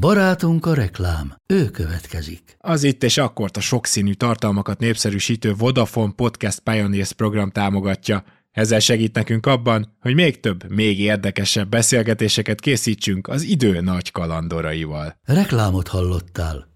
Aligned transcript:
Barátunk 0.00 0.66
a 0.66 0.74
reklám, 0.74 1.34
ő 1.46 1.70
következik. 1.70 2.56
Az 2.58 2.82
itt 2.82 3.02
és 3.02 3.18
akkor 3.18 3.50
a 3.52 3.60
sokszínű 3.60 4.12
tartalmakat 4.12 4.78
népszerűsítő 4.78 5.54
Vodafone 5.54 6.12
Podcast 6.16 6.60
Pioneers 6.60 7.12
program 7.12 7.50
támogatja. 7.50 8.24
Ezzel 8.50 8.78
segít 8.78 9.14
nekünk 9.14 9.46
abban, 9.46 9.96
hogy 10.00 10.14
még 10.14 10.40
több, 10.40 10.70
még 10.70 11.00
érdekesebb 11.00 11.68
beszélgetéseket 11.68 12.60
készítsünk 12.60 13.28
az 13.28 13.42
idő 13.42 13.80
nagy 13.80 14.10
kalandoraival. 14.10 15.16
Reklámot 15.24 15.88
hallottál. 15.88 16.72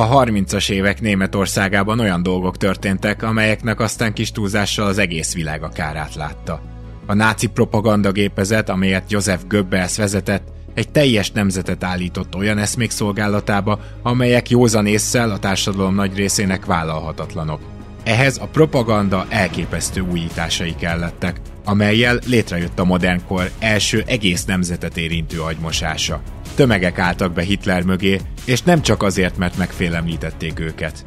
A 0.00 0.24
30-as 0.24 0.70
évek 0.70 1.00
Németországában 1.00 2.00
olyan 2.00 2.22
dolgok 2.22 2.56
történtek, 2.56 3.22
amelyeknek 3.22 3.80
aztán 3.80 4.12
kis 4.12 4.32
túlzással 4.32 4.86
az 4.86 4.98
egész 4.98 5.34
világ 5.34 5.62
a 5.62 5.68
kárát 5.68 6.14
látta. 6.14 6.60
A 7.06 7.14
náci 7.14 7.46
propagandagépezet, 7.46 8.68
amelyet 8.68 9.10
Joseph 9.10 9.42
Goebbels 9.48 9.96
vezetett, 9.96 10.48
egy 10.74 10.90
teljes 10.90 11.30
nemzetet 11.30 11.84
állított 11.84 12.36
olyan 12.36 12.58
eszmék 12.58 12.90
szolgálatába, 12.90 13.80
amelyek 14.02 14.50
józan 14.50 14.86
észsel 14.86 15.30
a 15.30 15.38
társadalom 15.38 15.94
nagy 15.94 16.16
részének 16.16 16.64
vállalhatatlanok. 16.64 17.60
Ehhez 18.04 18.38
a 18.38 18.46
propaganda 18.46 19.26
elképesztő 19.28 20.00
újításai 20.00 20.74
kellettek, 20.74 21.40
amelyel 21.64 22.18
létrejött 22.26 22.78
a 22.78 22.84
modernkor 22.84 23.50
első 23.58 24.02
egész 24.06 24.44
nemzetet 24.44 24.96
érintő 24.96 25.40
agymosása. 25.40 26.22
Tömegek 26.54 26.98
álltak 26.98 27.32
be 27.32 27.42
Hitler 27.42 27.82
mögé, 27.82 28.20
és 28.44 28.62
nem 28.62 28.82
csak 28.82 29.02
azért, 29.02 29.36
mert 29.36 29.56
megfélemlítették 29.56 30.60
őket. 30.60 31.04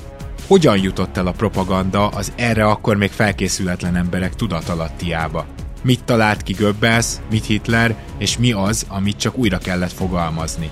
Hogyan 0.48 0.78
jutott 0.78 1.18
el 1.18 1.28
a 1.28 1.32
propaganda 1.32 2.08
az 2.08 2.32
erre 2.36 2.66
akkor 2.66 2.98
még 2.98 3.12
felkészületlen 3.12 3.96
emberek 3.96 4.36
tudatalattiába? 4.36 5.46
Mit 5.82 6.04
talált 6.04 6.44
ki 6.44 6.54
Goebbels, 6.54 7.08
mit 7.30 7.46
Hitler, 7.46 7.96
és 8.18 8.38
mi 8.38 8.52
az, 8.52 8.86
amit 8.88 9.18
csak 9.18 9.38
újra 9.38 9.58
kellett 9.58 9.92
fogalmazni? 9.92 10.70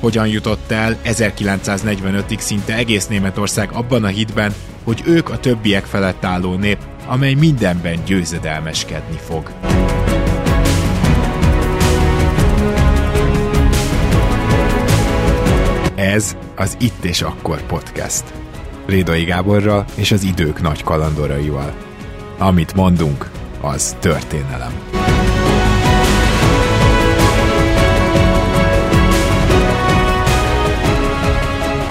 Hogyan 0.00 0.26
jutott 0.26 0.70
el 0.70 0.96
1945-ig 1.04 2.38
szinte 2.38 2.76
egész 2.76 3.06
Németország 3.06 3.72
abban 3.72 4.04
a 4.04 4.08
hitben, 4.08 4.54
hogy 4.86 5.02
ők 5.06 5.30
a 5.30 5.38
többiek 5.38 5.84
felett 5.84 6.24
álló 6.24 6.54
nép, 6.54 6.78
amely 7.06 7.34
mindenben 7.34 7.98
győzedelmeskedni 8.04 9.16
fog. 9.16 9.50
Ez 15.94 16.36
az 16.56 16.76
Itt 16.80 17.04
és 17.04 17.22
Akkor 17.22 17.62
podcast. 17.66 18.24
Rédai 18.86 19.24
Gáborral 19.24 19.84
és 19.94 20.12
az 20.12 20.22
idők 20.22 20.62
nagy 20.62 20.82
kalandoraival. 20.82 21.74
Amit 22.38 22.74
mondunk, 22.74 23.30
az 23.60 23.96
történelem. 24.00 25.05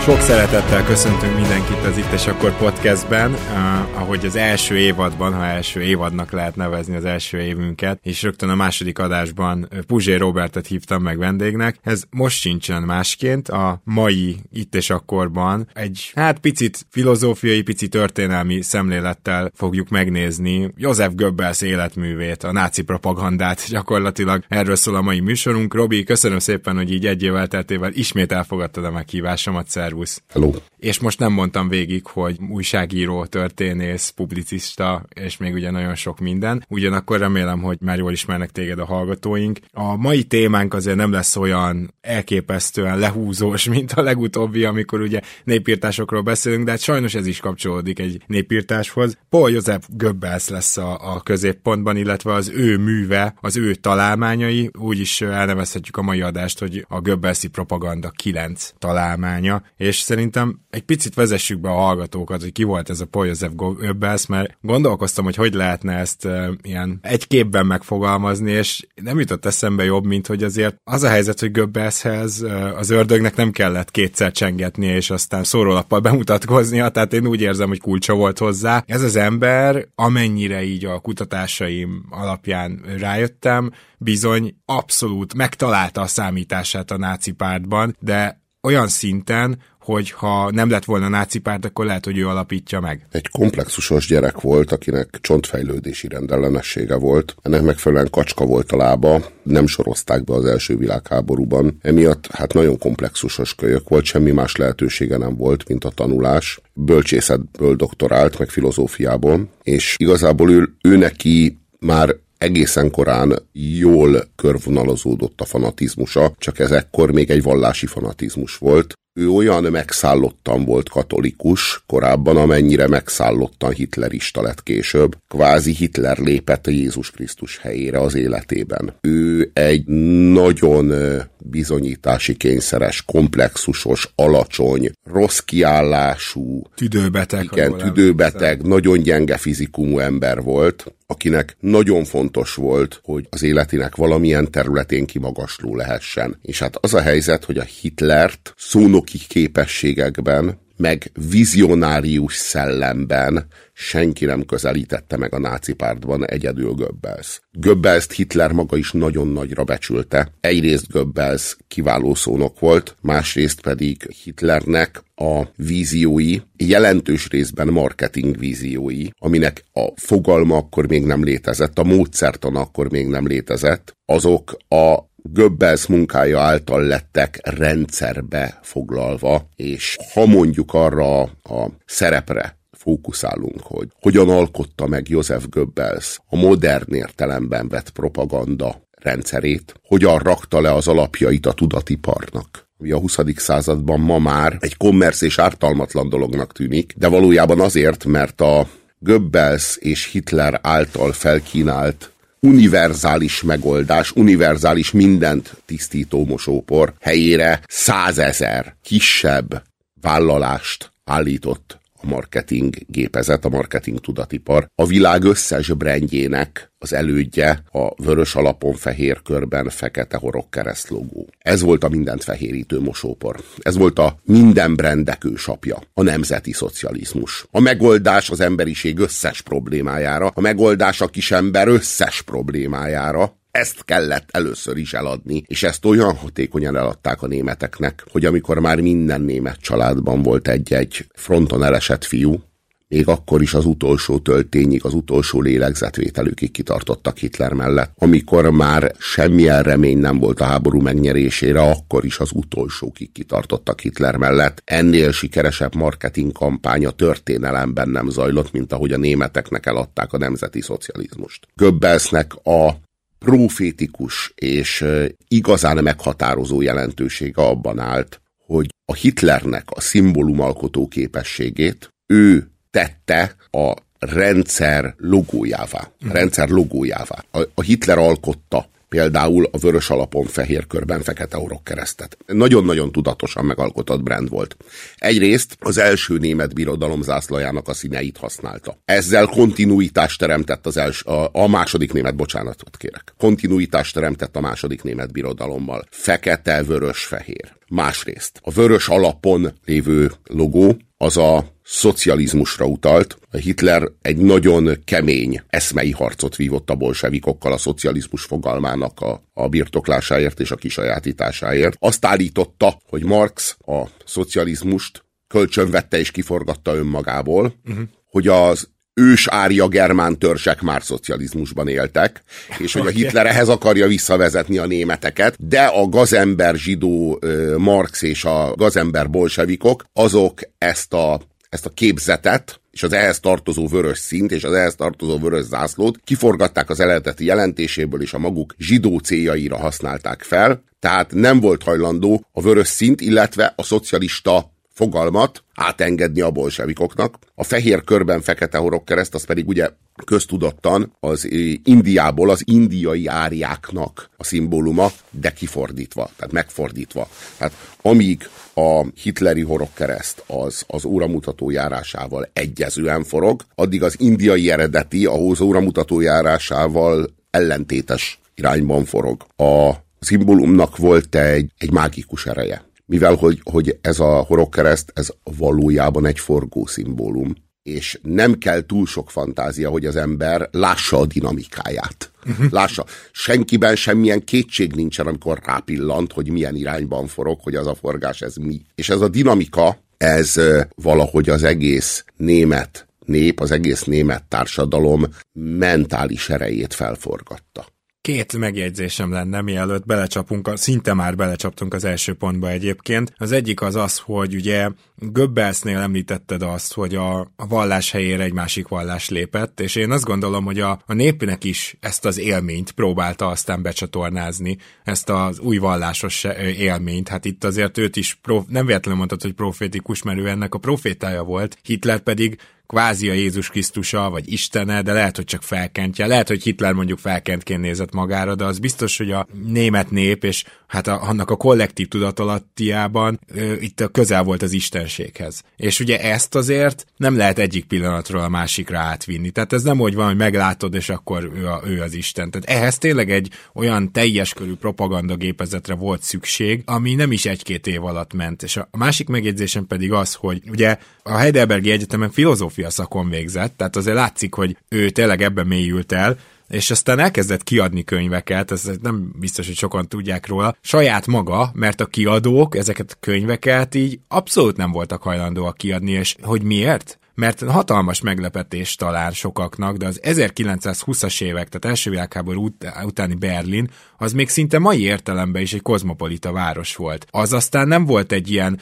Sok 0.06 0.20
szeretettel 0.20 0.84
köszöntünk 0.84 1.36
mindenkit 1.36 1.86
az 1.86 1.98
Itt 1.98 2.12
és 2.12 2.28
Akkor 2.28 2.58
podcastben, 2.58 3.32
uh, 3.32 4.00
ahogy 4.02 4.26
az 4.26 4.36
első 4.36 4.78
évadban, 4.78 5.34
ha 5.34 5.46
első 5.46 5.82
évadnak 5.82 6.32
lehet 6.32 6.56
nevezni 6.56 6.96
az 6.96 7.06
első 7.06 7.40
évünket, 7.40 8.00
és 8.04 8.24
rögtön 8.24 8.50
a 8.50 8.56
második 8.56 9.00
adásban 9.00 9.70
Puzsé 9.88 10.16
Robertet 10.16 10.68
hívtam 10.68 11.02
meg 11.02 11.18
vendégnek. 11.18 11.78
Ez 11.82 12.04
most 12.10 12.40
sincsen 12.40 12.84
másként, 12.84 13.50
a 13.50 13.82
mai 13.84 14.38
Itt 14.52 14.76
és 14.76 14.90
Akkorban 14.90 15.68
egy, 15.74 16.12
hát 16.16 16.40
picit 16.40 16.86
filozófiai, 16.90 17.62
picit 17.62 17.90
történelmi 17.90 18.62
szemlélettel 18.62 19.52
fogjuk 19.56 19.90
megnézni 19.90 20.72
József 20.76 21.12
Goebbels 21.16 21.62
életművét, 21.62 22.44
a 22.44 22.52
náci 22.52 22.82
propagandát 22.82 23.70
gyakorlatilag. 23.70 24.44
Erről 24.48 24.76
szól 24.76 24.96
a 24.96 25.02
mai 25.02 25.20
műsorunk. 25.20 25.74
Robi, 25.74 26.04
köszönöm 26.04 26.40
szépen, 26.40 26.76
hogy 26.76 26.92
így 26.92 27.06
egy 27.06 27.24
évvel 27.24 27.48
teltével 27.48 27.92
ismét 27.94 28.32
elfogadtad 28.32 28.86
a 28.86 28.92
meghívásomat, 28.92 29.70
szer 29.70 29.94
Szervusz! 29.96 30.22
Hello! 30.30 30.52
És 30.78 31.00
most 31.00 31.20
nem 31.20 31.32
mondtam 31.32 31.68
végig, 31.68 32.06
hogy 32.06 32.38
újságíró, 32.50 33.26
történész, 33.26 34.10
publicista, 34.10 35.06
és 35.14 35.38
még 35.38 35.54
ugye 35.54 35.72
nagyon 35.72 35.96
sok 35.96 36.20
minden. 36.20 36.66
Ugyanakkor 36.70 37.20
remélem, 37.20 37.62
hogy 37.62 37.78
már 37.82 37.98
jól 37.98 38.12
ismernek 38.12 38.50
téged 38.50 38.80
a 38.80 38.86
hallgatóink. 38.86 39.60
A 39.72 39.96
mai 39.96 40.24
témánk 40.24 40.74
azért 40.74 40.96
nem 40.96 41.12
lesz 41.12 41.36
olyan 41.36 41.94
elképesztően 42.02 43.00
lehúzós, 43.00 43.64
mint 43.76 43.92
a 43.92 44.02
legutóbbi, 44.02 44.64
amikor 44.64 45.02
ugye 45.02 45.22
népírtásokról 45.44 46.22
beszélünk, 46.22 46.66
de 46.66 46.72
hát 46.72 46.80
sajnos 46.80 47.16
ez 47.16 47.28
is 47.28 47.40
kapcsolódik 47.40 48.00
egy 48.00 48.22
népírtáshoz. 48.28 49.18
Paul 49.30 49.52
Joseph 49.52 49.86
Goebbels 49.90 50.50
lesz 50.50 50.78
a, 50.78 51.16
a 51.16 51.22
középpontban, 51.22 51.98
illetve 51.98 52.34
az 52.34 52.50
ő 52.56 52.78
műve, 52.78 53.36
az 53.42 53.58
ő 53.58 53.76
találmányai, 53.76 54.70
úgy 54.80 55.00
is 55.00 55.22
elnevezhetjük 55.22 55.98
a 55.98 56.02
mai 56.02 56.22
adást, 56.22 56.60
hogy 56.60 56.86
a 56.90 57.02
Goebbelsi 57.02 57.48
propaganda 57.48 58.10
9 58.10 58.74
találmánya, 58.78 59.64
és 59.86 60.00
szerintem 60.00 60.60
egy 60.70 60.82
picit 60.82 61.14
vezessük 61.14 61.60
be 61.60 61.70
a 61.70 61.74
hallgatókat, 61.74 62.42
hogy 62.42 62.52
ki 62.52 62.64
volt 62.64 62.90
ez 62.90 63.00
a 63.00 63.06
Paul 63.06 63.28
Joseph 63.28 63.56
Goebbels, 63.56 64.26
mert 64.26 64.58
gondolkoztam, 64.62 65.24
hogy 65.24 65.36
hogy 65.36 65.54
lehetne 65.54 65.94
ezt 65.94 66.26
uh, 66.26 66.48
ilyen 66.62 67.00
egy 67.02 67.28
képben 67.28 67.66
megfogalmazni, 67.66 68.52
és 68.52 68.88
nem 69.02 69.20
jutott 69.20 69.46
eszembe 69.46 69.84
jobb, 69.84 70.06
mint 70.06 70.28
hogy 70.28 70.44
azért 70.44 70.76
az 70.84 71.04
a 71.04 71.10
helyzet, 71.10 71.40
hogy 71.40 71.52
Goebbelshez 71.52 72.46
az 72.76 72.90
ördögnek 72.90 73.36
nem 73.36 73.52
kellett 73.52 73.92
kétszer 73.92 74.32
csengetnie, 74.32 74.96
és 74.96 75.10
aztán 75.10 75.44
szórólappal 75.44 76.00
bemutatkoznia, 76.00 76.90
tehát 76.90 77.14
én 77.14 77.28
úgy 77.28 77.42
érzem, 77.42 77.68
hogy 77.68 77.82
kulcsa 77.82 78.14
volt 78.14 78.38
hozzá. 78.38 78.84
Ez 78.88 79.02
az 79.02 79.16
ember, 79.16 79.88
amennyire 79.96 80.64
így 80.64 80.86
a 80.86 81.00
kutatásaim 81.00 82.06
alapján 82.10 82.82
rájöttem, 83.00 83.72
bizony 83.98 84.56
abszolút 84.66 85.34
megtalálta 85.34 86.02
a 86.02 86.08
számítását 86.08 86.92
a 86.92 86.98
náci 86.98 87.32
pártban, 87.32 87.96
de 88.00 88.44
olyan 88.66 88.88
szinten, 88.88 89.58
hogy 89.86 90.12
ha 90.12 90.52
nem 90.52 90.70
lett 90.70 90.86
volna 90.86 91.08
náci 91.08 91.40
párt, 91.40 91.66
akkor 91.66 91.86
lehet, 91.86 92.06
hogy 92.06 92.18
ő 92.18 92.28
alapítja 92.28 92.80
meg. 92.80 93.06
Egy 93.12 93.30
komplexusos 93.30 94.08
gyerek 94.08 94.42
volt, 94.42 94.72
akinek 94.72 95.18
csontfejlődési 95.22 96.08
rendellenessége 96.08 96.96
volt. 96.96 97.36
Ennek 97.42 97.62
megfelelően 97.62 98.10
kacska 98.12 98.46
volt 98.46 98.72
a 98.72 98.78
lába, 98.78 99.26
nem 99.44 99.68
sorozták 99.68 100.24
be 100.24 100.34
az 100.34 100.46
első 100.46 100.78
világháborúban. 100.78 101.78
Emiatt 101.82 102.28
hát 102.32 102.54
nagyon 102.54 102.78
komplexusos 102.78 103.56
kölyök 103.56 103.90
volt, 103.90 104.04
semmi 104.04 104.32
más 104.32 104.56
lehetősége 104.56 105.18
nem 105.18 105.36
volt, 105.36 105.68
mint 105.68 105.84
a 105.84 105.90
tanulás. 105.90 106.60
Bölcsészetből 106.74 107.76
doktorált, 107.76 108.40
meg 108.40 108.50
filozófiából, 108.50 109.50
és 109.64 109.96
igazából 109.98 110.52
ő, 110.52 110.76
ő 110.82 110.98
neki 110.98 111.58
már 111.80 112.16
egészen 112.38 112.92
korán 112.92 113.40
jól 113.80 114.24
körvonalazódott 114.36 115.42
a 115.42 115.46
fanatizmusa, 115.46 116.34
csak 116.38 116.60
ez 116.60 116.72
ekkor 116.72 117.12
még 117.12 117.30
egy 117.30 117.44
vallási 117.44 117.86
fanatizmus 117.86 118.58
volt. 118.58 118.94
Ő 119.18 119.30
olyan 119.30 119.64
megszállottan 119.64 120.66
volt 120.66 120.90
katolikus 120.90 121.84
korábban, 121.88 122.38
amennyire 122.38 122.88
megszállottan 122.88 123.72
hitlerista 123.72 124.42
lett 124.42 124.64
később. 124.64 125.18
Kvázi 125.28 125.72
Hitler 125.74 126.18
lépett 126.18 126.68
a 126.68 126.72
Jézus 126.72 127.12
Krisztus 127.12 127.58
helyére 127.58 128.00
az 128.00 128.16
életében. 128.16 128.94
Ő 129.02 129.52
egy 129.54 129.86
nagyon 130.32 130.94
bizonyítási 131.38 132.36
kényszeres, 132.36 133.06
komplexusos, 133.06 134.12
alacsony, 134.16 134.92
rossz 135.04 135.40
kiállású, 135.40 136.62
tüdőbeteg, 136.76 137.44
igen, 137.52 137.78
tüdőbeteg, 137.78 138.62
nagyon 138.62 139.00
gyenge 139.00 139.38
fizikumú 139.38 140.00
ember 140.00 140.42
volt, 140.42 140.94
akinek 141.08 141.58
nagyon 141.60 142.04
fontos 142.04 142.54
volt, 142.54 143.00
hogy 143.04 143.28
az 143.30 143.44
életének 143.44 143.96
valamilyen 143.96 144.52
területén 144.52 145.06
kimagasló 145.06 145.76
lehessen. 145.76 146.40
És 146.42 146.60
hát 146.60 146.76
az 146.76 146.94
a 146.94 147.02
helyzet, 147.02 147.46
hogy 147.46 147.58
a 147.58 147.64
Hitlert 147.64 148.54
szónoki 148.58 149.18
képességekben 149.28 150.64
meg 150.78 151.12
vizionárius 151.30 152.36
szellemben 152.36 153.46
senki 153.74 154.26
nem 154.26 154.46
közelítette 154.46 155.18
meg 155.18 155.34
a 155.34 155.40
náci 155.40 155.74
pártban 155.74 156.26
egyedül 156.26 156.72
Goebbels. 156.72 157.42
Goebbels 157.52 158.08
Hitler 158.16 158.52
maga 158.52 158.78
is 158.78 158.92
nagyon 158.92 159.28
nagyra 159.28 159.64
becsülte. 159.64 160.32
Egyrészt 160.42 160.92
Goebbels 160.92 161.58
kiváló 161.68 162.16
szónok 162.16 162.60
volt, 162.60 162.96
másrészt 163.02 163.62
pedig 163.62 164.12
Hitlernek 164.24 165.04
a 165.16 165.42
víziói, 165.56 166.38
jelentős 166.58 167.30
részben 167.30 167.68
marketing 167.68 168.38
víziói, 168.38 169.06
aminek 169.20 169.64
a 169.74 169.88
fogalma 169.96 170.58
akkor 170.58 170.88
még 170.88 171.06
nem 171.06 171.24
létezett, 171.24 171.80
a 171.80 171.84
módszertan 171.84 172.56
akkor 172.56 172.92
még 172.92 173.08
nem 173.08 173.28
létezett, 173.28 173.96
azok 174.06 174.58
a 174.68 175.14
Göbbels 175.34 175.86
munkája 175.86 176.40
által 176.40 176.82
lettek 176.82 177.40
rendszerbe 177.44 178.60
foglalva, 178.62 179.50
és 179.56 179.98
ha 180.14 180.26
mondjuk 180.26 180.74
arra 180.74 181.22
a 181.22 181.70
szerepre 181.86 182.58
fókuszálunk, 182.72 183.62
hogy 183.62 183.88
hogyan 184.00 184.30
alkotta 184.30 184.88
meg 184.88 185.10
József 185.10 185.46
Goebbels 185.50 186.20
a 186.28 186.36
modern 186.36 186.94
értelemben 186.94 187.68
vett 187.68 187.90
propaganda 187.90 188.82
rendszerét, 188.92 189.74
hogyan 189.82 190.18
rakta 190.18 190.62
le 190.62 190.74
az 190.74 190.88
alapjait 190.88 191.46
a 191.46 191.54
tudatiparnak, 191.54 192.68
ami 192.80 192.92
a 192.92 193.00
20. 193.00 193.18
században 193.36 194.00
ma 194.00 194.20
már 194.20 194.58
egy 194.60 194.78
kommersz 194.78 195.22
és 195.22 195.40
ártalmatlan 195.40 196.10
dolognak 196.10 196.54
tűnik, 196.54 196.94
de 196.98 197.08
valójában 197.08 197.60
azért, 197.60 198.06
mert 198.06 198.42
a 198.42 198.68
Goebbels 199.00 199.78
és 199.78 200.12
Hitler 200.12 200.60
által 200.64 201.12
felkínált 201.12 202.12
univerzális 202.46 203.42
megoldás, 203.42 204.12
univerzális 204.12 204.92
mindent 204.92 205.56
tisztító 205.66 206.26
mosópor 206.26 206.94
helyére 207.02 207.62
százezer 207.68 208.76
kisebb 208.84 209.64
vállalást 210.02 210.92
állított 211.04 211.80
marketing 212.06 212.76
gépezet, 212.88 213.46
a 213.46 213.50
marketing 213.50 214.00
tudatipar. 214.00 214.68
A 214.76 214.86
világ 214.86 215.24
összes 215.24 215.74
brandjének 215.74 216.74
az 216.78 216.94
elődje 216.94 217.64
a 217.72 218.04
vörös 218.04 218.36
alapon 218.36 218.74
fehér 218.74 219.22
körben 219.22 219.70
fekete 219.70 220.18
horog 220.18 220.50
kereszt 220.50 220.90
logó. 220.90 221.28
Ez 221.40 221.62
volt 221.62 221.84
a 221.84 221.90
mindent 221.90 222.24
fehérítő 222.24 222.80
mosópor. 222.80 223.44
Ez 223.60 223.78
volt 223.78 224.00
a 224.00 224.20
minden 224.24 224.76
brandek 224.76 225.24
ősapja, 225.24 225.78
a 225.94 226.04
nemzeti 226.04 226.54
szocializmus. 226.54 227.46
A 227.52 227.60
megoldás 227.60 228.30
az 228.30 228.40
emberiség 228.40 229.00
összes 229.00 229.42
problémájára, 229.42 230.32
a 230.34 230.42
megoldás 230.42 231.02
a 231.02 231.08
kisember 231.08 231.68
összes 231.68 232.22
problémájára, 232.22 233.34
ezt 233.56 233.86
kellett 233.86 234.30
először 234.32 234.78
is 234.78 234.94
eladni, 234.94 235.44
és 235.48 235.64
ezt 235.64 235.86
olyan 235.86 236.16
hatékonyan 236.16 236.76
eladták 236.76 237.22
a 237.22 237.28
németeknek, 237.28 238.04
hogy 238.12 238.26
amikor 238.26 238.60
már 238.60 238.82
minden 238.82 239.22
német 239.22 239.58
családban 239.60 240.22
volt 240.22 240.48
egy-egy 240.48 241.08
fronton 241.14 241.64
elesett 241.64 242.04
fiú, 242.04 242.44
még 242.88 243.08
akkor 243.08 243.42
is 243.42 243.54
az 243.54 243.66
utolsó 243.66 244.20
töltényig, 244.20 244.86
az 244.86 244.94
utolsó 244.94 245.42
lélegzetvételükig 245.42 246.52
kitartottak 246.52 247.18
Hitler 247.18 247.54
mellett. 247.54 247.92
Amikor 247.96 248.50
már 248.50 248.96
semmilyen 248.98 249.64
remény 249.64 249.98
nem 249.98 250.20
volt 250.20 250.40
a 250.40 250.46
háború 250.46 250.82
megnyerésére, 250.82 251.62
akkor 251.62 252.06
is 252.06 252.20
az 252.20 252.30
utolsókig 252.34 253.12
kitartottak 253.12 253.80
Hitler 253.80 254.16
mellett. 254.16 254.62
Ennél 254.66 255.12
sikeresebb 255.12 255.76
marketing 255.76 256.32
kampánya 256.32 256.92
történelemben 256.92 257.90
nem 257.90 258.10
zajlott, 258.10 258.52
mint 258.52 258.74
ahogy 258.74 258.92
a 258.92 258.98
németeknek 258.98 259.66
eladták 259.66 260.14
a 260.14 260.18
nemzeti 260.18 260.62
szocializmust. 260.62 261.48
Goebbelsnek 261.56 262.34
a 262.44 262.84
profétikus 263.26 264.32
és 264.36 264.86
igazán 265.28 265.84
meghatározó 265.84 266.62
jelentősége 266.62 267.42
abban 267.42 267.80
állt, 267.80 268.22
hogy 268.46 268.70
a 268.86 268.94
Hitlernek 268.94 269.64
a 269.70 269.82
szimbólumalkotó 269.82 270.88
képességét 270.88 271.90
ő 272.08 272.48
tette 272.72 273.36
a 273.52 273.74
rendszer 274.00 274.94
logójává. 274.98 275.92
A 276.10 276.12
rendszer 276.12 276.50
logójává. 276.50 277.24
A, 277.32 277.42
a 277.54 277.62
Hitler 277.62 277.98
alkotta 277.98 278.70
például 278.90 279.50
a 279.52 279.58
vörös 279.58 279.90
alapon 279.90 280.26
fehér 280.26 280.68
körben 280.68 281.02
fekete 281.02 281.38
orok 281.38 281.64
keresztet. 281.64 282.18
Nagyon-nagyon 282.26 282.92
tudatosan 282.92 283.46
megalkotott 283.46 284.04
brand 284.04 284.30
volt. 284.30 284.58
Egyrészt 284.96 285.58
az 285.60 285.78
első 285.78 286.18
német 286.18 286.54
birodalom 286.54 287.02
zászlajának 287.02 287.68
a 287.68 287.74
színeit 287.74 288.18
használta. 288.18 288.78
Ezzel 288.86 289.26
kontinuitást 289.26 290.20
teremtett 290.20 290.66
az 290.66 290.78
els, 290.78 291.04
a, 291.04 291.30
a 291.34 291.48
második 291.48 291.94
német, 291.94 292.16
bocsánatot 292.16 292.78
kérek. 292.78 293.14
Kontinuitást 293.18 293.94
teremtett 293.94 294.36
a 294.36 294.42
második 294.42 294.84
német 294.84 295.12
birodalommal. 295.12 295.84
Fekete, 295.90 296.64
vörös, 296.64 297.06
fehér. 297.06 297.54
Másrészt 297.68 298.40
a 298.44 298.52
vörös 298.52 298.88
alapon 298.88 299.52
lévő 299.66 300.12
logó 300.24 300.78
az 300.98 301.18
a 301.18 301.55
szocializmusra 301.66 302.66
utalt. 302.66 303.18
Hitler 303.32 303.84
egy 304.02 304.18
nagyon 304.18 304.70
kemény 304.84 305.42
eszmei 305.48 305.92
harcot 305.92 306.36
vívott 306.36 306.70
a 306.70 306.76
bolsevikokkal 306.76 307.54
a 307.54 307.58
szocializmus 307.58 308.24
fogalmának 308.24 309.02
a, 309.02 309.22
a 309.34 309.48
birtoklásáért 309.48 310.40
és 310.40 310.52
a 310.52 310.56
kisajátításáért. 310.56 311.78
Azt 311.80 312.06
állította, 312.06 312.78
hogy 312.90 313.04
Marx 313.04 313.58
a 313.66 313.84
szocializmust 314.06 315.04
kölcsönvette 315.28 316.00
és 316.00 316.12
kiforgatta 316.12 316.76
önmagából, 316.76 317.56
uh-huh. 317.66 317.84
hogy 318.06 318.28
az 318.28 318.70
ős 318.94 319.28
árja 319.28 319.68
germán 319.68 320.20
törzsek 320.20 320.62
már 320.62 320.84
szocializmusban 320.84 321.68
éltek, 321.68 322.22
és 322.58 322.74
hogy 322.74 322.88
a 322.88 322.90
Hitler 322.90 323.26
ehhez 323.26 323.50
akarja 323.50 323.88
visszavezetni 323.88 324.58
a 324.58 324.66
németeket, 324.66 325.48
de 325.48 325.64
a 325.64 325.86
gazember 325.88 326.56
zsidó 326.56 327.20
Marx 327.58 328.02
és 328.02 328.26
a 328.26 328.54
gazember 328.56 329.10
bolsevikok, 329.10 329.86
azok 329.94 330.40
ezt 330.58 330.94
a 330.94 331.22
ezt 331.56 331.66
a 331.66 331.70
képzetet, 331.70 332.60
és 332.72 332.84
az 332.84 332.94
ehhez 332.94 333.20
tartozó 333.20 333.68
vörös 333.68 334.00
szint, 334.00 334.32
és 334.32 334.44
az 334.44 334.54
ehhez 334.54 334.76
tartozó 334.76 335.18
vörös 335.18 335.44
zászlót 335.46 336.00
kiforgatták 336.04 336.70
az 336.70 336.80
eredeti 336.80 337.26
jelentéséből, 337.26 338.02
és 338.02 338.14
a 338.14 338.20
maguk 338.20 338.56
zsidó 338.58 338.98
céljaira 338.98 339.58
használták 339.58 340.24
fel, 340.24 340.64
tehát 340.80 341.14
nem 341.14 341.40
volt 341.40 341.64
hajlandó 341.64 342.26
a 342.32 342.42
vörös 342.42 342.68
szint, 342.68 343.02
illetve 343.02 343.54
a 343.56 343.64
szocialista 343.64 344.54
fogalmat 344.76 345.44
átengedni 345.54 346.22
a 346.22 346.32
bolsevikoknak. 346.32 347.18
A 347.36 347.44
fehér 347.44 347.84
körben 347.84 348.22
fekete 348.22 348.58
horogkereszt, 348.58 349.14
az 349.14 349.26
pedig 349.26 349.48
ugye 349.48 349.70
köztudottan 350.06 350.96
az 351.00 351.28
Indiából 351.64 352.30
az 352.30 352.42
indiai 352.46 353.08
áriáknak 353.08 354.10
a 354.18 354.24
szimbóluma, 354.24 354.92
de 355.12 355.32
kifordítva, 355.32 356.10
tehát 356.16 356.34
megfordítva. 356.34 357.08
Tehát 357.38 357.54
amíg 357.82 358.30
a 358.54 358.86
hitleri 359.02 359.42
horogkereszt 359.42 360.24
az, 360.28 360.64
az 360.68 360.86
óramutató 360.86 361.50
járásával 361.50 362.30
egyezően 362.34 363.04
forog, 363.04 363.42
addig 363.56 363.84
az 363.84 363.96
indiai 364.00 364.52
eredeti 364.52 365.06
az 365.06 365.42
óramutató 365.42 366.02
járásával 366.02 367.10
ellentétes 367.30 368.20
irányban 368.36 368.86
forog. 368.86 369.26
A 369.38 369.72
szimbólumnak 370.00 370.78
volt 370.78 371.16
egy, 371.16 371.52
egy 371.58 371.72
mágikus 371.72 372.26
ereje 372.26 372.66
mivel 372.86 373.16
hogy, 373.16 373.42
hogy 373.44 373.78
ez 373.82 374.00
a 374.00 374.22
horogkereszt, 374.22 374.92
ez 374.96 375.10
valójában 375.24 376.06
egy 376.06 376.20
forgó 376.20 376.66
szimbólum, 376.66 377.34
és 377.64 378.00
nem 378.04 378.38
kell 378.38 378.66
túl 378.66 378.86
sok 378.86 379.12
fantázia, 379.12 379.70
hogy 379.70 379.86
az 379.86 379.96
ember 379.96 380.50
lássa 380.52 380.98
a 381.00 381.06
dinamikáját. 381.06 382.12
Uh-huh. 382.26 382.52
Lássa. 382.52 382.86
Senkiben 383.12 383.76
semmilyen 383.76 384.24
kétség 384.24 384.74
nincsen, 384.74 385.08
amikor 385.08 385.42
rápillant, 385.46 386.14
hogy 386.14 386.32
milyen 386.32 386.56
irányban 386.56 387.08
forog, 387.08 387.40
hogy 387.42 387.56
az 387.56 387.68
a 387.68 387.76
forgás 387.76 388.22
ez 388.22 388.36
mi. 388.36 388.62
És 388.76 388.90
ez 388.90 389.02
a 389.02 389.08
dinamika, 389.08 389.78
ez 389.98 390.36
valahogy 390.76 391.30
az 391.30 391.44
egész 391.44 392.06
német 392.18 392.88
nép, 393.06 393.40
az 393.40 393.52
egész 393.52 393.84
német 393.84 394.24
társadalom 394.24 395.04
mentális 395.34 396.30
erejét 396.30 396.74
felforgatta. 396.74 397.66
Két 398.06 398.38
megjegyzésem 398.38 399.12
lenne, 399.12 399.42
mielőtt 399.42 399.86
belecsapunk, 399.86 400.48
a, 400.48 400.58
szinte 400.58 400.94
már 400.94 401.16
belecsaptunk 401.16 401.74
az 401.74 401.84
első 401.84 402.14
pontba 402.14 402.50
egyébként. 402.50 403.14
Az 403.18 403.32
egyik 403.32 403.62
az 403.62 403.76
az, 403.76 403.98
hogy 403.98 404.36
ugye 404.36 404.70
Göbbelsnél 404.98 405.78
említetted 405.78 406.42
azt, 406.42 406.74
hogy 406.74 406.96
a, 406.96 407.20
a 407.20 407.48
vallás 407.48 407.92
helyére 407.92 408.24
egy 408.24 408.34
másik 408.34 408.68
vallás 408.68 409.10
lépett, 409.10 409.60
és 409.60 409.76
én 409.76 409.92
azt 409.92 410.04
gondolom, 410.04 410.46
hogy 410.46 410.60
a, 410.60 410.82
a 410.86 410.94
népnek 410.94 411.44
is 411.44 411.78
ezt 411.80 412.06
az 412.06 412.18
élményt 412.18 412.72
próbálta 412.72 413.28
aztán 413.28 413.62
becsatornázni, 413.62 414.58
ezt 414.84 415.10
az 415.10 415.40
új 415.40 415.58
vallásos 415.58 416.24
élményt. 416.58 417.08
Hát 417.08 417.26
itt 417.26 417.44
azért 417.44 417.78
őt 417.78 417.96
is, 417.96 418.14
prof, 418.22 418.46
nem 418.48 418.66
véletlenül 418.66 418.98
mondtad, 418.98 419.22
hogy 419.22 419.34
profétikus, 419.34 420.04
mert 420.04 420.20
ő 420.20 420.28
ennek 420.28 420.54
a 420.54 420.60
profétája 420.60 421.24
volt, 421.24 421.58
Hitler 421.64 422.00
pedig 422.00 422.38
kvázi 422.68 423.10
a 423.10 423.14
Jézus 423.14 423.50
Krisztusa, 423.50 424.10
vagy 424.10 424.32
Istene, 424.32 424.82
de 424.82 424.94
lehet, 424.94 425.16
hogy 425.16 425.26
csak 425.26 425.44
felkentje. 425.44 426.08
Lehet, 426.08 426.28
hogy 426.28 426.44
Hitler 426.44 426.74
mondjuk 426.74 427.00
felkentként 427.00 427.62
nézett 427.62 427.94
magára, 427.94 428.36
de 428.36 428.44
az 428.44 428.60
biztos, 428.60 428.98
hogy 428.98 429.12
a 429.12 429.28
német 429.48 429.92
nép, 429.92 430.24
és 430.24 430.44
hát 430.68 430.88
a, 430.88 431.02
annak 431.08 431.30
a 431.30 431.36
kollektív 431.36 431.88
tudatalattiában 431.88 433.20
itt 433.60 433.90
közel 433.92 434.24
volt 434.24 434.42
az 434.42 434.54
istenséghez. 434.86 435.44
És 435.58 435.80
ugye 435.80 436.02
ezt 436.02 436.36
azért 436.36 436.86
nem 436.98 437.18
lehet 437.18 437.40
egyik 437.40 437.66
pillanatról 437.66 438.22
a 438.22 438.30
másikra 438.30 438.80
átvinni. 438.80 439.30
Tehát 439.30 439.54
ez 439.54 439.64
nem 439.64 439.80
úgy 439.80 439.96
van, 439.96 440.08
hogy 440.08 440.18
meglátod, 440.18 440.74
és 440.74 440.90
akkor 440.90 441.32
ő, 441.36 441.48
a, 441.48 441.62
ő 441.66 441.82
az 441.82 441.94
Isten. 441.94 442.32
Tehát 442.32 442.60
ehhez 442.60 442.78
tényleg 442.78 443.12
egy 443.12 443.30
olyan 443.54 443.92
teljes 443.92 444.34
körű 444.34 444.54
propagandagépezetre 444.54 445.74
volt 445.74 446.02
szükség, 446.02 446.62
ami 446.66 446.94
nem 446.94 447.12
is 447.12 447.26
egy-két 447.26 447.68
év 447.68 447.84
alatt 447.84 448.14
ment. 448.14 448.44
És 448.44 448.58
a 448.58 448.68
másik 448.72 449.08
megjegyzésem 449.08 449.68
pedig 449.68 449.92
az, 449.92 450.14
hogy 450.14 450.42
ugye 450.50 450.78
a 451.04 451.18
Heidelbergi 451.18 451.72
Egyetemen 451.72 452.12
filozófia 452.12 452.70
szakon 452.70 453.10
végzett, 453.10 453.58
tehát 453.58 453.76
azért 453.76 453.96
látszik, 453.96 454.34
hogy 454.34 454.58
ő 454.70 454.90
tényleg 454.90 455.22
ebben 455.22 455.48
mélyült 455.48 455.92
el, 455.92 456.18
és 456.48 456.72
aztán 456.72 457.00
elkezdett 457.00 457.44
kiadni 457.44 457.84
könyveket, 457.84 458.52
ez 458.52 458.70
nem 458.82 459.12
biztos, 459.20 459.46
hogy 459.46 459.56
sokan 459.56 459.88
tudják 459.88 460.28
róla, 460.28 460.56
saját 460.62 461.08
maga, 461.08 461.50
mert 461.54 461.82
a 461.82 461.86
kiadók 461.86 462.56
ezeket 462.58 462.92
a 462.92 462.98
könyveket 463.00 463.76
így 463.76 464.00
abszolút 464.08 464.58
nem 464.58 464.72
voltak 464.72 465.02
hajlandóak 465.02 465.58
kiadni, 465.58 465.92
és 465.92 466.16
hogy 466.22 466.44
miért? 466.44 467.00
Mert 467.16 467.42
hatalmas 467.42 468.02
meglepetés 468.02 468.76
talán 468.76 469.12
sokaknak, 469.12 469.78
de 469.78 469.86
az 469.86 470.00
1920-as 470.04 471.22
évek, 471.22 471.50
tehát 471.50 471.66
első 471.66 471.90
világháború 471.90 472.44
ut- 472.44 472.72
utáni 472.84 473.16
Berlin, 473.16 473.70
az 473.98 474.14
még 474.14 474.30
szinte 474.30 474.60
mai 474.60 474.82
értelemben 474.82 475.42
is 475.42 475.54
egy 475.54 475.62
kozmopolita 475.62 476.32
város 476.32 476.76
volt. 476.76 477.06
Az 477.10 477.34
aztán 477.34 477.68
nem 477.68 477.86
volt 477.86 478.12
egy 478.12 478.32
ilyen 478.32 478.60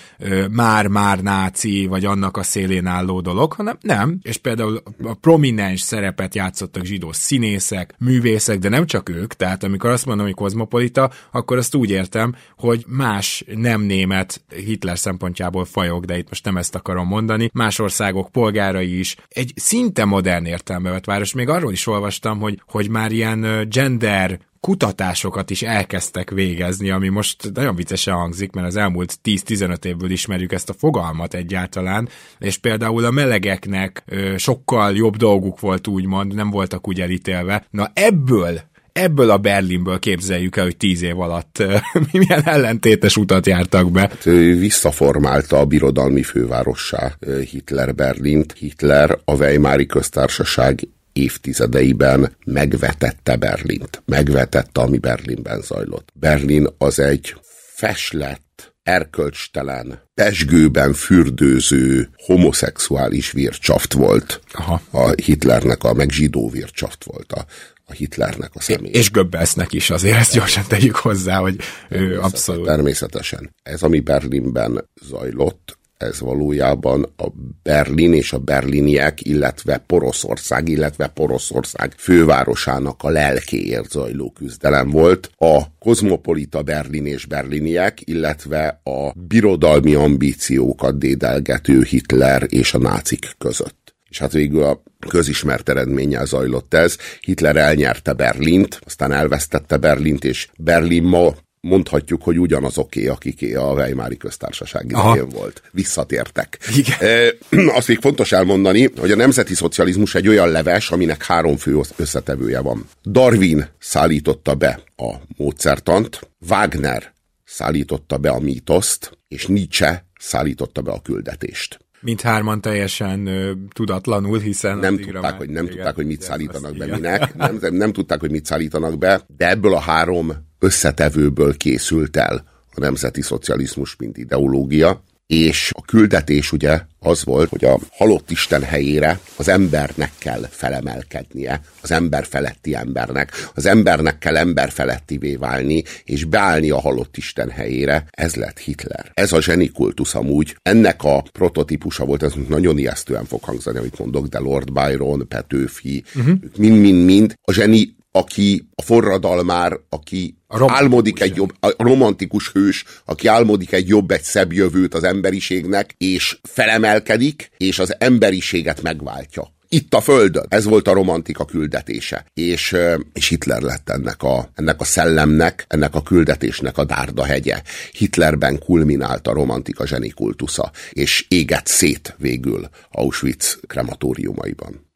már-már 0.52 1.22
náci, 1.22 1.86
vagy 1.86 2.06
annak 2.06 2.38
a 2.38 2.44
szélén 2.44 2.86
álló 2.86 3.22
dolog, 3.22 3.54
hanem 3.54 3.78
nem. 3.82 4.20
És 4.22 4.38
például 4.38 4.84
a 5.04 5.14
prominens 5.14 5.82
szerepet 5.82 6.36
játszottak 6.36 6.86
zsidó 6.86 7.12
színészek, 7.12 7.96
művészek, 8.00 8.60
de 8.60 8.70
nem 8.70 8.86
csak 8.86 9.10
ők, 9.10 9.34
tehát 9.34 9.64
amikor 9.64 9.90
azt 9.90 10.06
mondom, 10.06 10.26
hogy 10.26 10.36
kozmopolita, 10.36 11.12
akkor 11.32 11.58
azt 11.58 11.76
úgy 11.76 11.90
értem, 11.90 12.36
hogy 12.58 12.86
más 12.88 13.44
nem 13.56 13.82
német 13.82 14.44
Hitler 14.56 15.00
szempontjából 15.00 15.66
fajok, 15.66 16.06
de 16.06 16.18
itt 16.18 16.30
most 16.30 16.46
nem 16.46 16.58
ezt 16.58 16.76
akarom 16.76 17.08
mondani, 17.08 17.50
más 17.54 17.80
országok 17.80 18.32
polgárai 18.44 19.00
is. 19.00 19.16
Egy 19.30 19.54
szinte 19.56 20.06
modern 20.06 20.46
értelme 20.46 20.90
vett 20.90 21.06
város. 21.06 21.34
Még 21.34 21.50
arról 21.50 21.72
is 21.72 21.88
olvastam, 21.88 22.40
hogy, 22.40 22.62
hogy 22.68 22.90
már 22.90 23.12
ilyen 23.12 23.68
gender 23.70 24.40
kutatásokat 24.60 25.50
is 25.50 25.62
elkezdtek 25.62 26.30
végezni, 26.30 26.90
ami 26.90 27.10
most 27.10 27.52
nagyon 27.54 27.76
viccesen 27.76 28.14
hangzik, 28.14 28.52
mert 28.52 28.68
az 28.68 28.76
elmúlt 28.76 29.20
10-15 29.24 29.86
évből 29.86 30.12
ismerjük 30.12 30.52
ezt 30.52 30.70
a 30.70 30.74
fogalmat 30.74 31.34
egyáltalán, 31.34 32.10
és 32.40 32.58
például 32.58 33.06
a 33.06 33.12
melegeknek 33.12 34.04
ö, 34.06 34.38
sokkal 34.38 34.96
jobb 34.96 35.16
dolguk 35.16 35.60
volt 35.60 35.88
úgymond, 35.88 36.34
nem 36.34 36.50
voltak 36.50 36.88
úgy 36.88 37.02
elítélve. 37.02 37.66
Na 37.70 37.92
ebből 37.94 38.62
ebből 38.94 39.30
a 39.30 39.38
Berlinből 39.38 40.00
képzeljük 40.00 40.56
el, 40.56 40.64
hogy 40.64 40.78
tíz 40.78 41.02
év 41.02 41.20
alatt 41.20 41.64
milyen 42.12 42.44
ellentétes 42.44 43.18
utat 43.18 43.46
jártak 43.46 43.92
be. 43.92 44.00
Hát, 44.00 44.24
visszaformálta 44.60 45.60
a 45.60 45.66
birodalmi 45.66 46.24
fővárossá 46.24 47.18
Hitler 47.50 47.96
Berlint. 47.96 48.54
Hitler 48.58 49.18
a 49.26 49.36
Weimári 49.36 49.86
köztársaság 49.86 50.88
évtizedeiben 51.14 52.36
megvetette 52.46 53.36
Berlint. 53.36 54.02
Megvetette, 54.06 54.82
ami 54.82 54.98
Berlinben 54.98 55.62
zajlott. 55.62 56.10
Berlin 56.14 56.68
az 56.78 57.00
egy 57.00 57.36
feslett, 57.74 58.74
erkölcstelen, 58.84 60.02
pesgőben 60.14 60.94
fürdőző 60.94 62.10
homoszexuális 62.26 63.32
vircsaft 63.32 63.94
volt. 63.94 64.42
Aha. 64.52 64.82
A 64.92 65.10
Hitlernek 65.10 65.84
a 65.84 65.94
meg 65.94 66.10
zsidó 66.10 66.50
vircsaft 66.50 67.04
volt 67.04 67.32
a, 67.32 67.46
a 67.94 67.96
Hitlernek 67.96 68.52
a 68.54 68.62
személy. 68.62 68.92
És 68.92 69.12
Göbbelsznek 69.12 69.74
is 69.74 69.90
azért 69.90 70.18
ezt 70.18 70.34
gyorsan 70.34 70.64
tegyük 70.68 70.96
hozzá, 70.96 71.38
hogy 71.38 71.56
ő 71.90 72.20
abszolút. 72.20 72.66
Természetesen. 72.66 73.56
Ez, 73.64 73.82
ami 73.82 74.00
Berlinben 74.00 74.90
zajlott, 75.02 75.78
ez 75.98 76.20
valójában 76.20 77.14
a 77.18 77.28
Berlin 77.64 78.14
és 78.14 78.34
a 78.34 78.38
berliniek, 78.38 79.26
illetve 79.26 79.78
Poroszország, 79.78 80.70
illetve 80.70 81.08
Poroszország 81.08 81.94
fővárosának 81.98 83.04
a 83.04 83.10
lelkéért 83.10 83.90
zajló 83.90 84.32
küzdelem 84.32 84.90
volt. 84.90 85.30
A 85.38 85.78
kozmopolita 85.80 86.62
Berlin 86.62 87.06
és 87.06 87.26
berliniek, 87.26 88.00
illetve 88.04 88.82
a 88.84 89.12
birodalmi 89.28 89.94
ambíciókat 89.94 90.98
dédelgető 90.98 91.84
Hitler 91.84 92.46
és 92.50 92.74
a 92.74 92.78
nácik 92.78 93.36
között. 93.38 93.93
És 94.14 94.20
hát 94.20 94.32
végül 94.32 94.64
a 94.64 94.84
közismert 95.10 95.70
eredménnyel 95.70 96.26
zajlott 96.26 96.74
ez. 96.74 96.98
Hitler 97.22 97.56
elnyerte 97.56 98.14
Berlint, 98.14 98.80
aztán 98.86 99.12
elvesztette 99.12 99.78
Berlint, 99.78 100.24
és 100.24 100.48
Berlin 100.58 101.04
ma 101.04 101.34
mondhatjuk, 101.62 102.24
hogy 102.24 102.40
ugyanazoké, 102.40 103.08
akiké 103.08 103.54
a 103.54 103.72
Weimári 103.72 104.18
köztársaság 104.18 104.86
idején 104.86 105.30
volt. 105.30 105.62
Visszatértek. 105.72 106.58
Igen. 106.76 106.98
E, 107.00 107.34
azt 107.78 107.88
még 107.88 108.00
fontos 108.02 108.32
elmondani, 108.32 108.90
hogy 108.98 109.12
a 109.12 109.16
nemzeti 109.16 109.56
szocializmus 109.56 110.16
egy 110.16 110.28
olyan 110.28 110.50
leves, 110.50 110.92
aminek 110.92 111.24
három 111.26 111.58
fő 111.58 111.80
összetevője 111.96 112.60
van. 112.60 112.90
Darwin 113.06 113.68
szállította 113.80 114.56
be 114.56 114.80
a 114.96 115.14
módszertant, 115.38 116.30
Wagner 116.50 117.14
szállította 117.46 118.18
be 118.18 118.30
a 118.30 118.40
mítoszt, 118.40 119.18
és 119.28 119.46
Nietzsche 119.46 120.06
szállította 120.20 120.82
be 120.82 120.92
a 120.92 121.02
küldetést 121.02 121.83
mindhárman 122.04 122.62
teljesen 122.62 123.26
ö, 123.26 123.52
tudatlanul, 123.74 124.40
hiszen 124.40 124.78
nem 124.78 124.98
tudták, 124.98 125.38
hogy 125.38 125.50
nem 125.50 125.68
tudták, 125.68 125.96
hogy 125.96 126.06
mit 126.06 126.22
szállítanak 126.22 126.78
be 126.78 126.86
minek, 126.86 127.34
nem, 127.36 127.58
nem, 127.62 127.74
nem 127.74 127.92
tudták, 127.94 128.20
hogy 128.20 128.32
mit 128.32 128.46
szállítanak 128.46 128.98
be, 128.98 129.22
de 129.38 129.50
ebből 129.50 129.74
a 129.74 129.80
három 129.80 130.34
összetevőből 130.60 131.58
készült 131.58 132.18
el 132.18 132.46
a 132.76 132.80
nemzeti 132.80 133.22
szocializmus, 133.22 133.96
mint 133.96 134.18
ideológia, 134.18 135.04
és 135.34 135.72
a 135.76 135.82
küldetés 135.82 136.52
ugye 136.52 136.82
az 137.00 137.24
volt, 137.24 137.50
hogy 137.50 137.66
a 137.66 137.80
halott 137.92 138.32
Isten 138.32 138.64
helyére 138.64 139.20
az 139.36 139.48
embernek 139.48 140.12
kell 140.18 140.48
felemelkednie, 140.50 141.62
az 141.82 141.92
ember 141.92 142.26
feletti 142.26 142.76
embernek, 142.76 143.50
az 143.56 143.66
embernek 143.66 144.18
kell 144.18 144.38
ember 144.38 144.72
felettivé 144.72 145.36
válni, 145.36 145.84
és 146.04 146.24
beállni 146.24 146.70
a 146.70 146.80
halott 146.80 147.18
Isten 147.18 147.50
helyére, 147.50 148.06
ez 148.12 148.36
lett 148.36 148.58
Hitler. 148.58 149.12
Ez 149.14 149.32
a 149.32 149.42
zsenikultusz 149.42 150.16
amúgy, 150.16 150.58
ennek 150.62 151.04
a 151.04 151.24
prototípusa 151.32 152.06
volt, 152.06 152.24
ez 152.24 152.34
nagyon 152.48 152.78
ijesztően 152.78 153.26
fog 153.26 153.44
hangzani, 153.44 153.78
amit 153.78 154.00
mondok, 154.00 154.28
de 154.28 154.40
Lord 154.40 154.72
Byron, 154.72 155.28
Petőfi, 155.28 156.04
uh-huh. 156.16 156.36
mind-mind-mind, 156.58 157.34
a 157.42 157.54
zseni 157.54 157.96
aki 158.16 158.68
a 158.76 158.82
forradalmár, 158.82 159.80
aki 159.90 160.38
a 160.48 160.72
álmodik 160.72 161.22
egy 161.22 161.36
jobb, 161.36 161.54
a 161.60 161.84
romantikus 161.84 162.52
hős, 162.52 162.84
aki 163.06 163.28
álmodik 163.28 163.72
egy 163.72 163.88
jobb, 163.88 164.12
egy 164.12 164.24
szebb 164.24 164.54
jövőt 164.54 164.94
az 164.94 165.04
emberiségnek, 165.04 165.96
és 165.98 166.38
felemelkedik, 166.44 167.50
és 167.58 167.80
az 167.80 167.96
emberiséget 167.98 168.82
megváltja. 168.82 169.52
Itt 169.68 169.94
a 169.94 170.02
Földön. 170.02 170.46
Ez 170.50 170.66
volt 170.66 170.88
a 170.88 170.94
romantika 170.94 171.46
küldetése. 171.46 172.26
És, 172.34 172.76
és 173.14 173.28
Hitler 173.28 173.62
lett 173.62 173.90
ennek 173.90 174.24
a, 174.24 174.50
ennek 174.56 174.82
a 174.82 174.84
szellemnek, 174.84 175.66
ennek 175.68 175.96
a 175.96 176.02
küldetésnek 176.02 176.78
a 176.78 176.84
dárda 176.84 177.24
hegye. 177.24 177.62
Hitlerben 177.92 178.60
kulminált 178.60 179.28
a 179.28 179.34
romantika 179.34 179.88
zsenikultusza, 179.88 180.72
és 180.92 181.26
égett 181.28 181.68
szét 181.68 182.16
végül 182.18 182.70
Auschwitz 182.92 183.60
krematóriumaiban 183.68 184.92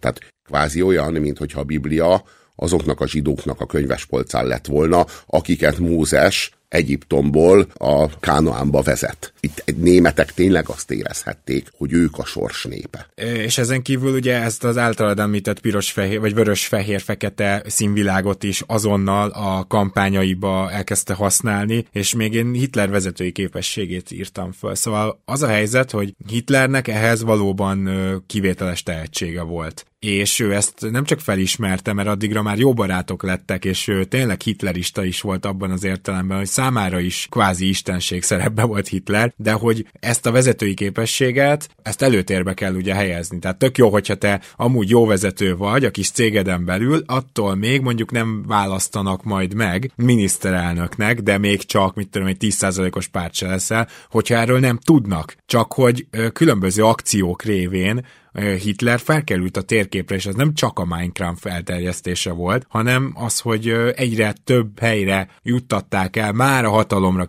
Tehát 0.00 0.20
kvázi 0.44 0.82
olyan, 0.82 1.12
mintha 1.12 1.60
a 1.60 1.64
Biblia 1.64 2.24
azoknak 2.56 3.00
a 3.00 3.08
zsidóknak 3.08 3.60
a 3.60 3.66
könyvespolcán 3.66 4.46
lett 4.46 4.66
volna, 4.66 5.06
akiket 5.26 5.78
Mózes 5.78 6.50
Egyiptomból 6.72 7.66
a 7.74 8.18
Kánoánba 8.20 8.82
vezet. 8.82 9.32
Itt 9.40 9.64
németek 9.76 10.32
tényleg 10.32 10.68
azt 10.68 10.90
érezhették, 10.90 11.68
hogy 11.76 11.92
ők 11.92 12.18
a 12.18 12.24
sors 12.24 12.64
népe. 12.64 13.08
És 13.14 13.58
ezen 13.58 13.82
kívül 13.82 14.14
ugye 14.14 14.42
ezt 14.42 14.64
az 14.64 14.76
általad 14.76 15.18
említett 15.18 15.60
piros-fehér, 15.60 16.20
vagy 16.20 16.34
vörös-fehér-fekete 16.34 17.62
színvilágot 17.66 18.42
is 18.42 18.62
azonnal 18.66 19.30
a 19.30 19.64
kampányaiba 19.66 20.70
elkezdte 20.70 21.14
használni, 21.14 21.86
és 21.92 22.14
még 22.14 22.34
én 22.34 22.52
Hitler 22.52 22.90
vezetői 22.90 23.32
képességét 23.32 24.10
írtam 24.10 24.52
föl. 24.52 24.74
Szóval 24.74 25.22
az 25.24 25.42
a 25.42 25.48
helyzet, 25.48 25.90
hogy 25.90 26.14
Hitlernek 26.26 26.88
ehhez 26.88 27.22
valóban 27.22 27.90
kivételes 28.26 28.82
tehetsége 28.82 29.42
volt 29.42 29.86
és 30.06 30.40
ő 30.40 30.54
ezt 30.54 30.90
nem 30.90 31.04
csak 31.04 31.20
felismerte, 31.20 31.92
mert 31.92 32.08
addigra 32.08 32.42
már 32.42 32.58
jó 32.58 32.72
barátok 32.74 33.22
lettek, 33.22 33.64
és 33.64 33.88
ő 33.88 34.04
tényleg 34.04 34.40
hitlerista 34.40 35.04
is 35.04 35.20
volt 35.20 35.46
abban 35.46 35.70
az 35.70 35.84
értelemben, 35.84 36.38
hogy 36.38 36.46
számára 36.46 37.00
is 37.00 37.26
kvázi 37.30 37.68
istenség 37.68 38.22
szerepbe 38.22 38.62
volt 38.62 38.88
Hitler, 38.88 39.32
de 39.36 39.52
hogy 39.52 39.86
ezt 39.92 40.26
a 40.26 40.30
vezetői 40.30 40.74
képességet, 40.74 41.68
ezt 41.82 42.02
előtérbe 42.02 42.54
kell 42.54 42.74
ugye 42.74 42.94
helyezni. 42.94 43.38
Tehát 43.38 43.58
tök 43.58 43.78
jó, 43.78 43.90
hogyha 43.90 44.14
te 44.14 44.40
amúgy 44.56 44.90
jó 44.90 45.06
vezető 45.06 45.56
vagy 45.56 45.84
a 45.84 45.90
kis 45.90 46.10
cégeden 46.10 46.64
belül, 46.64 47.02
attól 47.06 47.54
még 47.54 47.80
mondjuk 47.80 48.10
nem 48.10 48.44
választanak 48.46 49.22
majd 49.22 49.54
meg 49.54 49.92
miniszterelnöknek, 49.96 51.20
de 51.20 51.38
még 51.38 51.62
csak, 51.62 51.94
mit 51.94 52.08
tudom, 52.08 52.28
egy 52.28 52.36
10%-os 52.40 53.08
párt 53.08 53.34
se 53.34 53.46
leszel, 53.46 53.88
hogyha 54.10 54.34
erről 54.34 54.58
nem 54.58 54.78
tudnak. 54.78 55.36
Csak 55.46 55.72
hogy 55.72 56.06
különböző 56.32 56.84
akciók 56.84 57.42
révén 57.42 58.04
Hitler 58.32 59.00
felkerült 59.00 59.56
a 59.56 59.62
térképre, 59.62 60.14
és 60.14 60.26
az 60.26 60.34
nem 60.34 60.54
csak 60.54 60.78
a 60.78 60.84
Minecraft 60.84 61.40
felterjesztése 61.40 62.30
volt, 62.30 62.66
hanem 62.68 63.12
az, 63.14 63.38
hogy 63.38 63.68
egyre 63.94 64.34
több 64.44 64.78
helyre 64.78 65.28
juttatták 65.42 66.16
el 66.16 66.32
már 66.32 66.64
a 66.64 66.70
hatalomra 66.70 67.26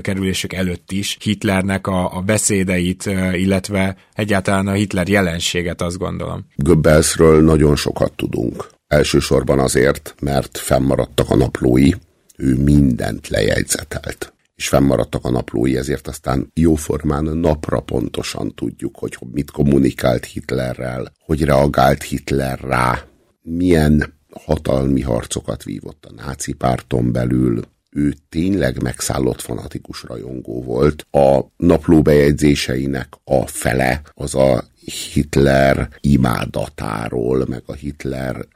kerülésük 0.00 0.52
előtt 0.52 0.92
is 0.92 1.16
Hitlernek 1.20 1.86
a, 1.86 2.16
a 2.16 2.20
beszédeit, 2.20 3.06
illetve 3.32 3.96
egyáltalán 4.14 4.66
a 4.66 4.72
Hitler 4.72 5.08
jelenséget, 5.08 5.82
azt 5.82 5.98
gondolom. 5.98 6.46
Goebbelsről 6.56 7.42
nagyon 7.42 7.76
sokat 7.76 8.12
tudunk. 8.12 8.66
Elsősorban 8.86 9.58
azért, 9.58 10.14
mert 10.20 10.58
fennmaradtak 10.58 11.30
a 11.30 11.36
naplói, 11.36 11.90
ő 12.36 12.56
mindent 12.56 13.28
lejegyzetelt 13.28 14.33
és 14.54 14.68
fennmaradtak 14.68 15.24
a 15.24 15.30
naplói, 15.30 15.76
ezért 15.76 16.08
aztán 16.08 16.50
jóformán 16.54 17.24
napra 17.24 17.80
pontosan 17.80 18.54
tudjuk, 18.54 18.96
hogy 18.98 19.16
mit 19.32 19.50
kommunikált 19.50 20.24
Hitlerrel, 20.24 21.12
hogy 21.18 21.44
reagált 21.44 22.02
Hitler 22.02 22.60
rá, 22.60 23.04
milyen 23.42 24.14
hatalmi 24.44 25.00
harcokat 25.00 25.62
vívott 25.62 26.04
a 26.04 26.22
náci 26.22 26.52
párton 26.52 27.12
belül, 27.12 27.62
ő 27.94 28.14
tényleg 28.28 28.82
megszállott 28.82 29.40
fanatikus 29.40 30.02
rajongó 30.02 30.62
volt. 30.62 31.06
A 31.10 31.40
naplóbejegyzéseinek 31.56 33.08
a 33.24 33.46
fele 33.46 34.02
az 34.14 34.34
a 34.34 34.64
Hitler 35.12 35.88
imádatáról, 36.00 37.44
meg 37.48 37.62
a 37.66 37.72
Hitler 37.72 38.46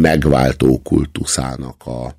megváltó 0.00 0.80
kultuszának 0.82 1.86
a 1.86 2.16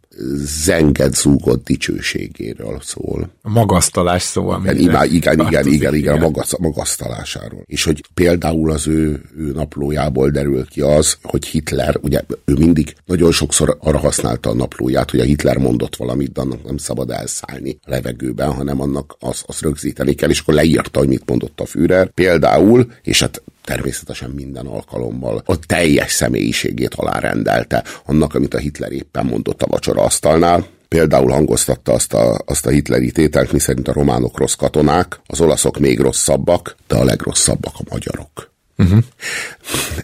zenged 0.66 1.16
zúgott 1.16 1.66
dicsőségéről 1.66 2.80
szól. 2.82 3.30
A 3.42 3.50
magasztalás 3.50 4.22
szó, 4.22 4.56
igen, 4.62 4.78
igen, 4.78 5.06
igen, 5.12 5.40
igen, 5.40 5.68
igen, 5.68 5.96
igen, 5.96 6.22
a 6.22 6.58
magasztalásáról. 6.60 7.64
És 7.66 7.84
hogy 7.84 8.04
például 8.14 8.72
az 8.72 8.88
ő, 8.88 9.22
ő 9.38 9.52
naplójából 9.52 10.30
derül 10.30 10.66
ki 10.66 10.82
az, 10.82 11.18
hogy 11.22 11.46
Hitler, 11.46 11.98
ugye 12.02 12.22
ő 12.46 12.54
mindig 12.54 12.96
nagyon 13.06 13.32
sokszor 13.32 13.78
arra 13.80 13.98
használta 13.98 14.50
a 14.50 14.54
naplóját, 14.54 15.12
hogy 15.12 15.20
a 15.20 15.24
Hitler 15.24 15.58
mondott 15.58 15.96
valamit, 15.96 16.32
de 16.32 16.42
annak 16.42 16.64
nem 16.64 16.78
szabad 16.78 17.10
elszállni 17.10 17.78
a 17.82 17.90
levegőben, 17.90 18.52
hanem 18.52 18.82
annak 18.82 19.16
azt 19.20 19.44
az 19.48 19.60
rögzíteni 19.60 20.14
kell, 20.14 20.30
és 20.30 20.40
akkor 20.40 20.54
leírta, 20.54 21.00
hogy 21.00 21.08
mit 21.08 21.30
mondott 21.30 21.60
a 21.60 21.66
Führer. 21.66 22.10
Például, 22.10 22.92
és 23.02 23.20
hát 23.20 23.42
természetesen 23.64 24.30
minden 24.30 24.66
alkalommal 24.66 25.42
a 25.46 25.60
teljes 25.60 26.12
személyiségét 26.12 26.94
alárendelte 26.94 27.84
annak, 28.06 28.36
amit 28.36 28.54
a 28.54 28.58
Hitler 28.58 28.92
éppen 28.92 29.26
mondott 29.26 29.62
a 29.62 29.68
vacsora 29.68 30.02
asztalnál. 30.02 30.68
Például 30.88 31.32
hangoztatta 31.32 31.94
azt 31.94 32.14
a, 32.14 32.42
azt 32.46 32.66
a 32.66 32.70
hitleri 32.70 33.12
tételt, 33.12 33.52
miszerint 33.52 33.88
a 33.88 33.94
románok 33.94 34.38
rossz 34.38 34.54
katonák, 34.54 35.20
az 35.26 35.42
olaszok 35.42 35.80
még 35.80 36.00
rosszabbak, 36.00 36.76
de 36.88 36.96
a 36.96 37.04
legrosszabbak 37.04 37.74
a 37.78 37.84
magyarok. 37.90 38.53
Uh-huh. 38.84 39.04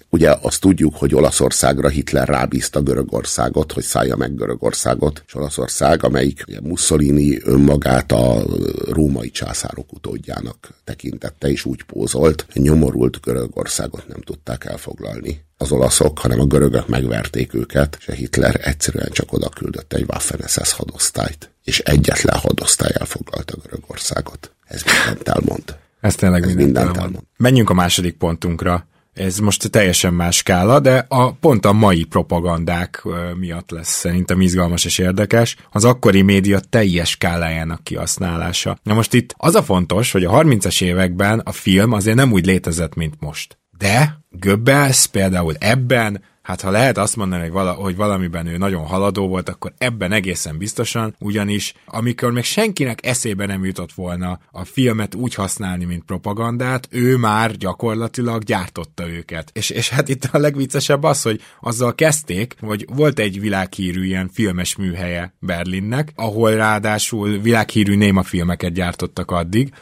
Ugye 0.10 0.36
azt 0.42 0.62
tudjuk, 0.62 0.96
hogy 0.96 1.16
Olaszországra 1.16 1.90
Hitler 1.90 2.28
rábízta 2.28 2.82
Görögországot, 2.82 3.72
hogy 3.72 3.84
szállja 3.84 4.16
meg 4.16 4.36
Görögországot, 4.36 5.24
és 5.28 5.36
Olaszország, 5.36 6.04
amelyik 6.04 6.44
ugye 6.48 6.62
Mussolini 6.62 7.40
önmagát 7.44 8.12
a 8.12 8.44
római 8.90 9.30
császárok 9.32 9.94
utódjának 9.94 10.74
tekintette, 10.84 11.50
és 11.50 11.66
úgy 11.66 11.84
pózolt, 11.84 12.46
nyomorult 12.54 13.22
Görögországot 13.22 14.08
nem 14.08 14.22
tudták 14.22 14.66
elfoglalni 14.66 15.48
az 15.58 15.72
olaszok, 15.72 16.20
hanem 16.20 16.40
a 16.40 16.46
görögök 16.46 16.88
megverték 16.88 17.54
őket, 17.54 17.98
és 18.00 18.08
a 18.08 18.12
Hitler 18.12 18.60
egyszerűen 18.64 19.10
csak 19.12 19.34
oda 19.34 19.50
küldött 19.50 19.94
egy 19.94 20.06
Waffen-SS 20.08 20.72
hadosztályt, 20.72 21.52
és 21.64 21.80
egyetlen 21.80 22.38
hadosztály 22.38 22.92
elfoglalta 22.94 23.58
Görögországot. 23.64 24.52
Ez 24.66 24.84
mindent 24.84 25.28
elmond. 25.28 25.79
Ez 26.00 26.16
tényleg 26.16 26.42
Ez 26.42 26.48
mindent, 26.48 26.74
mindent 26.74 26.98
elmond. 26.98 27.20
Menjünk 27.38 27.70
a 27.70 27.74
második 27.74 28.14
pontunkra. 28.14 28.88
Ez 29.14 29.40
most 29.40 29.70
teljesen 29.70 30.14
más 30.14 30.36
skála, 30.36 30.80
de 30.80 31.06
a, 31.08 31.34
pont 31.34 31.66
a 31.66 31.74
mai 31.74 32.04
propagandák 32.04 33.04
miatt 33.40 33.72
lesz 33.72 33.90
szerintem 33.90 34.42
izgalmas 34.42 34.86
és 34.86 34.98
érdekes. 34.98 35.56
Az 35.72 35.86
akkori 35.86 36.22
média 36.22 36.60
teljes 36.60 37.10
skálájának 37.10 37.84
kihasználása. 37.84 38.78
Na 38.84 38.94
most 38.94 39.14
itt 39.14 39.34
az 39.38 39.56
a 39.56 39.64
fontos, 39.64 40.12
hogy 40.12 40.24
a 40.24 40.32
30-as 40.32 40.84
években 40.84 41.40
a 41.40 41.52
film 41.52 41.92
azért 41.92 42.16
nem 42.16 42.32
úgy 42.32 42.46
létezett, 42.46 42.96
mint 42.96 43.16
most. 43.20 43.58
De 43.78 44.20
Goebbels 44.30 45.08
például 45.08 45.54
ebben 45.60 46.22
Hát 46.50 46.62
ha 46.62 46.72
lehet 46.72 46.98
azt 46.98 47.16
mondani, 47.16 47.42
hogy, 47.42 47.52
vala, 47.52 47.72
hogy 47.72 47.96
valamiben 47.96 48.48
ő 48.48 48.58
nagyon 48.58 48.86
haladó 48.86 49.28
volt, 49.28 49.50
akkor 49.50 49.74
ebben 49.78 50.12
egészen 50.12 50.58
biztosan, 50.58 51.16
ugyanis 51.20 51.74
amikor 51.86 52.32
még 52.32 52.44
senkinek 52.44 53.06
eszébe 53.06 53.46
nem 53.46 53.66
jutott 53.66 53.94
volna 53.94 54.40
a 54.52 54.66
filmet 54.66 55.16
úgy 55.16 55.34
használni, 55.34 55.86
mint 55.86 56.04
propagandát, 56.04 56.88
ő 56.92 57.18
már 57.18 57.52
gyakorlatilag 57.52 58.44
gyártotta 58.44 59.10
őket. 59.10 59.50
És, 59.54 59.70
és 59.70 59.90
hát 59.90 60.10
itt 60.10 60.24
a 60.32 60.38
legviccesebb 60.38 61.04
az, 61.04 61.22
hogy 61.22 61.42
azzal 61.62 61.96
kezdték, 61.96 62.56
hogy 62.60 62.86
volt 62.94 63.20
egy 63.20 63.40
világhírű 63.40 64.06
ilyen 64.06 64.30
filmes 64.34 64.76
műhelye 64.76 65.34
Berlinnek, 65.40 66.12
ahol 66.16 66.52
ráadásul 66.52 67.38
világhírű 67.38 67.96
néma 67.96 68.24
filmeket 68.24 68.74
gyártottak 68.74 69.32
addig, 69.32 69.74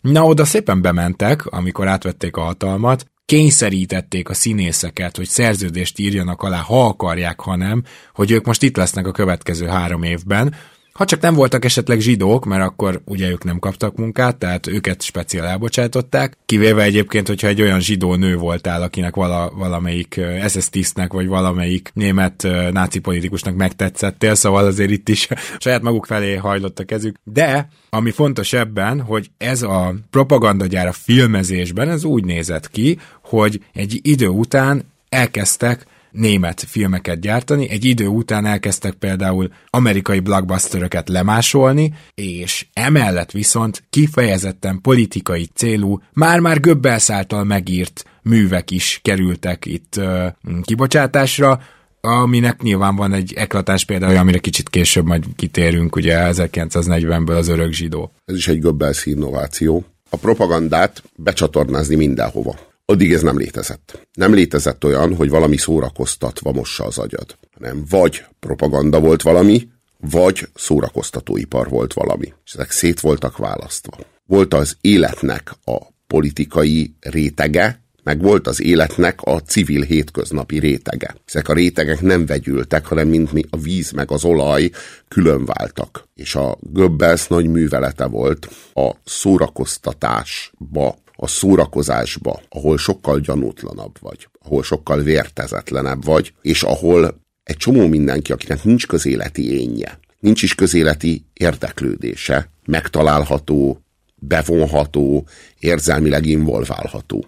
Na, 0.00 0.24
oda 0.24 0.44
szépen 0.44 0.82
bementek, 0.82 1.46
amikor 1.46 1.88
átvették 1.88 2.36
a 2.36 2.40
hatalmat, 2.40 3.06
kényszerítették 3.26 4.28
a 4.28 4.34
színészeket, 4.34 5.16
hogy 5.16 5.28
szerződést 5.28 5.98
írjanak 5.98 6.42
alá, 6.42 6.58
ha 6.58 6.86
akarják, 6.86 7.40
ha 7.40 7.56
nem, 7.56 7.82
hogy 8.14 8.30
ők 8.30 8.44
most 8.44 8.62
itt 8.62 8.76
lesznek 8.76 9.06
a 9.06 9.12
következő 9.12 9.66
három 9.66 10.02
évben, 10.02 10.54
ha 10.96 11.04
csak 11.04 11.20
nem 11.20 11.34
voltak 11.34 11.64
esetleg 11.64 12.00
zsidók, 12.00 12.44
mert 12.44 12.62
akkor 12.62 13.00
ugye 13.04 13.30
ők 13.30 13.44
nem 13.44 13.58
kaptak 13.58 13.96
munkát, 13.96 14.36
tehát 14.36 14.66
őket 14.66 15.02
speciál 15.02 15.46
elbocsátották, 15.46 16.36
kivéve 16.46 16.82
egyébként, 16.82 17.26
hogyha 17.26 17.48
egy 17.48 17.62
olyan 17.62 17.80
zsidó 17.80 18.14
nő 18.14 18.36
voltál, 18.36 18.82
akinek 18.82 19.14
vala, 19.14 19.52
valamelyik 19.56 20.20
SS 20.48 20.68
tisztnek, 20.68 21.12
vagy 21.12 21.26
valamelyik 21.26 21.90
német 21.94 22.46
náci 22.72 22.98
politikusnak 22.98 23.54
megtetszettél, 23.54 24.34
szóval 24.34 24.64
azért 24.64 24.90
itt 24.90 25.08
is 25.08 25.28
saját 25.58 25.82
maguk 25.82 26.06
felé 26.06 26.34
hajlott 26.34 26.78
a 26.78 26.84
kezük. 26.84 27.16
De 27.24 27.68
ami 27.90 28.10
fontos 28.10 28.52
ebben, 28.52 29.00
hogy 29.00 29.30
ez 29.38 29.62
a 29.62 29.94
propagandagyár 30.10 30.86
a 30.86 30.92
filmezésben, 30.92 31.88
ez 31.88 32.04
úgy 32.04 32.24
nézett 32.24 32.70
ki, 32.70 32.98
hogy 33.22 33.60
egy 33.72 34.00
idő 34.02 34.28
után 34.28 34.84
elkezdtek 35.08 35.86
német 36.16 36.64
filmeket 36.68 37.20
gyártani, 37.20 37.70
egy 37.70 37.84
idő 37.84 38.06
után 38.06 38.46
elkezdtek 38.46 38.92
például 38.92 39.50
amerikai 39.70 40.20
blockbusteröket 40.20 41.08
lemásolni, 41.08 41.94
és 42.14 42.66
emellett 42.72 43.30
viszont 43.30 43.82
kifejezetten 43.90 44.80
politikai 44.80 45.48
célú, 45.54 46.00
már-már 46.12 46.60
Goebbels 46.60 47.10
által 47.10 47.44
megírt 47.44 48.04
művek 48.22 48.70
is 48.70 49.00
kerültek 49.02 49.66
itt 49.66 49.96
ö, 49.96 50.26
kibocsátásra, 50.62 51.60
aminek 52.00 52.62
nyilván 52.62 52.96
van 52.96 53.12
egy 53.12 53.32
eklatás 53.36 53.84
például, 53.84 54.16
amire 54.16 54.38
kicsit 54.38 54.68
később 54.68 55.04
majd 55.04 55.24
kitérünk, 55.36 55.96
ugye 55.96 56.28
1940-ből 56.32 57.36
az 57.36 57.48
örök 57.48 57.72
zsidó. 57.72 58.12
Ez 58.24 58.36
is 58.36 58.48
egy 58.48 58.60
Goebbels 58.60 59.06
innováció. 59.06 59.84
A 60.10 60.16
propagandát 60.16 61.02
becsatornázni 61.16 61.94
mindenhova. 61.94 62.54
Addig 62.88 63.12
ez 63.12 63.22
nem 63.22 63.38
létezett. 63.38 64.08
Nem 64.12 64.34
létezett 64.34 64.84
olyan, 64.84 65.14
hogy 65.14 65.28
valami 65.28 65.56
szórakoztatva 65.56 66.52
mossa 66.52 66.84
az 66.84 66.98
agyad, 66.98 67.36
hanem 67.54 67.84
vagy 67.90 68.24
propaganda 68.40 69.00
volt 69.00 69.22
valami, 69.22 69.68
vagy 70.10 70.48
szórakoztatóipar 70.54 71.68
volt 71.68 71.92
valami. 71.92 72.32
És 72.44 72.52
ezek 72.52 72.70
szét 72.70 73.00
voltak 73.00 73.36
választva. 73.36 73.98
Volt 74.26 74.54
az 74.54 74.76
életnek 74.80 75.52
a 75.64 75.76
politikai 76.06 76.94
rétege, 77.00 77.80
meg 78.02 78.22
volt 78.22 78.46
az 78.46 78.62
életnek 78.62 79.22
a 79.22 79.38
civil 79.40 79.82
hétköznapi 79.82 80.58
rétege. 80.58 81.16
Ezek 81.24 81.48
a 81.48 81.52
rétegek 81.52 82.00
nem 82.00 82.26
vegyültek, 82.26 82.86
hanem 82.86 83.08
mint 83.08 83.32
mi 83.32 83.44
a 83.50 83.56
víz 83.56 83.90
meg 83.90 84.10
az 84.10 84.24
olaj 84.24 84.70
külön 85.08 85.44
váltak. 85.44 86.08
És 86.14 86.34
a 86.34 86.58
Goebbels 86.60 87.26
nagy 87.26 87.46
művelete 87.46 88.04
volt 88.04 88.48
a 88.74 88.90
szórakoztatásba 89.04 90.96
a 91.16 91.26
szórakozásba, 91.26 92.40
ahol 92.48 92.78
sokkal 92.78 93.20
gyanútlanabb 93.20 93.96
vagy, 94.00 94.28
ahol 94.44 94.62
sokkal 94.62 95.02
vértezetlenebb 95.02 96.04
vagy, 96.04 96.32
és 96.42 96.62
ahol 96.62 97.20
egy 97.42 97.56
csomó 97.56 97.86
mindenki, 97.86 98.32
akinek 98.32 98.64
nincs 98.64 98.86
közéleti 98.86 99.60
énje, 99.60 99.98
nincs 100.20 100.42
is 100.42 100.54
közéleti 100.54 101.24
érdeklődése, 101.32 102.50
megtalálható, 102.66 103.80
bevonható, 104.14 105.26
érzelmileg 105.58 106.26
involválható 106.26 107.24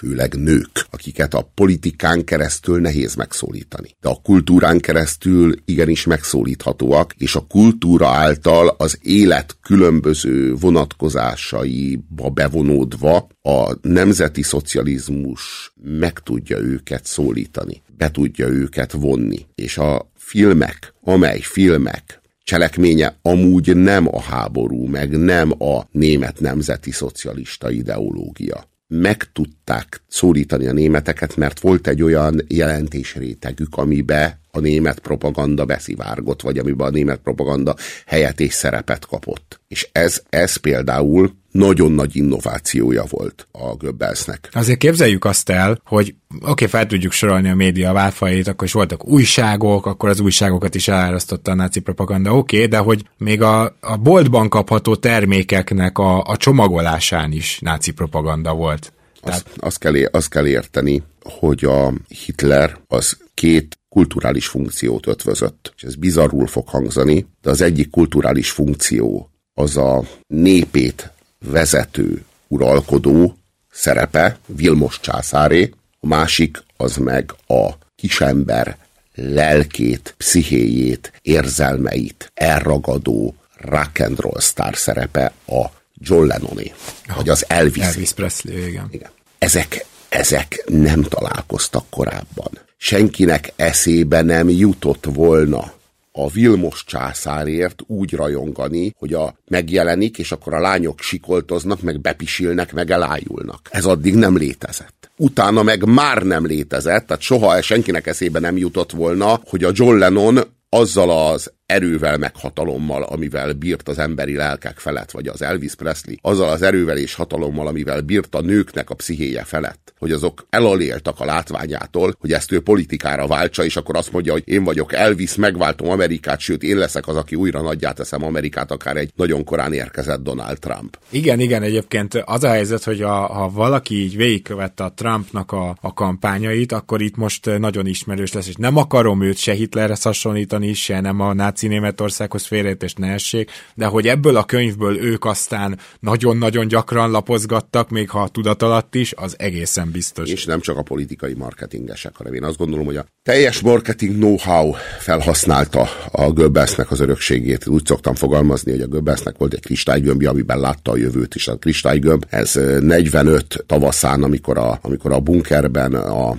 főleg 0.00 0.34
nők, 0.34 0.86
akiket 0.90 1.34
a 1.34 1.50
politikán 1.54 2.24
keresztül 2.24 2.80
nehéz 2.80 3.14
megszólítani. 3.14 3.96
De 4.00 4.08
a 4.08 4.20
kultúrán 4.22 4.78
keresztül 4.78 5.54
igenis 5.64 6.04
megszólíthatóak, 6.04 7.14
és 7.18 7.34
a 7.34 7.46
kultúra 7.48 8.08
által 8.08 8.74
az 8.78 8.98
élet 9.02 9.56
különböző 9.62 10.54
vonatkozásaiba 10.54 12.28
bevonódva 12.28 13.28
a 13.42 13.76
nemzeti 13.82 14.42
szocializmus 14.42 15.72
meg 15.82 16.18
tudja 16.18 16.58
őket 16.58 17.04
szólítani, 17.04 17.82
be 17.96 18.10
tudja 18.10 18.48
őket 18.48 18.92
vonni. 18.92 19.46
És 19.54 19.78
a 19.78 20.10
filmek, 20.16 20.94
amely 21.00 21.40
filmek 21.40 22.20
cselekménye 22.44 23.16
amúgy 23.22 23.76
nem 23.76 24.08
a 24.14 24.20
háború, 24.20 24.86
meg 24.86 25.18
nem 25.18 25.62
a 25.62 25.80
német 25.90 26.40
nemzeti 26.40 26.90
szocialista 26.90 27.70
ideológia 27.70 28.69
meg 28.92 29.32
tudták 29.32 30.02
szólítani 30.08 30.66
a 30.66 30.72
németeket, 30.72 31.36
mert 31.36 31.60
volt 31.60 31.86
egy 31.86 32.02
olyan 32.02 32.40
jelentésrétegük, 32.48 33.76
amibe 33.76 34.40
a 34.50 34.60
német 34.60 34.98
propaganda 34.98 35.64
beszivárgott, 35.64 36.42
vagy 36.42 36.58
amiben 36.58 36.86
a 36.86 36.90
német 36.90 37.18
propaganda 37.18 37.74
helyet 38.06 38.40
és 38.40 38.52
szerepet 38.52 39.06
kapott. 39.06 39.60
És 39.68 39.88
ez, 39.92 40.22
ez 40.28 40.56
például 40.56 41.38
nagyon 41.50 41.92
nagy 41.92 42.16
innovációja 42.16 43.04
volt 43.08 43.46
a 43.52 43.74
Goebbelsnek. 43.76 44.48
Azért 44.52 44.78
képzeljük 44.78 45.24
azt 45.24 45.48
el, 45.48 45.80
hogy 45.84 46.14
oké, 46.34 46.50
okay, 46.50 46.66
fel 46.66 46.86
tudjuk 46.86 47.12
sorolni 47.12 47.48
a 47.48 47.54
média 47.54 47.92
válfajait, 47.92 48.48
akkor 48.48 48.66
is 48.66 48.72
voltak 48.72 49.06
újságok, 49.06 49.86
akkor 49.86 50.08
az 50.08 50.20
újságokat 50.20 50.74
is 50.74 50.88
elárasztotta 50.88 51.50
a 51.50 51.54
náci 51.54 51.80
propaganda, 51.80 52.36
oké, 52.36 52.56
okay, 52.56 52.68
de 52.68 52.78
hogy 52.78 53.04
még 53.18 53.42
a, 53.42 53.76
a 53.80 53.96
boltban 53.96 54.48
kapható 54.48 54.96
termékeknek 54.96 55.98
a, 55.98 56.22
a 56.22 56.36
csomagolásán 56.36 57.32
is 57.32 57.58
náci 57.60 57.90
propaganda 57.90 58.54
volt. 58.54 58.92
Tehát... 59.20 59.46
Azt, 59.46 59.56
azt, 59.58 59.78
kell, 59.78 59.94
azt 60.10 60.28
kell 60.28 60.46
érteni, 60.46 61.02
hogy 61.22 61.64
a 61.64 61.92
Hitler 62.08 62.78
az 62.86 63.16
két 63.34 63.78
kulturális 63.88 64.46
funkciót 64.46 65.06
ötvözött. 65.06 65.72
És 65.76 65.82
ez 65.82 65.94
bizarrul 65.94 66.46
fog 66.46 66.68
hangzani, 66.68 67.26
de 67.42 67.50
az 67.50 67.60
egyik 67.60 67.90
kulturális 67.90 68.50
funkció 68.50 69.30
az 69.54 69.76
a 69.76 70.02
népét 70.26 71.12
vezető, 71.38 72.24
uralkodó 72.48 73.36
szerepe, 73.70 74.38
Vilmos 74.46 75.00
császáré, 75.00 75.70
a 76.00 76.06
másik 76.06 76.62
az 76.76 76.96
meg 76.96 77.34
a 77.46 77.68
kisember 77.94 78.78
lelkét, 79.14 80.14
pszichéjét, 80.16 81.12
érzelmeit 81.22 82.30
elragadó 82.34 83.34
rock 83.56 84.00
and 84.00 84.20
roll 84.20 84.40
sztár 84.40 84.76
szerepe 84.76 85.32
a 85.46 85.66
John 86.00 86.26
Lennoné, 86.26 86.72
vagy 87.16 87.28
az 87.28 87.44
Elvis. 87.48 87.82
Elvis 87.82 88.12
Presley, 88.12 88.66
igen. 88.66 88.88
igen. 88.90 89.10
Ezek, 89.38 89.86
ezek 90.08 90.64
nem 90.66 91.02
találkoztak 91.02 91.84
korábban. 91.90 92.50
Senkinek 92.76 93.52
eszébe 93.56 94.22
nem 94.22 94.48
jutott 94.48 95.04
volna, 95.04 95.72
a 96.12 96.28
Vilmos 96.28 96.84
császárért 96.84 97.82
úgy 97.86 98.12
rajongani, 98.12 98.94
hogy 98.98 99.14
a 99.14 99.34
megjelenik, 99.48 100.18
és 100.18 100.32
akkor 100.32 100.54
a 100.54 100.60
lányok 100.60 101.00
sikoltoznak, 101.00 101.80
meg 101.80 102.00
bepisilnek, 102.00 102.72
meg 102.72 102.90
elájulnak. 102.90 103.68
Ez 103.70 103.84
addig 103.84 104.14
nem 104.14 104.36
létezett. 104.36 105.10
Utána 105.16 105.62
meg 105.62 105.84
már 105.84 106.22
nem 106.22 106.46
létezett, 106.46 107.06
tehát 107.06 107.22
soha 107.22 107.62
senkinek 107.62 108.06
eszébe 108.06 108.38
nem 108.38 108.56
jutott 108.56 108.90
volna, 108.90 109.40
hogy 109.44 109.64
a 109.64 109.70
John 109.74 109.98
Lennon 109.98 110.38
azzal 110.68 111.32
az 111.32 111.52
erővel, 111.70 112.16
meg 112.16 112.36
hatalommal, 112.36 113.02
amivel 113.02 113.52
bírt 113.52 113.88
az 113.88 113.98
emberi 113.98 114.36
lelkek 114.36 114.78
felett, 114.78 115.10
vagy 115.10 115.26
az 115.26 115.42
Elvis 115.42 115.74
Presley, 115.74 116.14
azzal 116.20 116.48
az 116.48 116.62
erővel 116.62 116.96
és 116.96 117.14
hatalommal, 117.14 117.66
amivel 117.66 118.00
bírt 118.00 118.34
a 118.34 118.40
nőknek 118.40 118.90
a 118.90 118.94
pszichéje 118.94 119.44
felett, 119.44 119.94
hogy 119.98 120.12
azok 120.12 120.46
elaléltak 120.50 121.20
a 121.20 121.24
látványától, 121.24 122.14
hogy 122.20 122.32
ezt 122.32 122.52
ő 122.52 122.60
politikára 122.60 123.26
váltsa, 123.26 123.64
és 123.64 123.76
akkor 123.76 123.96
azt 123.96 124.12
mondja, 124.12 124.32
hogy 124.32 124.42
én 124.46 124.64
vagyok 124.64 124.92
Elvis, 124.92 125.34
megváltom 125.34 125.90
Amerikát, 125.90 126.40
sőt 126.40 126.62
én 126.62 126.76
leszek 126.76 127.08
az, 127.08 127.16
aki 127.16 127.34
újra 127.34 127.60
nagyját 127.60 127.94
teszem 127.94 128.24
Amerikát, 128.24 128.70
akár 128.70 128.96
egy 128.96 129.10
nagyon 129.16 129.44
korán 129.44 129.72
érkezett 129.72 130.22
Donald 130.22 130.58
Trump. 130.58 130.98
Igen, 131.10 131.40
igen, 131.40 131.62
egyébként 131.62 132.14
az 132.14 132.44
a 132.44 132.48
helyzet, 132.48 132.84
hogy 132.84 133.02
a, 133.02 133.12
ha 133.12 133.50
valaki 133.50 133.94
így 133.94 134.16
végigkövette 134.16 134.84
a 134.84 134.92
Trumpnak 134.94 135.52
a, 135.52 135.76
a 135.80 135.92
kampányait, 135.92 136.72
akkor 136.72 137.02
itt 137.02 137.16
most 137.16 137.58
nagyon 137.58 137.86
ismerős 137.86 138.32
lesz, 138.32 138.48
és 138.48 138.54
nem 138.54 138.76
akarom 138.76 139.22
őt 139.22 139.36
se 139.36 139.52
Hitlerre 139.52 139.96
hasonlítani, 140.02 140.72
se 140.72 141.00
nem 141.00 141.20
a 141.20 141.32
náci 141.32 141.59
náci 141.60 141.74
Németországhoz 141.74 142.46
félreértést 142.46 142.98
ne 142.98 143.12
essék, 143.12 143.50
de 143.74 143.86
hogy 143.86 144.06
ebből 144.08 144.36
a 144.36 144.44
könyvből 144.44 144.98
ők 144.98 145.24
aztán 145.24 145.78
nagyon-nagyon 146.00 146.68
gyakran 146.68 147.10
lapozgattak, 147.10 147.90
még 147.90 148.10
ha 148.10 148.28
tudat 148.28 148.62
alatt 148.62 148.94
is, 148.94 149.12
az 149.16 149.34
egészen 149.38 149.90
biztos. 149.90 150.30
És 150.30 150.44
nem 150.44 150.60
csak 150.60 150.76
a 150.76 150.82
politikai 150.82 151.34
marketingesek, 151.34 152.16
hanem 152.16 152.34
én 152.34 152.44
azt 152.44 152.56
gondolom, 152.56 152.84
hogy 152.84 152.96
a 152.96 153.06
teljes 153.22 153.60
marketing 153.60 154.14
know-how 154.14 154.72
felhasználta 154.98 155.88
a 156.10 156.30
Goebbelsnek 156.30 156.90
az 156.90 157.00
örökségét. 157.00 157.66
Úgy 157.66 157.86
szoktam 157.86 158.14
fogalmazni, 158.14 158.70
hogy 158.70 158.80
a 158.80 158.88
Goebbelsnek 158.88 159.36
volt 159.38 159.54
egy 159.54 159.60
kristálygömbje, 159.60 160.28
amiben 160.28 160.60
látta 160.60 160.90
a 160.90 160.96
jövőt 160.96 161.34
is. 161.34 161.48
A 161.48 161.56
kristálygömb, 161.56 162.24
ez 162.28 162.54
45 162.80 163.64
tavaszán, 163.66 164.22
amikor 164.22 164.58
a, 164.58 164.78
amikor 164.82 165.12
a 165.12 165.20
bunkerben 165.20 165.94
a 165.94 166.36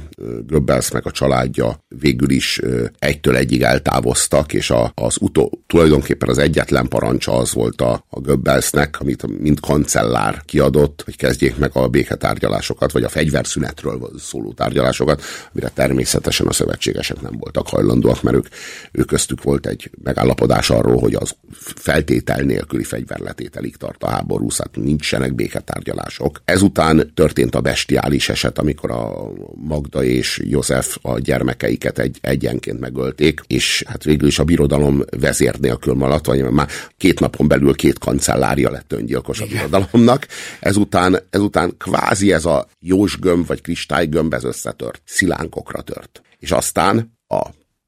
Goebbels 0.47 0.91
meg 0.91 1.05
a 1.05 1.11
családja 1.11 1.83
végül 1.99 2.29
is 2.29 2.59
egytől 2.99 3.35
egyig 3.35 3.61
eltávoztak, 3.61 4.53
és 4.53 4.69
a, 4.69 4.91
a 4.95 5.10
az 5.11 5.17
utó, 5.21 5.63
tulajdonképpen 5.67 6.29
az 6.29 6.37
egyetlen 6.37 6.87
parancsa 6.87 7.31
az 7.33 7.53
volt 7.53 7.81
a, 7.81 8.05
a 8.09 8.19
Goebbelsnek, 8.19 8.99
amit 8.99 9.39
mint 9.39 9.59
kancellár 9.59 10.41
kiadott, 10.45 11.01
hogy 11.05 11.15
kezdjék 11.15 11.57
meg 11.57 11.71
a 11.73 11.87
béketárgyalásokat, 11.87 12.91
vagy 12.91 13.03
a 13.03 13.09
fegyverszünetről 13.09 14.11
szóló 14.19 14.53
tárgyalásokat, 14.53 15.21
amire 15.53 15.69
természetesen 15.73 16.47
a 16.47 16.53
szövetségesek 16.53 17.21
nem 17.21 17.37
voltak 17.37 17.67
hajlandóak, 17.67 18.21
mert 18.21 18.35
ők, 18.35 18.47
ők 18.91 19.07
köztük 19.07 19.43
volt 19.43 19.67
egy 19.67 19.89
megállapodás 20.03 20.69
arról, 20.69 20.99
hogy 20.99 21.13
az 21.13 21.35
feltétel 21.75 22.41
nélküli 22.41 22.83
fegyverletételig 22.83 23.75
tart 23.75 24.03
a 24.03 24.09
háború, 24.09 24.47
hát 24.57 24.75
nincsenek 24.75 25.35
béketárgyalások. 25.35 26.41
Ezután 26.45 27.11
történt 27.13 27.55
a 27.55 27.61
bestiális 27.61 28.29
eset, 28.29 28.59
amikor 28.59 28.91
a 28.91 29.31
Magda 29.53 30.03
és 30.03 30.41
József 30.43 30.97
a 31.01 31.19
gyermekeiket 31.19 31.99
egy, 31.99 32.17
egyenként 32.21 32.79
megölték, 32.79 33.41
és 33.47 33.83
hát 33.87 34.03
végül 34.03 34.27
is 34.27 34.39
a 34.39 34.43
birodalom 34.43 35.00
vezér 35.19 35.59
nélkül 35.59 35.93
maradt, 35.93 36.25
vagy 36.25 36.41
már 36.43 36.67
két 36.97 37.19
napon 37.19 37.47
belül 37.47 37.75
két 37.75 37.99
kancellárja 37.99 38.71
lett 38.71 38.91
öngyilkos 38.91 39.39
a 39.39 39.45
birodalomnak. 39.45 40.27
Ezután, 40.59 41.19
ezután 41.29 41.77
kvázi 41.77 42.33
ez 42.33 42.45
a 42.45 42.67
jósgömb 42.79 43.47
vagy 43.47 43.61
kristálygömb 43.61 44.33
ez 44.33 44.43
összetört, 44.43 45.01
szilánkokra 45.05 45.81
tört. 45.81 46.21
És 46.39 46.51
aztán 46.51 47.17
a 47.27 47.41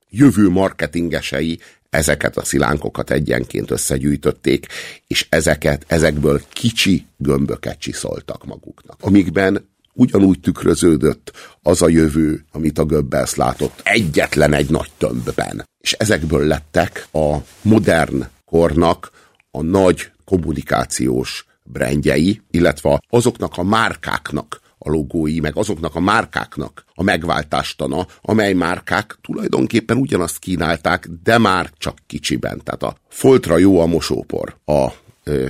jövő 0.09 0.49
marketingesei 0.49 1.59
ezeket 1.89 2.37
a 2.37 2.43
szilánkokat 2.43 3.11
egyenként 3.11 3.71
összegyűjtötték, 3.71 4.67
és 5.07 5.25
ezeket, 5.29 5.85
ezekből 5.87 6.41
kicsi 6.49 7.05
gömböket 7.17 7.79
csiszoltak 7.79 8.45
maguknak, 8.45 8.97
amikben 9.01 9.71
ugyanúgy 9.93 10.39
tükröződött 10.39 11.31
az 11.61 11.81
a 11.81 11.87
jövő, 11.87 12.45
amit 12.51 12.79
a 12.79 12.85
Göbbels 12.85 13.35
látott 13.35 13.81
egyetlen 13.83 14.53
egy 14.53 14.69
nagy 14.69 14.91
tömbben. 14.97 15.67
És 15.77 15.93
ezekből 15.93 16.47
lettek 16.47 17.07
a 17.11 17.37
modern 17.61 18.25
kornak 18.45 19.11
a 19.51 19.61
nagy 19.61 20.11
kommunikációs 20.25 21.45
brendjei, 21.63 22.41
illetve 22.51 23.01
azoknak 23.09 23.57
a 23.57 23.63
márkáknak 23.63 24.61
a 24.77 24.89
logói, 24.89 25.39
meg 25.39 25.57
azoknak 25.57 25.95
a 25.95 25.99
márkáknak 25.99 26.85
a 26.93 27.03
megváltástana, 27.03 28.07
amely 28.21 28.53
márkák 28.53 29.17
tulajdonképpen 29.21 29.97
ugyanazt 29.97 30.39
kínálták, 30.39 31.09
de 31.23 31.37
már 31.37 31.69
csak 31.77 31.97
kicsiben. 32.07 32.61
Tehát 32.63 32.83
a 32.83 32.95
foltra 33.09 33.57
jó 33.57 33.79
a 33.79 33.85
mosópor, 33.85 34.57
a 34.65 34.87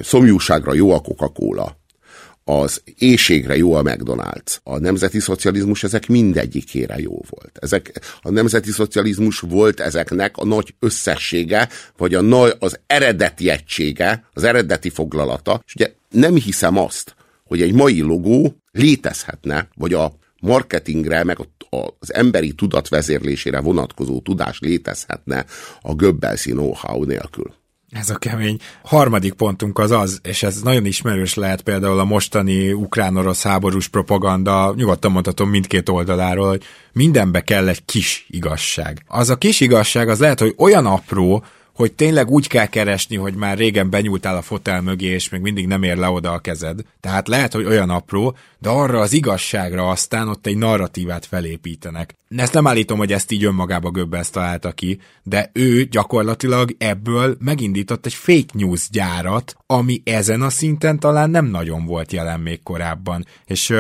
szomjúságra 0.02 0.74
jó 0.74 0.92
a 0.92 1.00
Coca-Cola, 1.00 1.78
az 2.44 2.82
éjségre 2.98 3.58
jó 3.58 3.74
a 3.74 3.82
McDonald's. 3.82 4.58
A 4.64 4.78
nemzeti 4.78 5.20
szocializmus 5.20 5.84
ezek 5.84 6.08
mindegyikére 6.08 7.00
jó 7.00 7.22
volt. 7.30 7.58
Ezek, 7.62 8.02
a 8.22 8.30
nemzeti 8.30 8.72
szocializmus 8.72 9.40
volt 9.40 9.80
ezeknek 9.80 10.38
a 10.38 10.46
nagy 10.46 10.76
összessége, 10.80 11.70
vagy 11.98 12.14
a 12.14 12.22
nagy, 12.22 12.56
az 12.60 12.80
eredeti 12.88 13.50
egysége, 13.50 14.28
az 14.34 14.44
eredeti 14.44 14.90
foglalata. 14.90 15.62
És 15.66 15.76
ugye 15.76 15.94
nem 16.10 16.36
hiszem 16.36 16.78
azt, 16.78 17.16
hogy 17.46 17.62
egy 17.62 17.74
mai 17.74 18.02
logó 18.02 18.56
létezhetne, 18.72 19.68
vagy 19.76 19.94
a 19.94 20.14
marketingre, 20.42 21.24
meg 21.24 21.38
az 22.00 22.14
emberi 22.14 22.54
tudat 22.54 22.88
vezérlésére 22.88 23.60
vonatkozó 23.60 24.20
tudás 24.20 24.60
létezhetne 24.60 25.46
a 25.82 25.94
Göbbelszi 25.94 26.52
know-how 26.52 27.04
nélkül. 27.04 27.54
Ez 27.94 28.10
a 28.10 28.16
kemény. 28.16 28.58
Harmadik 28.84 29.34
pontunk 29.34 29.80
az 29.80 29.92
az, 29.92 30.20
és 30.24 30.44
ez 30.44 30.62
nagyon 30.62 30.86
ismerős 30.86 31.34
lehet 31.34 31.62
például 31.62 32.00
a 32.00 32.04
mostani 32.04 32.72
ukrán-orosz 32.72 33.44
háborús 33.44 33.88
propaganda, 33.88 34.74
nyugodtan 34.76 35.12
mondhatom 35.12 35.50
mindkét 35.50 35.90
oldaláról, 35.90 36.48
hogy 36.48 36.64
mindenbe 36.92 37.42
kell 37.42 37.68
egy 37.68 37.86
kis 37.86 38.26
igazság. 38.30 39.04
Az 39.08 39.30
a 39.30 39.36
kis 39.36 39.60
igazság 39.60 40.10
az 40.10 40.20
lehet, 40.20 40.40
hogy 40.40 40.56
olyan 40.58 40.86
apró, 40.86 41.44
hogy 41.74 41.94
tényleg 41.94 42.30
úgy 42.30 42.48
kell 42.48 42.66
keresni, 42.66 43.16
hogy 43.16 43.34
már 43.34 43.58
régen 43.58 43.90
benyúltál 43.90 44.36
a 44.36 44.42
fotel 44.42 44.82
mögé, 44.82 45.06
és 45.06 45.30
még 45.30 45.42
mindig 45.42 45.68
nem 45.68 45.84
ér 45.84 45.98
le 45.98 46.10
oda 46.10 46.32
a 46.32 46.40
kezed. 46.40 46.80
Tehát 47.00 47.28
lehet, 47.28 47.54
hogy 47.54 47.66
olyan 47.66 47.90
apró, 47.90 48.36
de 48.60 48.70
arra 48.70 49.00
az 49.00 49.14
igazságra 49.14 49.90
aztán 49.90 50.28
ott 50.28 50.48
egy 50.48 50.58
narratívát 50.58 51.26
felépítenek. 51.26 52.16
Ezt 52.36 52.54
nem 52.54 52.68
állítom, 52.68 52.98
hogy 52.98 53.12
ezt 53.12 53.32
így 53.32 53.44
önmagába 53.44 53.92
Göbbels 53.92 54.30
találta 54.30 54.72
ki, 54.72 55.00
de 55.24 55.50
ő 55.54 55.84
gyakorlatilag 55.84 56.76
ebből 56.78 57.38
megindított 57.40 58.06
egy 58.06 58.14
fake 58.14 58.54
news 58.54 58.90
gyárat, 58.90 59.56
ami 59.66 60.02
ezen 60.06 60.42
a 60.42 60.50
szinten 60.50 61.00
talán 61.00 61.30
nem 61.30 61.46
nagyon 61.46 61.86
volt 61.86 62.12
jelen 62.12 62.40
még 62.40 62.64
korábban. 62.64 63.26
És 63.46 63.74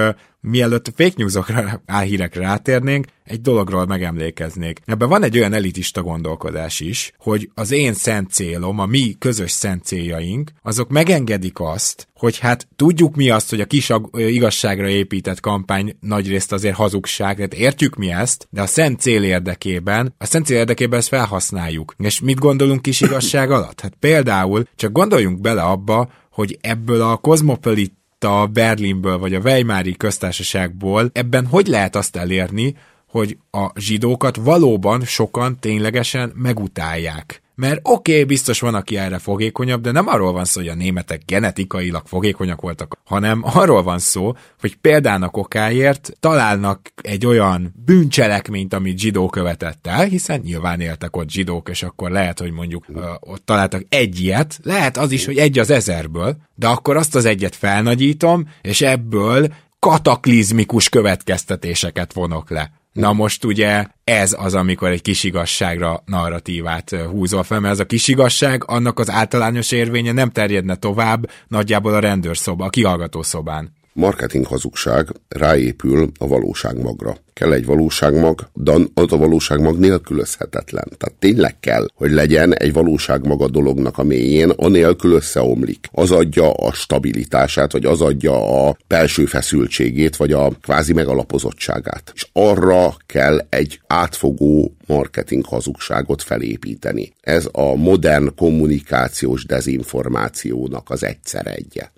mielőtt 0.44 0.88
a 0.88 0.92
fake 0.96 1.14
newsokra, 1.16 1.82
álhírekre 1.86 2.42
rátérnénk, 2.42 3.06
egy 3.24 3.42
dologról 3.42 3.86
megemlékeznék. 3.86 4.80
Ebben 4.86 5.10
van 5.10 5.24
egy 5.24 5.38
olyan 5.38 5.54
elitista 5.54 6.02
gondolkodás 6.02 6.80
is, 6.80 7.12
hogy 7.18 7.50
az 7.54 7.72
én 7.72 7.94
szent 7.94 8.32
célom, 8.32 8.80
a 8.80 8.86
mi 8.86 9.16
közös 9.20 9.52
szent 9.52 9.84
céljaink, 9.84 10.52
azok 10.62 10.90
megengedik 10.90 11.60
azt, 11.60 12.08
hogy 12.14 12.40
hát 12.40 12.68
tudjuk 12.76 13.16
mi 13.16 13.30
azt, 13.30 13.50
hogy 13.50 13.62
a 13.62 13.66
kis 13.66 13.92
igazságra 14.14 14.88
épített 14.88 15.40
kampány 15.40 15.98
nagyrészt 16.00 16.52
azért 16.52 16.76
hazugság, 16.76 17.36
tehát 17.36 17.54
értjük 17.54 17.96
mi 17.96 18.12
ezt, 18.12 18.48
de 18.50 18.62
a 18.62 18.68
szent 18.68 19.00
cél 19.00 19.24
érdekében, 19.24 20.16
a 20.18 20.26
szent 20.26 20.46
cél 20.46 20.58
érdekében 20.58 21.00
ezt 21.00 21.08
felhasználjuk. 21.08 21.96
És 21.98 22.20
mit 22.20 22.40
gondolunk 22.40 22.82
kis 22.82 23.02
igazság 23.02 23.52
alatt? 23.52 23.82
Hát 23.82 23.96
például 24.00 24.68
csak 24.76 24.92
gondoljunk 24.92 25.42
bele 25.42 25.62
abba, 25.62 26.10
hogy 26.32 26.58
ebből 26.62 27.02
a 27.02 27.18
kozmopolit 27.18 27.94
a 28.24 28.48
Berlinből 28.48 29.18
vagy 29.18 29.34
a 29.34 29.40
Weimári 29.40 29.98
köztársaságból, 29.98 31.10
ebben 31.14 31.46
hogy 31.46 31.68
lehet 31.68 31.96
azt 31.96 32.16
elérni, 32.16 32.76
hogy 33.08 33.38
a 33.52 33.80
zsidókat 33.80 34.36
valóban 34.36 35.02
sokan 35.02 35.60
ténylegesen 35.60 36.32
megutálják. 36.36 37.43
Mert 37.56 37.80
oké, 37.84 38.12
okay, 38.12 38.24
biztos 38.24 38.60
van, 38.60 38.76
aki 38.76 38.98
erre 38.98 39.18
fogékonyabb, 39.18 39.82
de 39.82 39.92
nem 39.92 40.08
arról 40.08 40.32
van 40.32 40.46
szó, 40.46 40.60
hogy 40.60 40.70
a 40.70 40.76
németek 40.76 41.22
genetikailag 41.26 42.06
fogékonyak 42.06 42.62
voltak, 42.62 42.98
hanem 43.06 43.42
arról 43.44 43.84
van 43.84 44.00
szó, 44.00 44.34
hogy 44.60 44.76
példának 44.76 45.38
okáért 45.38 46.12
találnak 46.20 46.92
egy 47.02 47.26
olyan 47.26 47.74
bűncselekményt, 47.86 48.74
amit 48.74 49.00
zsidó 49.00 49.30
követett 49.30 49.88
el, 49.88 50.04
hiszen 50.04 50.40
nyilván 50.44 50.80
éltek 50.80 51.16
ott 51.16 51.30
zsidók, 51.30 51.70
és 51.70 51.84
akkor 51.84 52.12
lehet, 52.12 52.40
hogy 52.40 52.52
mondjuk 52.52 52.86
uh, 52.90 53.04
ott 53.20 53.46
találtak 53.46 53.82
egy 53.90 54.20
ilyet, 54.20 54.60
lehet 54.64 54.98
az 54.98 55.12
is, 55.12 55.26
hogy 55.26 55.38
egy 55.38 55.60
az 55.60 55.70
ezerből, 55.70 56.38
de 56.56 56.68
akkor 56.68 56.98
azt 56.98 57.16
az 57.16 57.26
egyet 57.26 57.56
felnagyítom, 57.56 58.50
és 58.62 58.82
ebből 58.82 59.48
kataklizmikus 59.80 60.90
következtetéseket 60.90 62.14
vonok 62.14 62.50
le. 62.50 62.72
Na 62.94 63.14
most 63.14 63.44
ugye 63.44 63.86
ez 64.04 64.36
az, 64.40 64.54
amikor 64.54 64.90
egy 64.90 65.02
kis 65.02 65.24
igazságra 65.24 66.04
narratívát 66.06 66.90
húzol 66.90 67.44
fel, 67.44 67.60
mert 67.60 67.74
ez 67.74 67.80
a 67.80 67.86
kis 67.86 68.08
igazság, 68.08 68.64
annak 68.66 69.00
az 69.00 69.10
általános 69.10 69.72
érvénye 69.72 70.12
nem 70.12 70.30
terjedne 70.30 70.76
tovább 70.76 71.30
nagyjából 71.48 71.94
a 71.94 72.00
rendőrszoba, 72.00 72.66
a 72.66 72.70
kihallgató 72.70 73.22
szobán. 73.22 73.74
Marketing 73.94 74.46
hazugság 74.46 75.08
ráépül 75.28 76.12
a 76.20 76.28
valóságmagra. 76.28 77.18
Kell 77.34 77.54
egy 77.54 77.66
valóságmag, 77.66 78.50
de 78.54 78.74
az 78.94 79.12
a 79.12 79.18
valóságmag 79.18 79.80
nélkülözhetetlen. 79.80 80.86
Tehát 80.98 81.20
tényleg 81.20 81.60
kell, 81.60 81.88
hogy 81.96 82.12
legyen 82.12 82.54
egy 82.54 82.74
valóságmag 82.74 83.42
a 83.42 83.48
dolognak 83.48 83.98
a 83.98 84.04
mélyén, 84.04 84.50
anélkül 84.50 85.12
összeomlik. 85.12 85.88
Az 85.92 86.12
adja 86.12 86.52
a 86.52 86.74
stabilitását, 86.74 87.72
vagy 87.72 87.86
az 87.86 88.02
adja 88.02 88.68
a 88.68 88.78
belső 88.88 89.26
feszültségét, 89.26 90.16
vagy 90.16 90.32
a 90.32 90.50
kvázi 90.62 90.94
megalapozottságát. 90.94 92.12
És 92.16 92.28
arra 92.34 92.96
kell 93.06 93.46
egy 93.50 93.82
átfogó 93.88 94.76
marketing 94.88 95.46
hazugságot 95.46 96.22
felépíteni. 96.22 97.14
Ez 97.22 97.50
a 97.52 97.76
modern 97.76 98.36
kommunikációs 98.36 99.46
dezinformációnak 99.46 100.90
az 100.90 101.04
egyszer 101.04 101.48
egye. 101.48 101.90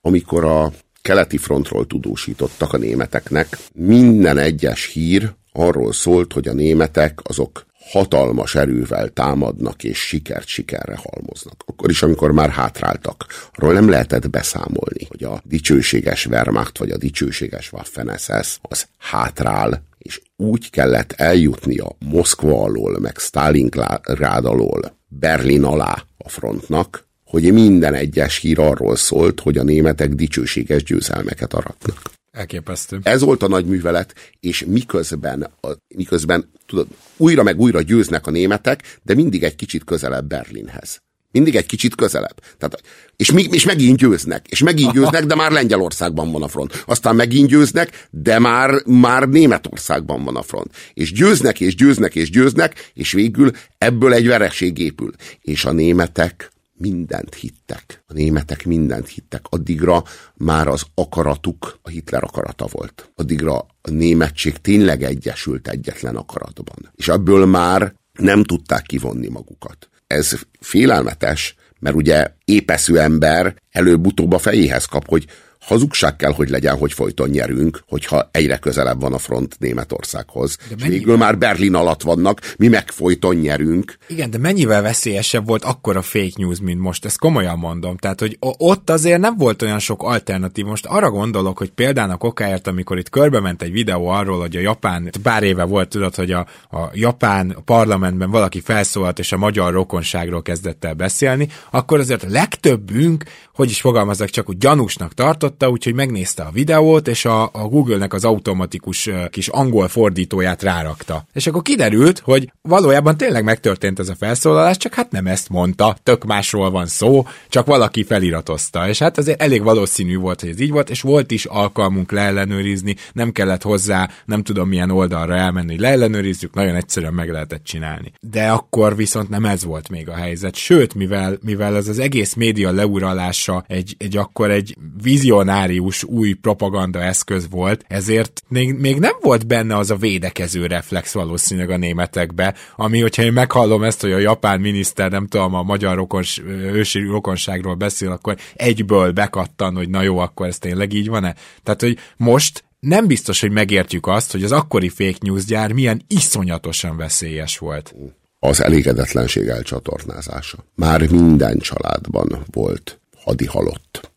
Amikor 0.00 0.44
a 0.44 0.72
keleti 1.02 1.36
frontról 1.36 1.86
tudósítottak 1.86 2.72
a 2.72 2.76
németeknek. 2.78 3.58
Minden 3.74 4.38
egyes 4.38 4.86
hír 4.86 5.32
arról 5.52 5.92
szólt, 5.92 6.32
hogy 6.32 6.48
a 6.48 6.52
németek 6.52 7.20
azok 7.22 7.66
hatalmas 7.90 8.54
erővel 8.54 9.08
támadnak 9.08 9.84
és 9.84 9.98
sikert 9.98 10.46
sikerre 10.46 10.98
halmoznak. 11.02 11.62
Akkor 11.66 11.90
is, 11.90 12.02
amikor 12.02 12.32
már 12.32 12.50
hátráltak. 12.50 13.26
Arról 13.54 13.72
nem 13.72 13.88
lehetett 13.88 14.30
beszámolni, 14.30 15.06
hogy 15.08 15.24
a 15.24 15.40
dicsőséges 15.44 16.26
Wehrmacht 16.26 16.78
vagy 16.78 16.90
a 16.90 16.96
dicsőséges 16.96 17.72
Waffen-SS 17.72 18.58
az 18.62 18.86
hátrál, 18.98 19.82
és 19.98 20.20
úgy 20.36 20.70
kellett 20.70 21.12
eljutnia 21.12 21.96
Moszkva 21.98 22.62
alól, 22.62 22.98
meg 23.00 23.18
Stalingrad 23.18 24.44
alól, 24.44 24.98
Berlin 25.08 25.64
alá 25.64 26.04
a 26.18 26.28
frontnak, 26.28 27.08
hogy 27.30 27.52
minden 27.52 27.94
egyes 27.94 28.36
hír 28.36 28.58
arról 28.58 28.96
szólt, 28.96 29.40
hogy 29.40 29.58
a 29.58 29.62
németek 29.62 30.14
dicsőséges 30.14 30.82
győzelmeket 30.82 31.54
aratnak. 31.54 32.02
Elképesztő. 32.30 33.00
Ez 33.02 33.22
volt 33.22 33.42
a 33.42 33.48
nagy 33.48 33.66
művelet, 33.66 34.14
és 34.40 34.64
miközben, 34.66 35.42
a, 35.60 35.68
miközben 35.94 36.50
tudod, 36.66 36.86
újra 37.16 37.42
meg 37.42 37.60
újra 37.60 37.82
győznek 37.82 38.26
a 38.26 38.30
németek, 38.30 38.98
de 39.02 39.14
mindig 39.14 39.42
egy 39.42 39.56
kicsit 39.56 39.84
közelebb 39.84 40.28
Berlinhez. 40.28 40.98
Mindig 41.32 41.56
egy 41.56 41.66
kicsit 41.66 41.94
közelebb. 41.94 42.40
Tehát, 42.58 42.82
és, 43.16 43.32
mi, 43.32 43.46
és 43.50 43.64
megint 43.64 43.96
győznek, 43.96 44.46
és 44.48 44.62
megint 44.62 44.92
győznek, 44.92 45.24
de 45.24 45.34
már 45.34 45.50
Lengyelországban 45.50 46.32
van 46.32 46.42
a 46.42 46.48
front. 46.48 46.84
Aztán 46.86 47.16
megint 47.16 47.48
győznek, 47.48 48.08
de 48.10 48.38
már, 48.38 48.82
már 48.84 49.28
Németországban 49.28 50.24
van 50.24 50.36
a 50.36 50.42
front. 50.42 50.70
És 50.94 51.12
győznek, 51.12 51.60
és 51.60 51.74
győznek, 51.74 52.14
és 52.14 52.30
győznek, 52.30 52.90
és 52.94 53.12
végül 53.12 53.50
ebből 53.78 54.12
egy 54.12 54.26
vereség 54.26 54.78
épül. 54.78 55.12
És 55.40 55.64
a 55.64 55.72
németek 55.72 56.50
mindent 56.80 57.34
hittek. 57.34 58.02
A 58.06 58.12
németek 58.12 58.64
mindent 58.64 59.08
hittek. 59.08 59.40
Addigra 59.48 60.02
már 60.34 60.68
az 60.68 60.82
akaratuk 60.94 61.78
a 61.82 61.88
Hitler 61.88 62.24
akarata 62.24 62.66
volt. 62.70 63.10
Addigra 63.14 63.58
a 63.58 63.90
németség 63.90 64.56
tényleg 64.56 65.02
egyesült 65.02 65.68
egyetlen 65.68 66.16
akaratban. 66.16 66.92
És 66.94 67.08
ebből 67.08 67.46
már 67.46 67.94
nem 68.12 68.42
tudták 68.42 68.82
kivonni 68.82 69.28
magukat. 69.28 69.88
Ez 70.06 70.32
félelmetes, 70.60 71.54
mert 71.78 71.96
ugye 71.96 72.34
épeszű 72.44 72.94
ember 72.94 73.56
előbb-utóbb 73.70 74.32
a 74.32 74.38
fejéhez 74.38 74.84
kap, 74.84 75.08
hogy 75.08 75.26
hazugság 75.60 76.16
kell, 76.16 76.32
hogy 76.32 76.48
legyen, 76.48 76.78
hogy 76.78 76.92
folyton 76.92 77.28
nyerünk, 77.28 77.82
hogyha 77.88 78.28
egyre 78.32 78.56
közelebb 78.56 79.00
van 79.00 79.12
a 79.12 79.18
front 79.18 79.56
Németországhoz. 79.58 80.56
És 80.76 80.82
végül 80.82 81.16
már 81.16 81.38
Berlin 81.38 81.74
alatt 81.74 82.02
vannak, 82.02 82.54
mi 82.56 82.68
meg 82.68 82.90
folyton 82.90 83.36
nyerünk. 83.36 83.96
Igen, 84.06 84.30
de 84.30 84.38
mennyivel 84.38 84.82
veszélyesebb 84.82 85.46
volt 85.46 85.64
akkor 85.64 85.96
a 85.96 86.02
fake 86.02 86.32
news, 86.36 86.60
mint 86.60 86.80
most, 86.80 87.04
ezt 87.04 87.18
komolyan 87.18 87.58
mondom. 87.58 87.96
Tehát, 87.96 88.20
hogy 88.20 88.36
ott 88.40 88.90
azért 88.90 89.20
nem 89.20 89.36
volt 89.36 89.62
olyan 89.62 89.78
sok 89.78 90.02
alternatív. 90.02 90.64
Most 90.64 90.86
arra 90.86 91.10
gondolok, 91.10 91.58
hogy 91.58 91.70
például 91.70 92.10
a 92.10 92.16
kokáért, 92.16 92.66
amikor 92.66 92.98
itt 92.98 93.10
körbe 93.10 93.40
ment 93.40 93.62
egy 93.62 93.72
videó 93.72 94.08
arról, 94.08 94.40
hogy 94.40 94.56
a 94.56 94.60
japán, 94.60 95.10
pár 95.22 95.42
éve 95.42 95.64
volt, 95.64 95.88
tudod, 95.88 96.14
hogy 96.14 96.30
a, 96.30 96.46
a 96.70 96.90
japán 96.92 97.56
parlamentben 97.64 98.30
valaki 98.30 98.60
felszólalt, 98.60 99.18
és 99.18 99.32
a 99.32 99.36
magyar 99.36 99.72
rokonságról 99.72 100.42
kezdett 100.42 100.84
el 100.84 100.94
beszélni, 100.94 101.48
akkor 101.70 101.98
azért 101.98 102.22
a 102.22 102.28
legtöbbünk, 102.30 103.24
hogy 103.54 103.70
is 103.70 103.80
fogalmazok, 103.80 104.28
csak 104.28 104.48
úgy 104.48 104.58
gyanúsnak 104.58 105.14
tartott, 105.14 105.49
tartotta, 105.50 105.70
úgyhogy 105.70 105.94
megnézte 105.94 106.42
a 106.42 106.50
videót, 106.50 107.08
és 107.08 107.24
a, 107.24 107.42
a 107.42 107.68
Google-nek 107.68 108.12
az 108.14 108.24
automatikus 108.24 109.10
kis 109.30 109.48
angol 109.48 109.88
fordítóját 109.88 110.62
rárakta. 110.62 111.24
És 111.32 111.46
akkor 111.46 111.62
kiderült, 111.62 112.18
hogy 112.18 112.52
valójában 112.62 113.16
tényleg 113.16 113.44
megtörtént 113.44 113.98
ez 113.98 114.08
a 114.08 114.14
felszólalás, 114.14 114.76
csak 114.76 114.94
hát 114.94 115.10
nem 115.10 115.26
ezt 115.26 115.48
mondta, 115.48 115.96
tök 116.02 116.24
másról 116.24 116.70
van 116.70 116.86
szó, 116.86 117.26
csak 117.48 117.66
valaki 117.66 118.04
feliratozta. 118.04 118.88
És 118.88 118.98
hát 118.98 119.18
azért 119.18 119.42
elég 119.42 119.62
valószínű 119.62 120.16
volt, 120.16 120.40
hogy 120.40 120.48
ez 120.48 120.60
így 120.60 120.70
volt, 120.70 120.90
és 120.90 121.00
volt 121.00 121.30
is 121.30 121.44
alkalmunk 121.44 122.12
leellenőrizni, 122.12 122.96
nem 123.12 123.32
kellett 123.32 123.62
hozzá, 123.62 124.08
nem 124.24 124.42
tudom 124.42 124.68
milyen 124.68 124.90
oldalra 124.90 125.34
elmenni, 125.34 125.70
hogy 125.70 125.80
leellenőrizzük, 125.80 126.54
nagyon 126.54 126.74
egyszerűen 126.74 127.14
meg 127.14 127.30
lehetett 127.30 127.64
csinálni. 127.64 128.12
De 128.20 128.48
akkor 128.48 128.96
viszont 128.96 129.28
nem 129.28 129.44
ez 129.44 129.64
volt 129.64 129.88
még 129.88 130.08
a 130.08 130.14
helyzet. 130.14 130.54
Sőt, 130.54 130.94
mivel, 130.94 131.38
mivel 131.42 131.76
ez 131.76 131.88
az 131.88 131.98
egész 131.98 132.34
média 132.34 132.70
leuralása 132.70 133.64
egy, 133.66 133.94
egy 133.98 134.16
akkor 134.16 134.50
egy 134.50 134.76
vízió 135.02 135.39
vizionárius 135.40 136.04
új 136.04 136.32
propaganda 136.32 137.02
eszköz 137.02 137.48
volt, 137.50 137.84
ezért 137.88 138.42
még, 138.48 138.74
még 138.74 138.98
nem 138.98 139.14
volt 139.20 139.46
benne 139.46 139.76
az 139.76 139.90
a 139.90 139.96
védekező 139.96 140.66
reflex 140.66 141.12
valószínűleg 141.12 141.70
a 141.70 141.76
németekbe, 141.76 142.54
ami, 142.76 143.00
hogyha 143.00 143.22
én 143.22 143.32
meghallom 143.32 143.82
ezt, 143.82 144.00
hogy 144.00 144.12
a 144.12 144.18
japán 144.18 144.60
miniszter, 144.60 145.10
nem 145.10 145.26
tudom, 145.26 145.54
a 145.54 145.62
magyar 145.62 145.96
rokons, 145.96 146.42
ősi 146.72 147.00
rokonságról 147.00 147.74
beszél, 147.74 148.10
akkor 148.10 148.36
egyből 148.54 149.12
bekattan, 149.12 149.76
hogy 149.76 149.88
na 149.88 150.02
jó, 150.02 150.18
akkor 150.18 150.46
ez 150.46 150.58
tényleg 150.58 150.92
így 150.92 151.08
van-e? 151.08 151.34
Tehát, 151.62 151.80
hogy 151.80 151.98
most 152.16 152.64
nem 152.80 153.06
biztos, 153.06 153.40
hogy 153.40 153.50
megértjük 153.50 154.06
azt, 154.06 154.32
hogy 154.32 154.44
az 154.44 154.52
akkori 154.52 154.88
fake 154.88 155.18
news 155.20 155.44
gyár 155.44 155.72
milyen 155.72 156.02
iszonyatosan 156.08 156.96
veszélyes 156.96 157.58
volt. 157.58 157.94
Az 158.38 158.62
elégedetlenség 158.62 159.46
elcsatornázása. 159.46 160.64
Már 160.74 161.10
minden 161.10 161.58
családban 161.58 162.44
volt 162.50 163.00
hadi 163.16 163.46
halott. 163.46 164.09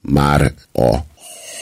Már 0.00 0.54
a 0.72 0.96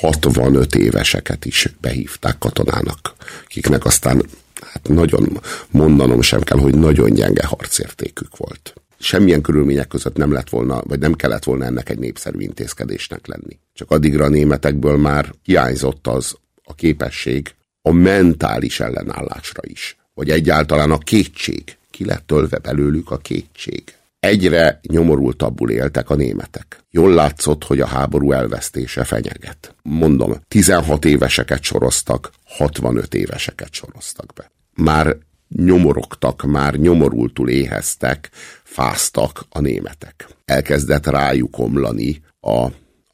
65 0.00 0.74
éveseket 0.74 1.44
is 1.44 1.68
behívták 1.80 2.38
katonának, 2.38 3.14
akiknek 3.44 3.84
aztán 3.84 4.22
hát 4.60 4.88
nagyon 4.88 5.40
mondanom 5.70 6.20
sem 6.22 6.40
kell, 6.40 6.58
hogy 6.58 6.74
nagyon 6.74 7.12
gyenge 7.12 7.44
harcértékük 7.46 8.36
volt. 8.36 8.74
Semmilyen 8.98 9.40
körülmények 9.40 9.88
között 9.88 10.16
nem 10.16 10.32
lett 10.32 10.48
volna, 10.48 10.82
vagy 10.84 10.98
nem 10.98 11.14
kellett 11.14 11.44
volna 11.44 11.64
ennek 11.64 11.88
egy 11.88 11.98
népszerű 11.98 12.38
intézkedésnek 12.38 13.26
lenni. 13.26 13.58
Csak 13.74 13.90
addigra 13.90 14.24
a 14.24 14.28
németekből 14.28 14.96
már 14.96 15.34
hiányzott 15.42 16.06
az 16.06 16.36
a 16.64 16.74
képesség 16.74 17.54
a 17.82 17.92
mentális 17.92 18.80
ellenállásra 18.80 19.60
is, 19.62 19.96
vagy 20.14 20.30
egyáltalán 20.30 20.90
a 20.90 20.98
kétség. 20.98 21.76
Ki 21.90 22.04
lett 22.04 22.26
tölve 22.26 22.58
belőlük 22.58 23.10
a 23.10 23.16
kétség 23.16 23.82
egyre 24.26 24.80
nyomorultabbul 24.88 25.70
éltek 25.70 26.10
a 26.10 26.14
németek. 26.14 26.84
Jól 26.90 27.14
látszott, 27.14 27.64
hogy 27.64 27.80
a 27.80 27.86
háború 27.86 28.32
elvesztése 28.32 29.04
fenyeget. 29.04 29.74
Mondom, 29.82 30.40
16 30.48 31.04
éveseket 31.04 31.62
soroztak, 31.62 32.30
65 32.44 33.14
éveseket 33.14 33.72
soroztak 33.72 34.32
be. 34.34 34.50
Már 34.74 35.16
nyomorogtak, 35.48 36.42
már 36.42 36.74
nyomorultul 36.74 37.48
éheztek, 37.48 38.30
fáztak 38.64 39.46
a 39.48 39.60
németek. 39.60 40.28
Elkezdett 40.44 41.06
rájuk 41.06 41.58
omlani 41.58 42.22
a, 42.40 42.66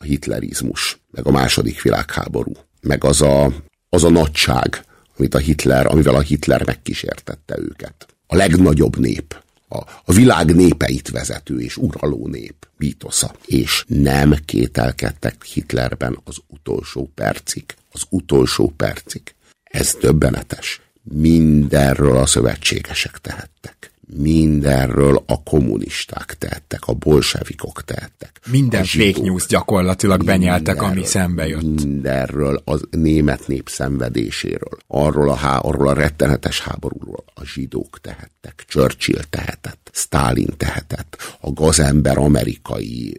hitlerizmus, 0.05 1.01
meg 1.11 1.27
a 1.27 1.31
második 1.31 1.83
világháború, 1.83 2.53
meg 2.81 3.05
az 3.05 3.23
a, 3.23 3.53
az 3.89 4.05
a 4.05 4.11
nagyság, 4.11 4.85
amit 5.17 5.35
a 5.35 5.39
Hitler, 5.39 5.87
amivel 5.87 6.15
a 6.15 6.21
Hitler 6.21 6.65
megkísértette 6.67 7.59
őket. 7.59 8.07
A 8.27 8.37
legnagyobb 8.37 8.99
nép, 8.99 9.43
a, 9.73 10.03
a 10.05 10.13
világ 10.13 10.55
népeit 10.55 11.11
vezető 11.11 11.61
és 11.61 11.77
uraló 11.77 12.27
nép 12.27 12.69
bítosza. 12.77 13.35
És 13.47 13.85
nem 13.87 14.35
kételkedtek 14.45 15.45
Hitlerben 15.45 16.19
az 16.25 16.37
utolsó 16.47 17.11
percig. 17.15 17.65
Az 17.93 18.03
utolsó 18.09 18.73
percig. 18.77 19.23
Ez 19.63 19.97
döbbenetes. 20.01 20.81
Mindenről 21.03 22.17
a 22.17 22.27
szövetségesek 22.27 23.19
tehettek 23.19 23.92
mindenről 24.17 25.23
a 25.27 25.43
kommunisták 25.43 26.37
tehettek, 26.39 26.87
a 26.87 26.93
bolsevikok 26.93 27.85
tehettek. 27.85 28.41
Minden 28.51 28.85
fake 28.85 29.21
news 29.21 29.47
gyakorlatilag 29.47 30.25
benyeltek, 30.25 30.83
ami 30.83 31.05
szembe 31.05 31.47
jött. 31.47 31.63
Mindenről, 31.63 32.63
a 32.65 32.79
német 32.91 33.47
nép 33.47 33.69
szenvedéséről, 33.69 34.79
arról 34.87 35.31
a, 35.31 35.35
há, 35.35 35.57
arról 35.57 35.89
a 35.89 35.93
rettenetes 35.93 36.61
háborúról 36.61 37.25
a 37.35 37.45
zsidók 37.45 38.01
tehettek, 38.01 38.65
Churchill 38.69 39.23
tehetett, 39.31 39.91
Stalin 39.93 40.55
tehetett, 40.57 41.37
a 41.41 41.53
gazember 41.53 42.19
amerikai 42.19 43.17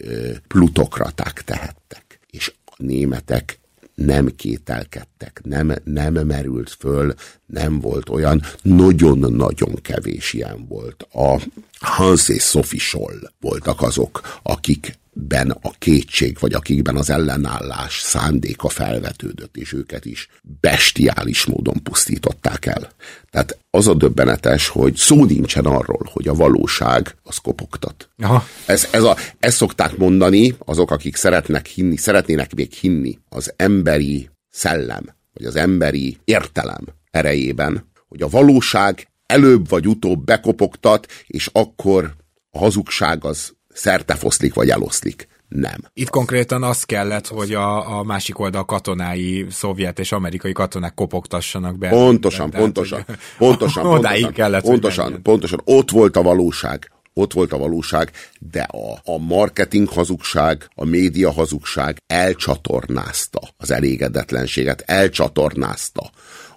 plutokraták 0.47 1.41
tehettek. 1.45 2.19
És 2.29 2.53
a 2.65 2.73
németek 2.77 3.59
nem 3.95 4.35
kételkedtek, 4.35 5.41
nem, 5.43 5.73
nem 5.83 6.13
merült 6.13 6.69
föl, 6.79 7.13
nem 7.45 7.79
volt 7.79 8.09
olyan, 8.09 8.41
nagyon-nagyon 8.61 9.75
kevés 9.81 10.33
ilyen 10.33 10.65
volt. 10.67 11.07
A 11.11 11.41
Hans 11.79 12.29
és 12.29 12.43
Sophie 12.43 12.79
Scholl 12.79 13.19
voltak 13.39 13.81
azok, 13.81 14.39
akik 14.43 15.01
ben 15.13 15.49
a 15.49 15.71
kétség, 15.77 16.37
vagy 16.39 16.53
akikben 16.53 16.95
az 16.95 17.09
ellenállás 17.09 17.99
szándéka 17.99 18.69
felvetődött, 18.69 19.57
és 19.57 19.73
őket 19.73 20.05
is 20.05 20.27
bestiális 20.59 21.45
módon 21.45 21.83
pusztították 21.83 22.65
el. 22.65 22.91
Tehát 23.29 23.57
az 23.69 23.87
a 23.87 23.93
döbbenetes, 23.93 24.67
hogy 24.67 24.95
szó 24.95 25.25
nincsen 25.25 25.65
arról, 25.65 26.09
hogy 26.11 26.27
a 26.27 26.33
valóság 26.33 27.15
az 27.23 27.37
kopogtat. 27.37 28.09
Aha. 28.17 28.47
Ez, 28.65 28.87
ez 28.91 29.03
a, 29.03 29.17
ezt 29.39 29.57
szokták 29.57 29.97
mondani 29.97 30.55
azok, 30.65 30.91
akik 30.91 31.15
szeretnek 31.15 31.65
hinni, 31.65 31.97
szeretnének 31.97 32.55
még 32.55 32.71
hinni 32.71 33.19
az 33.29 33.53
emberi 33.55 34.29
szellem, 34.49 35.15
vagy 35.33 35.45
az 35.45 35.55
emberi 35.55 36.17
értelem 36.23 36.85
erejében, 37.11 37.91
hogy 38.07 38.21
a 38.21 38.27
valóság 38.27 39.07
előbb 39.25 39.69
vagy 39.69 39.87
utóbb 39.87 40.23
bekopogtat, 40.23 41.07
és 41.27 41.49
akkor 41.51 42.15
a 42.49 42.57
hazugság 42.57 43.25
az 43.25 43.53
szertefoszlik 43.73 44.53
vagy 44.53 44.69
eloszlik. 44.69 45.27
Nem. 45.47 45.77
Itt 45.93 46.09
konkrétan 46.09 46.63
az 46.63 46.83
kellett, 46.83 47.27
hogy 47.27 47.53
a, 47.53 47.97
a 47.97 48.03
másik 48.03 48.39
oldal 48.39 48.65
katonái, 48.65 49.45
szovjet 49.49 49.99
és 49.99 50.11
amerikai 50.11 50.51
katonák 50.51 50.93
kopogtassanak 50.93 51.77
be. 51.77 51.89
Pontosan, 51.89 52.49
tehát, 52.49 52.65
pontosan, 52.65 53.03
hogy, 53.05 53.15
pontosan, 53.37 53.83
pontosan, 53.83 54.31
kellett, 54.39 54.63
pontosan, 54.63 55.21
pontosan, 55.21 55.61
ott 55.63 55.91
volt 55.91 56.17
a 56.17 56.21
valóság 56.21 56.87
ott 57.13 57.33
volt 57.33 57.53
a 57.53 57.57
valóság, 57.57 58.11
de 58.39 58.61
a, 58.61 58.99
a 59.03 59.17
marketing 59.17 59.89
hazugság, 59.89 60.67
a 60.75 60.85
média 60.85 61.31
hazugság 61.31 61.97
elcsatornázta 62.07 63.39
az 63.57 63.71
elégedetlenséget, 63.71 64.83
elcsatornázta 64.85 66.11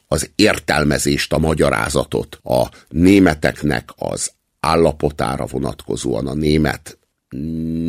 az 0.06 0.30
értelmezést, 0.34 1.32
a 1.32 1.38
magyarázatot 1.38 2.38
a 2.42 2.68
németeknek 2.88 3.90
az 3.96 4.32
állapotára 4.60 5.46
vonatkozóan, 5.46 6.26
a 6.26 6.34
német 6.34 6.98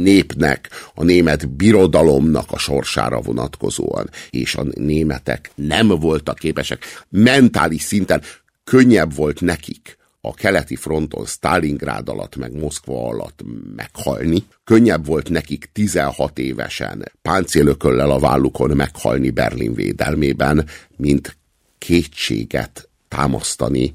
népnek, 0.03 0.69
a 0.95 1.03
német 1.03 1.49
birodalomnak 1.49 2.51
a 2.51 2.57
sorsára 2.57 3.21
vonatkozóan, 3.21 4.09
és 4.29 4.55
a 4.55 4.65
németek 4.75 5.51
nem 5.55 5.87
voltak 5.87 6.37
képesek 6.37 6.85
mentális 7.09 7.81
szinten, 7.81 8.21
könnyebb 8.63 9.15
volt 9.15 9.41
nekik 9.41 9.97
a 10.21 10.33
keleti 10.33 10.75
fronton 10.75 11.25
Stalingrád 11.25 12.09
alatt, 12.09 12.35
meg 12.35 12.59
Moszkva 12.59 13.07
alatt 13.07 13.43
meghalni. 13.75 14.43
Könnyebb 14.63 15.05
volt 15.05 15.29
nekik 15.29 15.69
16 15.73 16.39
évesen 16.39 17.11
páncélököllel 17.21 18.11
a 18.11 18.19
vállukon 18.19 18.75
meghalni 18.75 19.29
Berlin 19.29 19.73
védelmében, 19.73 20.65
mint 20.95 21.37
kétséget 21.77 22.89
támasztani 23.07 23.93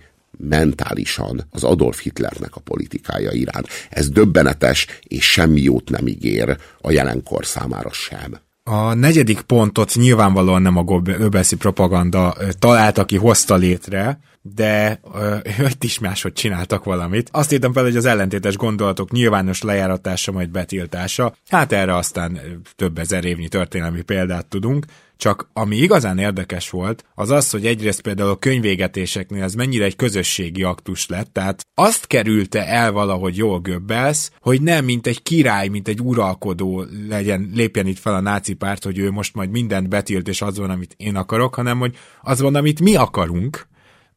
mentálisan 0.49 1.47
az 1.51 1.65
Adolf 1.65 2.03
Hitlernek 2.03 2.57
a 2.57 2.61
politikája 2.61 3.33
iránt. 3.33 3.69
Ez 3.91 4.09
döbbenetes, 4.09 4.87
és 5.03 5.33
semmi 5.33 5.61
jót 5.61 5.91
nem 5.91 6.07
ígér 6.07 6.57
a 6.81 6.91
jelenkor 6.91 7.47
számára 7.47 7.93
sem. 7.93 8.39
A 8.65 8.95
negyedik 8.95 9.41
pontot 9.41 9.95
nyilvánvalóan 9.95 10.63
nem 10.63 10.77
a 10.77 10.83
Goebbelsi 10.83 11.57
propaganda 11.57 12.37
találta 12.59 13.05
ki, 13.05 13.17
hozta 13.17 13.55
létre, 13.55 14.21
de 14.43 15.01
itt 15.71 15.85
is 15.85 15.99
máshogy 15.99 16.33
csináltak 16.33 16.85
valamit. 16.85 17.29
Azt 17.33 17.53
írtam 17.53 17.73
fel, 17.73 17.83
hogy 17.83 17.97
az 17.97 18.05
ellentétes 18.05 18.57
gondolatok 18.57 19.11
nyilvános 19.11 19.63
lejáratása, 19.63 20.33
majd 20.33 20.51
betiltása. 20.51 21.35
Hát 21.49 21.73
erre 21.73 21.97
aztán 21.97 22.41
több 22.77 22.99
ezer 22.99 23.25
évnyi 23.25 23.49
történelmi 23.49 24.03
példát 24.03 24.47
tudunk. 24.47 24.85
Csak 25.17 25.49
ami 25.53 25.77
igazán 25.77 26.19
érdekes 26.19 26.71
volt, 26.71 27.05
az 27.15 27.31
az, 27.31 27.51
hogy 27.51 27.67
egyrészt 27.67 28.01
például 28.01 28.31
a 28.31 28.37
könyvégetéseknél 28.37 29.43
ez 29.43 29.55
mennyire 29.55 29.85
egy 29.85 29.97
közösségi 29.97 30.63
aktus 30.63 31.07
lett, 31.07 31.33
tehát 31.33 31.67
azt 31.75 32.07
kerülte 32.07 32.67
el 32.67 32.93
valahogy 32.93 33.37
jól 33.37 33.61
Göbbelsz, 33.61 34.33
hogy 34.41 34.63
nem 34.63 34.85
mint 34.85 35.07
egy 35.07 35.23
király, 35.23 35.69
mint 35.69 35.89
egy 35.89 36.01
uralkodó 36.01 36.85
legyen, 37.09 37.51
lépjen 37.55 37.87
itt 37.87 37.99
fel 37.99 38.15
a 38.15 38.21
náci 38.21 38.55
párt, 38.55 38.85
hogy 38.85 38.99
ő 38.99 39.11
most 39.11 39.35
majd 39.35 39.51
mindent 39.51 39.89
betilt, 39.89 40.29
és 40.29 40.43
az 40.43 40.59
van, 40.59 40.71
amit 40.71 40.95
én 40.97 41.17
akarok, 41.17 41.55
hanem 41.55 41.79
hogy 41.79 41.97
az 42.21 42.41
van, 42.41 42.55
amit 42.55 42.81
mi 42.81 42.95
akarunk. 42.95 43.71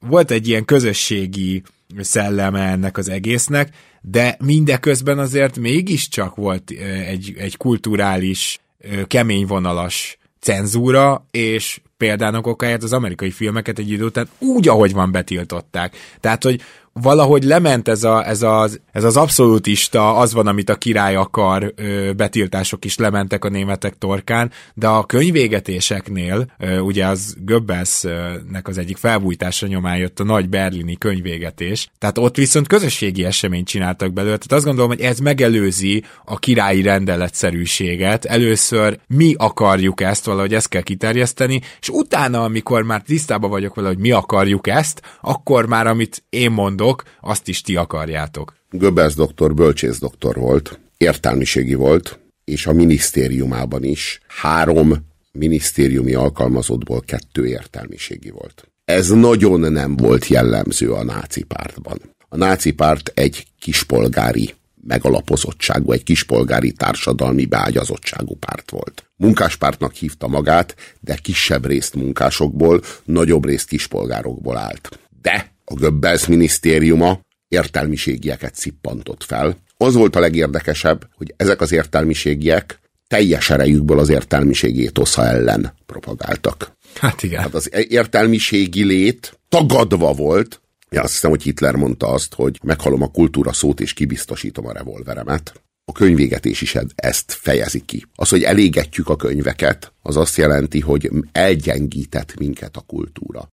Volt 0.08 0.32
egy 0.32 0.48
ilyen 0.48 0.66
közösségi 0.66 1.64
szelleme 2.00 2.62
ennek 2.62 2.98
az 2.98 3.10
egésznek, 3.10 3.70
de 4.02 4.38
mindeközben 4.40 5.20
azért 5.20 5.58
mégiscsak 5.58 6.36
volt 6.36 6.72
egy, 7.08 7.34
egy 7.38 7.58
kulturális, 7.58 8.60
kemény 9.08 9.46
vonalas 9.46 10.18
cenzúra, 10.40 11.28
és 11.32 11.82
példának 11.98 12.48
okáját 12.48 12.84
az 12.84 12.94
amerikai 12.94 13.32
filmeket 13.32 13.80
egy 13.80 13.90
idő 13.90 14.06
után 14.06 14.30
úgy, 14.40 14.68
ahogy 14.68 14.94
van 14.94 15.12
betiltották. 15.12 15.96
Tehát, 16.20 16.44
hogy 16.44 16.62
valahogy 17.02 17.44
lement 17.44 17.88
ez, 17.88 18.04
a, 18.04 18.28
ez, 18.28 18.42
az, 18.42 18.80
ez 18.92 19.04
az 19.04 19.18
abszolútista, 19.18 20.16
az 20.16 20.34
van, 20.34 20.48
amit 20.48 20.70
a 20.70 20.76
király 20.76 21.16
akar, 21.16 21.74
ö, 21.76 22.12
betiltások 22.14 22.86
is 22.86 22.98
lementek 22.98 23.46
a 23.46 23.50
németek 23.50 23.98
torkán, 23.98 24.52
de 24.74 24.88
a 24.88 25.04
könyvégetéseknél, 25.04 26.46
ö, 26.58 26.80
ugye 26.80 27.06
az 27.06 27.36
Goebbelsnek 27.40 28.68
az 28.68 28.78
egyik 28.78 28.98
felbújtása 28.98 29.68
nyomán 29.68 29.98
jött 29.98 30.20
a 30.20 30.24
nagy 30.24 30.50
berlini 30.50 30.98
könyvégetés, 30.98 31.90
tehát 31.98 32.18
ott 32.18 32.36
viszont 32.36 32.68
közösségi 32.68 33.26
eseményt 33.26 33.68
csináltak 33.68 34.14
belőle, 34.14 34.38
tehát 34.38 34.54
azt 34.54 34.66
gondolom, 34.66 34.90
hogy 34.90 35.02
ez 35.02 35.20
megelőzi 35.20 36.04
a 36.26 36.40
királyi 36.40 36.82
rendeletszerűséget, 36.82 38.26
először 38.26 39.00
mi 39.08 39.34
akarjuk 39.38 40.02
ezt, 40.02 40.26
valahogy 40.26 40.54
ezt 40.54 40.70
kell 40.70 40.82
kiterjeszteni, 40.82 41.62
és 41.82 41.90
utána, 41.90 42.44
amikor 42.44 42.84
már 42.84 43.02
tisztában 43.02 43.50
vagyok 43.50 43.76
vele, 43.76 43.88
hogy 43.88 44.00
mi 44.00 44.12
akarjuk 44.12 44.68
ezt, 44.68 45.02
akkor 45.22 45.66
már, 45.66 45.88
amit 45.88 46.24
én 46.30 46.52
mondok, 46.52 46.84
mondok, 46.86 47.04
azt 47.22 47.48
is 47.48 47.62
ti 47.62 47.76
akarjátok. 47.76 48.54
Göbbels 48.70 49.14
doktor 49.14 49.54
bölcsész 49.54 50.00
doktor 50.00 50.36
volt, 50.36 50.80
értelmiségi 50.98 51.74
volt, 51.74 52.20
és 52.44 52.68
a 52.68 52.74
minisztériumában 52.74 53.84
is 53.84 54.20
három 54.28 55.06
minisztériumi 55.32 56.14
alkalmazottból 56.14 57.02
kettő 57.02 57.48
értelmiségi 57.48 58.30
volt. 58.30 58.68
Ez 58.86 59.10
nagyon 59.10 59.72
nem 59.72 59.96
volt 59.96 60.28
jellemző 60.28 60.92
a 60.92 61.04
náci 61.04 61.44
pártban. 61.44 61.98
A 62.30 62.38
náci 62.38 62.72
párt 62.72 63.12
egy 63.14 63.46
kispolgári 63.60 64.54
megalapozottságú, 64.88 65.92
egy 65.92 66.04
kispolgári 66.04 66.72
társadalmi 66.72 67.46
beágyazottságú 67.46 68.36
párt 68.36 68.72
volt. 68.72 69.10
Munkáspártnak 69.16 69.94
hívta 69.94 70.28
magát, 70.28 70.76
de 71.00 71.16
kisebb 71.16 71.66
részt 71.66 71.96
munkásokból, 71.96 72.82
nagyobb 73.04 73.46
részt 73.46 73.68
kispolgárokból 73.68 74.58
állt. 74.58 75.00
De 75.22 75.55
a 75.66 75.74
Göbbels 75.74 76.28
minisztériuma 76.28 77.20
értelmiségieket 77.48 78.56
szippantott 78.56 79.24
fel. 79.24 79.58
Az 79.78 79.94
volt 79.94 80.16
a 80.16 80.20
legérdekesebb, 80.20 81.08
hogy 81.16 81.34
ezek 81.38 81.62
az 81.62 81.72
értelmiségiek 81.72 82.80
teljes 83.08 83.50
erejükből 83.50 84.00
az 84.00 84.10
értelmiségi 84.10 84.82
étosza 84.82 85.26
ellen 85.26 85.74
propagáltak. 85.86 86.72
Hát 86.96 87.24
igen. 87.24 87.42
Hát 87.42 87.54
az 87.54 87.70
értelmiségi 87.90 88.84
lét 88.84 89.40
tagadva 89.50 90.14
volt, 90.14 90.60
Ja, 90.90 91.02
azt 91.02 91.14
hiszem, 91.14 91.30
hogy 91.30 91.44
Hitler 91.44 91.76
mondta 91.76 92.08
azt, 92.08 92.34
hogy 92.34 92.60
meghalom 92.64 93.02
a 93.02 93.12
kultúra 93.12 93.54
szót 93.54 93.80
és 93.80 93.94
kibiztosítom 93.94 94.68
a 94.68 94.72
revolveremet. 94.72 95.62
A 95.86 95.92
könyvégetés 95.92 96.62
is 96.62 96.78
ezt 96.96 97.32
fejezi 97.32 97.80
ki. 97.80 98.06
Az, 98.16 98.30
hogy 98.30 98.44
elégetjük 98.44 99.10
a 99.10 99.16
könyveket, 99.16 99.94
az 100.02 100.18
azt 100.18 100.38
jelenti, 100.38 100.80
hogy 100.80 101.12
elgyengített 101.32 102.38
minket 102.38 102.78
a 102.78 102.82
kultúra. 102.82 103.48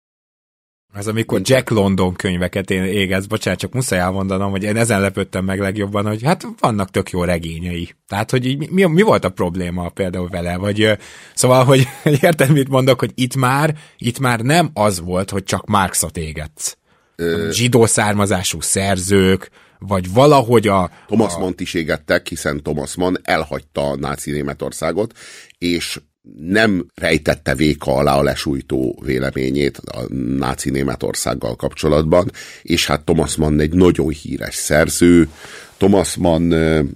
Ez 0.93 1.07
amikor 1.07 1.41
Jack 1.43 1.69
London 1.69 2.13
könyveket 2.13 2.69
én 2.69 2.83
égez, 2.83 3.27
bocsánat, 3.27 3.59
csak 3.59 3.73
muszáj 3.73 3.99
elmondanom, 3.99 4.51
hogy 4.51 4.63
én 4.63 4.77
ezen 4.77 5.01
lepődtem 5.01 5.45
meg 5.45 5.59
legjobban, 5.59 6.05
hogy 6.05 6.23
hát 6.23 6.47
vannak 6.59 6.89
tök 6.89 7.09
jó 7.09 7.23
regényei. 7.23 7.95
Tehát, 8.07 8.31
hogy 8.31 8.45
így, 8.45 8.69
mi, 8.69 8.85
mi 8.85 9.01
volt 9.01 9.25
a 9.25 9.29
probléma 9.29 9.89
például 9.89 10.27
vele, 10.27 10.57
vagy 10.57 10.97
szóval, 11.33 11.63
hogy 11.63 11.87
értem, 12.21 12.51
mit 12.51 12.69
mondok, 12.69 12.99
hogy 12.99 13.11
itt 13.15 13.35
már, 13.35 13.75
itt 13.97 14.19
már 14.19 14.39
nem 14.39 14.69
az 14.73 14.99
volt, 14.99 15.29
hogy 15.29 15.43
csak 15.43 15.65
Marxot 15.65 16.17
égetsz. 16.17 16.77
Ö... 17.15 17.49
Zsidó 17.51 17.85
származású 17.85 18.61
szerzők, 18.61 19.49
vagy 19.79 20.13
valahogy 20.13 20.67
a... 20.67 20.91
Thomas 21.05 21.33
a... 21.33 21.39
Mann 21.39 21.53
is 21.57 21.73
égettek, 21.73 22.27
hiszen 22.27 22.63
Thomas 22.63 22.95
Mann 22.95 23.15
elhagyta 23.23 23.89
a 23.89 23.95
náci 23.95 24.31
Németországot, 24.31 25.13
és 25.57 25.99
nem 26.37 26.85
rejtette 26.95 27.55
véka 27.55 27.95
alá 27.95 28.17
a 28.17 28.23
lesújtó 28.23 29.01
véleményét 29.05 29.77
a 29.77 30.13
náci 30.13 30.69
Németországgal 30.69 31.55
kapcsolatban, 31.55 32.31
és 32.61 32.85
hát 32.85 33.03
Thomas 33.03 33.35
Mann 33.35 33.59
egy 33.59 33.73
nagyon 33.73 34.09
híres 34.09 34.55
szerző, 34.55 35.29
Thomas 35.77 36.15
Mann... 36.15 36.53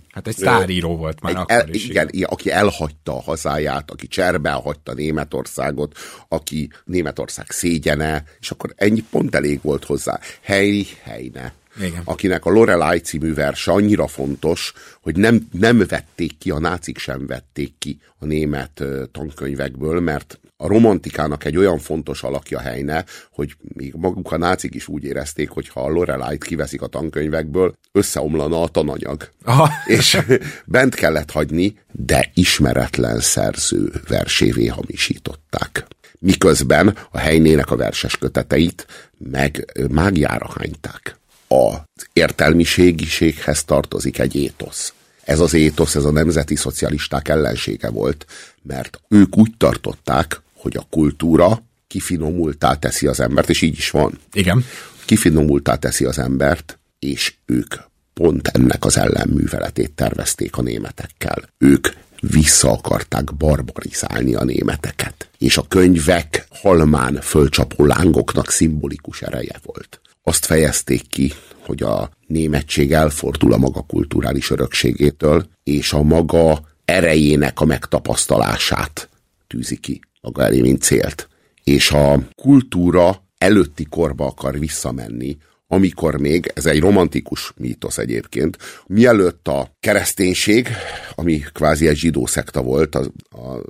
Hát 0.10 0.28
egy 0.28 0.36
sztáríró 0.36 0.96
volt 0.96 1.22
már 1.22 1.36
akkor 1.36 1.56
el, 1.56 1.70
is. 1.70 1.88
Igen, 1.88 2.08
igen, 2.12 2.28
aki 2.32 2.52
elhagyta 2.52 3.16
a 3.16 3.22
hazáját, 3.22 3.92
aki 3.92 4.08
cserbe 4.08 4.50
elhagyta 4.50 4.94
Németországot, 4.94 5.98
aki 6.28 6.70
Németország 6.86 7.52
szégyene, 7.52 8.24
és 8.40 8.52
akkor 8.52 8.74
ennyi 8.76 9.04
pont 9.10 9.36
elég 9.36 9.60
volt 9.62 9.86
hozzá. 9.86 10.20
Hely, 10.42 10.86
helyne 11.04 11.54
Igen. 11.80 12.02
akinek 12.04 12.46
a 12.46 12.50
Lorelai 12.50 13.00
című 13.00 13.34
verse 13.34 13.72
annyira 13.72 14.08
fontos, 14.08 14.74
hogy 15.02 15.16
nem, 15.16 15.48
nem 15.52 15.84
vették 15.88 16.38
ki, 16.38 16.50
a 16.50 16.60
nácik 16.60 16.98
sem 16.98 17.28
vették 17.28 17.74
ki 17.80 18.00
a 18.20 18.26
német 18.26 18.84
tankönyvekből, 19.12 20.00
mert 20.00 20.40
a 20.58 20.68
romantikának 20.68 21.46
egy 21.46 21.58
olyan 21.58 21.80
fontos 21.80 22.24
alakja 22.24 22.60
helyne, 22.60 23.06
hogy 23.32 23.56
még 23.74 23.94
maguk 23.98 24.32
a 24.32 24.38
nácik 24.38 24.76
is 24.76 24.88
úgy 24.88 25.04
érezték, 25.04 25.50
hogy 25.50 25.70
ha 25.70 25.84
a 25.84 25.90
Lorelai-t 25.90 26.44
kiveszik 26.44 26.82
a 26.82 26.88
tankönyvekből, 26.88 27.74
összeomlana 27.92 28.62
a 28.62 28.68
tananyag. 28.68 29.30
Aha. 29.44 29.70
És 29.98 30.18
bent 30.66 30.96
kellett 30.96 31.32
hagyni, 31.32 31.78
de 31.92 32.32
ismeretlen 32.34 33.20
szerző 33.20 33.92
versévé 34.08 34.66
hamisították 34.66 35.86
miközben 36.24 36.98
a 37.12 37.18
helynének 37.18 37.72
a 37.72 37.76
verses 37.76 38.18
köteteit 38.18 38.88
meg 39.18 39.66
mágiára 39.90 40.50
hányták. 40.58 41.18
Az 41.54 42.08
értelmiségiséghez 42.14 43.64
tartozik 43.64 44.20
egy 44.20 44.36
étosz. 44.36 44.94
Ez 45.24 45.40
az 45.40 45.54
étosz, 45.54 45.96
ez 45.96 46.04
a 46.04 46.12
nemzeti 46.12 46.56
szocialisták 46.56 47.28
ellensége 47.28 47.90
volt, 47.90 48.26
mert 48.62 49.02
ők 49.10 49.38
úgy 49.38 49.52
tartották, 49.58 50.42
hogy 50.54 50.78
a 50.78 50.88
kultúra 50.90 51.64
kifinomultá 51.88 52.74
teszi 52.74 53.08
az 53.08 53.20
embert, 53.20 53.50
és 53.50 53.62
így 53.62 53.78
is 53.78 53.90
van. 53.90 54.20
Igen. 54.34 54.66
Kifinomultá 55.06 55.76
teszi 55.76 56.06
az 56.06 56.20
embert, 56.20 56.80
és 57.00 57.34
ők 57.46 57.76
pont 58.14 58.48
ennek 58.48 58.86
az 58.86 58.98
ellenműveletét 58.98 59.92
tervezték 59.92 60.58
a 60.58 60.62
németekkel. 60.62 61.50
Ők 61.58 61.88
vissza 62.20 62.72
akarták 62.72 63.36
barbarizálni 63.36 64.36
a 64.36 64.44
németeket, 64.44 65.30
és 65.38 65.58
a 65.58 65.68
könyvek 65.68 66.48
halmán 66.50 67.20
fölcsapó 67.22 67.86
lángoknak 67.86 68.52
szimbolikus 68.52 69.22
ereje 69.22 69.60
volt. 69.64 70.02
Azt 70.26 70.46
fejezték 70.46 71.08
ki, 71.08 71.34
hogy 71.66 71.84
a 71.84 72.10
németség 72.28 72.92
elfordul 72.92 73.54
a 73.54 73.58
maga 73.58 73.82
kulturális 73.82 74.50
örökségétől, 74.50 75.46
és 75.64 75.94
a 75.94 76.02
maga 76.02 76.62
erejének 76.86 77.60
a 77.60 77.66
megtapasztalását 77.66 79.10
tűzi 79.48 79.78
ki 79.78 80.02
maga 80.22 80.44
elé, 80.44 80.62
mint 80.62 80.82
célt. 80.82 81.28
És 81.64 81.92
a 81.92 82.28
kultúra 82.36 83.24
előtti 83.38 83.86
korba 83.90 84.26
akar 84.26 84.60
visszamenni, 84.60 85.38
amikor 85.68 86.20
még, 86.20 86.52
ez 86.56 86.66
egy 86.66 86.80
romantikus 86.80 87.54
mítosz 87.58 87.98
egyébként, 87.98 88.58
mielőtt 88.88 89.48
a 89.48 89.76
kereszténység, 89.80 90.68
ami 91.16 91.40
kvázi 91.54 91.88
egy 91.88 91.96
zsidó 91.96 92.26
szekta 92.26 92.62
volt 92.62 92.96
a, 92.96 93.12
a 93.30 93.62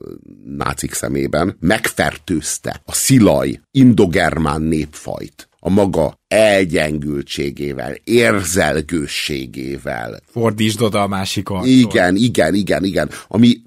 nácik 0.45 0.93
szemében, 0.93 1.57
megfertőzte 1.59 2.81
a 2.85 2.93
szilaj 2.93 3.59
indogermán 3.71 4.61
népfajt 4.61 5.47
a 5.65 5.69
maga 5.69 6.19
elgyengültségével, 6.27 7.95
érzelgősségével. 8.03 10.19
Fordítsd 10.25 10.81
oda 10.81 11.01
a 11.01 11.07
másik 11.07 11.49
arcot. 11.49 11.67
Igen, 11.67 12.15
igen, 12.15 12.53
igen, 12.53 12.83
igen. 12.83 13.09
Ami 13.27 13.61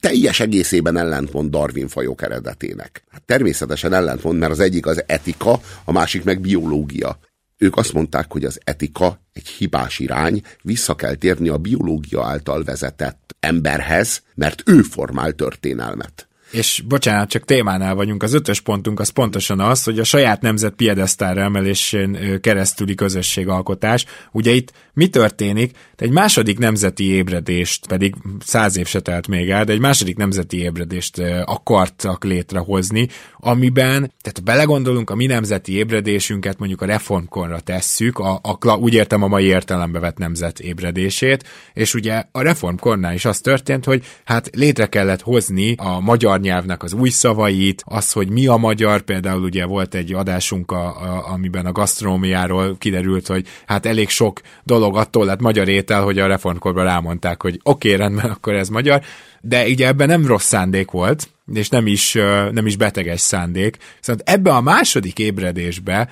teljes 0.00 0.40
egészében 0.40 0.96
ellentmond 0.96 1.50
Darwin 1.50 1.88
fajok 1.88 2.22
eredetének. 2.22 3.04
Hát 3.10 3.22
természetesen 3.22 3.92
ellentmond, 3.92 4.38
mert 4.38 4.52
az 4.52 4.60
egyik 4.60 4.86
az 4.86 5.02
etika, 5.06 5.60
a 5.84 5.92
másik 5.92 6.24
meg 6.24 6.40
biológia. 6.40 7.18
Ők 7.58 7.76
azt 7.76 7.92
mondták, 7.92 8.32
hogy 8.32 8.44
az 8.44 8.60
etika 8.64 9.20
egy 9.32 9.48
hibás 9.48 9.98
irány, 9.98 10.42
vissza 10.62 10.94
kell 10.94 11.14
térni 11.14 11.48
a 11.48 11.56
biológia 11.56 12.24
által 12.24 12.64
vezetett 12.64 13.36
emberhez, 13.40 14.22
mert 14.34 14.62
ő 14.66 14.82
formál 14.82 15.32
történelmet. 15.32 16.27
És 16.50 16.82
bocsánat, 16.86 17.28
csak 17.28 17.44
témánál 17.44 17.94
vagyunk. 17.94 18.22
Az 18.22 18.34
ötös 18.34 18.60
pontunk 18.60 19.00
az 19.00 19.08
pontosan 19.08 19.60
az, 19.60 19.84
hogy 19.84 19.98
a 19.98 20.04
saját 20.04 20.40
nemzet 20.40 20.74
piedesztára 20.74 21.40
emelésén 21.40 22.40
keresztüli 22.40 22.94
közösségalkotás. 22.94 24.04
Ugye 24.32 24.50
itt 24.50 24.72
mi 24.92 25.08
történik? 25.08 25.76
De 25.96 26.04
egy 26.04 26.10
második 26.10 26.58
nemzeti 26.58 27.04
ébredést, 27.04 27.86
pedig 27.86 28.14
száz 28.40 28.76
év 28.76 28.86
se 28.86 29.00
telt 29.00 29.28
még 29.28 29.50
el, 29.50 29.64
de 29.64 29.72
egy 29.72 29.80
második 29.80 30.16
nemzeti 30.16 30.58
ébredést 30.58 31.18
akartak 31.44 32.24
létrehozni, 32.24 33.08
amiben, 33.40 34.12
tehát 34.20 34.44
belegondolunk, 34.44 35.10
a 35.10 35.14
mi 35.14 35.26
nemzeti 35.26 35.72
ébredésünket 35.72 36.58
mondjuk 36.58 36.82
a 36.82 36.86
reformkorra 36.86 37.60
tesszük, 37.60 38.18
a, 38.18 38.40
a, 38.42 38.76
úgy 38.76 38.94
értem 38.94 39.22
a 39.22 39.28
mai 39.28 39.44
értelembe 39.44 39.98
vett 39.98 40.18
nemzet 40.18 40.60
ébredését, 40.60 41.44
és 41.72 41.94
ugye 41.94 42.22
a 42.32 42.42
reformkornál 42.42 43.14
is 43.14 43.24
az 43.24 43.40
történt, 43.40 43.84
hogy 43.84 44.04
hát 44.24 44.50
létre 44.54 44.86
kellett 44.86 45.22
hozni 45.22 45.74
a 45.76 46.00
magyar 46.00 46.40
nyelvnek 46.40 46.82
az 46.82 46.92
új 46.92 47.08
szavait, 47.08 47.82
az, 47.86 48.12
hogy 48.12 48.30
mi 48.30 48.46
a 48.46 48.56
magyar, 48.56 49.00
például 49.00 49.42
ugye 49.42 49.64
volt 49.64 49.94
egy 49.94 50.12
adásunk, 50.12 50.70
a, 50.70 50.86
a, 50.86 51.32
amiben 51.32 51.66
a 51.66 51.72
gasztronómiáról 51.72 52.76
kiderült, 52.78 53.26
hogy 53.26 53.46
hát 53.66 53.86
elég 53.86 54.08
sok 54.08 54.40
dolog 54.64 54.96
attól 54.96 55.24
lett 55.24 55.40
magyar 55.40 55.68
étel, 55.68 56.02
hogy 56.02 56.18
a 56.18 56.26
reformkorban 56.26 56.84
rámondták, 56.84 57.42
hogy 57.42 57.60
oké, 57.62 57.92
okay, 57.92 58.06
rendben, 58.06 58.30
akkor 58.30 58.54
ez 58.54 58.68
magyar, 58.68 59.02
de 59.40 59.66
ugye 59.66 59.86
ebben 59.86 60.08
nem 60.08 60.26
rossz 60.26 60.46
szándék 60.46 60.90
volt, 60.90 61.28
és 61.54 61.68
nem 61.68 61.86
is, 61.86 62.12
nem 62.52 62.66
is 62.66 62.76
beteges 62.76 63.20
szándék. 63.20 63.76
Szóval 64.00 64.22
ebbe 64.24 64.50
a 64.54 64.60
második 64.60 65.18
ébredésbe 65.18 66.08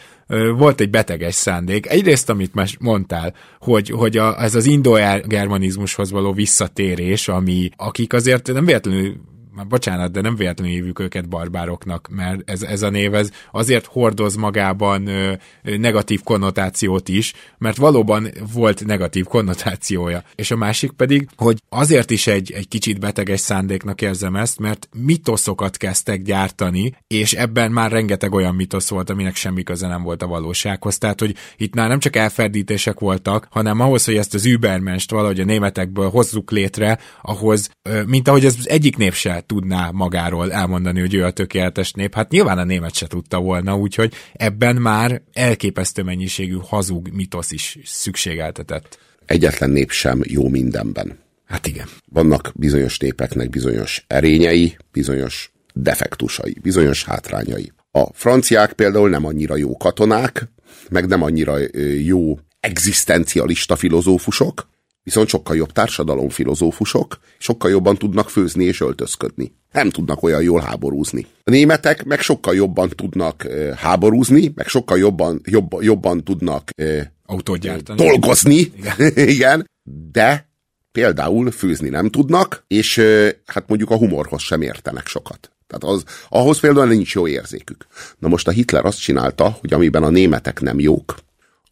volt 0.56 0.80
egy 0.80 0.90
beteges 0.90 1.34
szándék. 1.34 1.86
Egyrészt, 1.90 2.30
amit 2.30 2.78
mondtál, 2.78 3.34
hogy, 3.60 3.90
hogy 3.90 4.16
a, 4.16 4.42
ez 4.42 4.54
az 4.54 4.66
indo-germanizmushoz 4.66 6.10
való 6.10 6.32
visszatérés, 6.32 7.28
ami, 7.28 7.70
akik 7.76 8.12
azért 8.12 8.52
nem 8.52 8.64
véletlenül 8.64 9.16
már 9.56 9.66
bocsánat, 9.66 10.12
de 10.12 10.20
nem 10.20 10.36
véletlenül 10.36 10.74
hívjuk 10.74 10.98
őket 10.98 11.28
barbároknak, 11.28 12.08
mert 12.10 12.50
ez, 12.50 12.62
ez 12.62 12.82
a 12.82 12.90
név 12.90 13.14
ez 13.14 13.30
azért 13.52 13.86
hordoz 13.86 14.34
magában 14.34 15.06
ö, 15.06 15.32
negatív 15.62 16.22
konnotációt 16.22 17.08
is, 17.08 17.32
mert 17.58 17.76
valóban 17.76 18.28
volt 18.52 18.84
negatív 18.84 19.24
konnotációja. 19.24 20.22
És 20.34 20.50
a 20.50 20.56
másik 20.56 20.90
pedig, 20.90 21.28
hogy 21.36 21.62
azért 21.68 22.10
is 22.10 22.26
egy, 22.26 22.52
egy 22.52 22.68
kicsit 22.68 23.00
beteges 23.00 23.40
szándéknak 23.40 24.02
érzem 24.02 24.36
ezt, 24.36 24.58
mert 24.58 24.88
mitoszokat 25.04 25.76
kezdtek 25.76 26.22
gyártani, 26.22 26.94
és 27.06 27.32
ebben 27.32 27.72
már 27.72 27.90
rengeteg 27.90 28.32
olyan 28.32 28.54
mitosz 28.54 28.88
volt, 28.88 29.10
aminek 29.10 29.36
semmi 29.36 29.62
köze 29.62 29.86
nem 29.86 30.02
volt 30.02 30.22
a 30.22 30.26
valósághoz. 30.26 30.98
Tehát, 30.98 31.20
hogy 31.20 31.36
itt 31.56 31.74
már 31.74 31.88
nem 31.88 31.98
csak 31.98 32.16
elferdítések 32.16 32.98
voltak, 32.98 33.46
hanem 33.50 33.80
ahhoz, 33.80 34.04
hogy 34.04 34.16
ezt 34.16 34.34
az 34.34 34.46
Übermenst 34.46 35.10
valahogy 35.10 35.40
a 35.40 35.44
németekből 35.44 36.10
hozzuk 36.10 36.50
létre, 36.50 36.98
ahhoz, 37.22 37.70
mint 38.06 38.28
ahogy 38.28 38.44
ez 38.44 38.56
egyik 38.64 38.96
nép 38.96 39.14
se 39.14 39.44
tudná 39.46 39.90
magáról 39.90 40.52
elmondani, 40.52 41.00
hogy 41.00 41.14
ő 41.14 41.24
a 41.24 41.30
tökéletes 41.30 41.92
nép. 41.92 42.14
Hát 42.14 42.30
nyilván 42.30 42.58
a 42.58 42.64
német 42.64 42.94
se 42.94 43.06
tudta 43.06 43.40
volna, 43.40 43.76
úgyhogy 43.76 44.12
ebben 44.32 44.76
már 44.76 45.22
elképesztő 45.32 46.02
mennyiségű 46.02 46.56
hazug 46.62 47.08
mitosz 47.08 47.50
is 47.50 47.78
szükségeltetett. 47.84 48.98
Egyetlen 49.26 49.70
nép 49.70 49.90
sem 49.90 50.20
jó 50.24 50.48
mindenben. 50.48 51.18
Hát 51.44 51.66
igen. 51.66 51.86
Vannak 52.12 52.52
bizonyos 52.54 52.98
népeknek 52.98 53.50
bizonyos 53.50 54.04
erényei, 54.06 54.76
bizonyos 54.92 55.52
defektusai, 55.72 56.56
bizonyos 56.62 57.04
hátrányai. 57.04 57.72
A 57.90 58.12
franciák 58.12 58.72
például 58.72 59.08
nem 59.08 59.24
annyira 59.24 59.56
jó 59.56 59.76
katonák, 59.76 60.48
meg 60.88 61.06
nem 61.06 61.22
annyira 61.22 61.56
jó 62.04 62.38
egzisztencialista 62.60 63.76
filozófusok, 63.76 64.68
Viszont 65.06 65.28
sokkal 65.28 65.56
jobb 65.56 65.72
társadalomfilozófusok, 65.72 67.18
sokkal 67.38 67.70
jobban 67.70 67.96
tudnak 67.96 68.30
főzni 68.30 68.64
és 68.64 68.80
öltözködni. 68.80 69.54
Nem 69.72 69.90
tudnak 69.90 70.22
olyan 70.22 70.42
jól 70.42 70.60
háborúzni. 70.60 71.26
A 71.44 71.50
németek 71.50 72.04
meg 72.04 72.20
sokkal 72.20 72.54
jobban 72.54 72.88
tudnak 72.88 73.44
e, 73.44 73.74
háborúzni, 73.76 74.52
meg 74.54 74.66
sokkal 74.66 74.98
jobban, 74.98 75.40
jobb, 75.44 75.82
jobban 75.82 76.24
tudnak 76.24 76.70
e, 76.76 77.12
Autót 77.26 77.58
gyártani. 77.58 77.98
dolgozni, 77.98 78.54
igen. 78.54 79.12
igen, 79.34 79.70
de 80.12 80.48
például 80.92 81.50
főzni 81.50 81.88
nem 81.88 82.10
tudnak, 82.10 82.64
és 82.66 82.98
e, 82.98 83.40
hát 83.46 83.68
mondjuk 83.68 83.90
a 83.90 83.96
humorhoz 83.96 84.42
sem 84.42 84.62
értenek 84.62 85.06
sokat. 85.06 85.50
Tehát 85.66 85.96
az, 85.96 86.04
ahhoz 86.28 86.60
például 86.60 86.86
nincs 86.86 87.14
jó 87.14 87.28
érzékük. 87.28 87.86
Na 88.18 88.28
most 88.28 88.48
a 88.48 88.50
Hitler 88.50 88.84
azt 88.84 89.00
csinálta, 89.00 89.56
hogy 89.60 89.72
amiben 89.72 90.02
a 90.02 90.10
németek 90.10 90.60
nem 90.60 90.80
jók, 90.80 91.14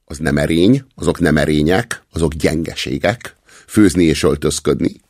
az 0.04 0.18
nem 0.18 0.38
erény, 0.38 0.84
azok 0.94 1.20
nem 1.20 1.36
erények, 1.36 2.02
azok 2.12 2.34
gyengeségek, 2.34 3.36
főzni 3.66 4.04
és 4.04 4.22
öltözködni. 4.22 5.00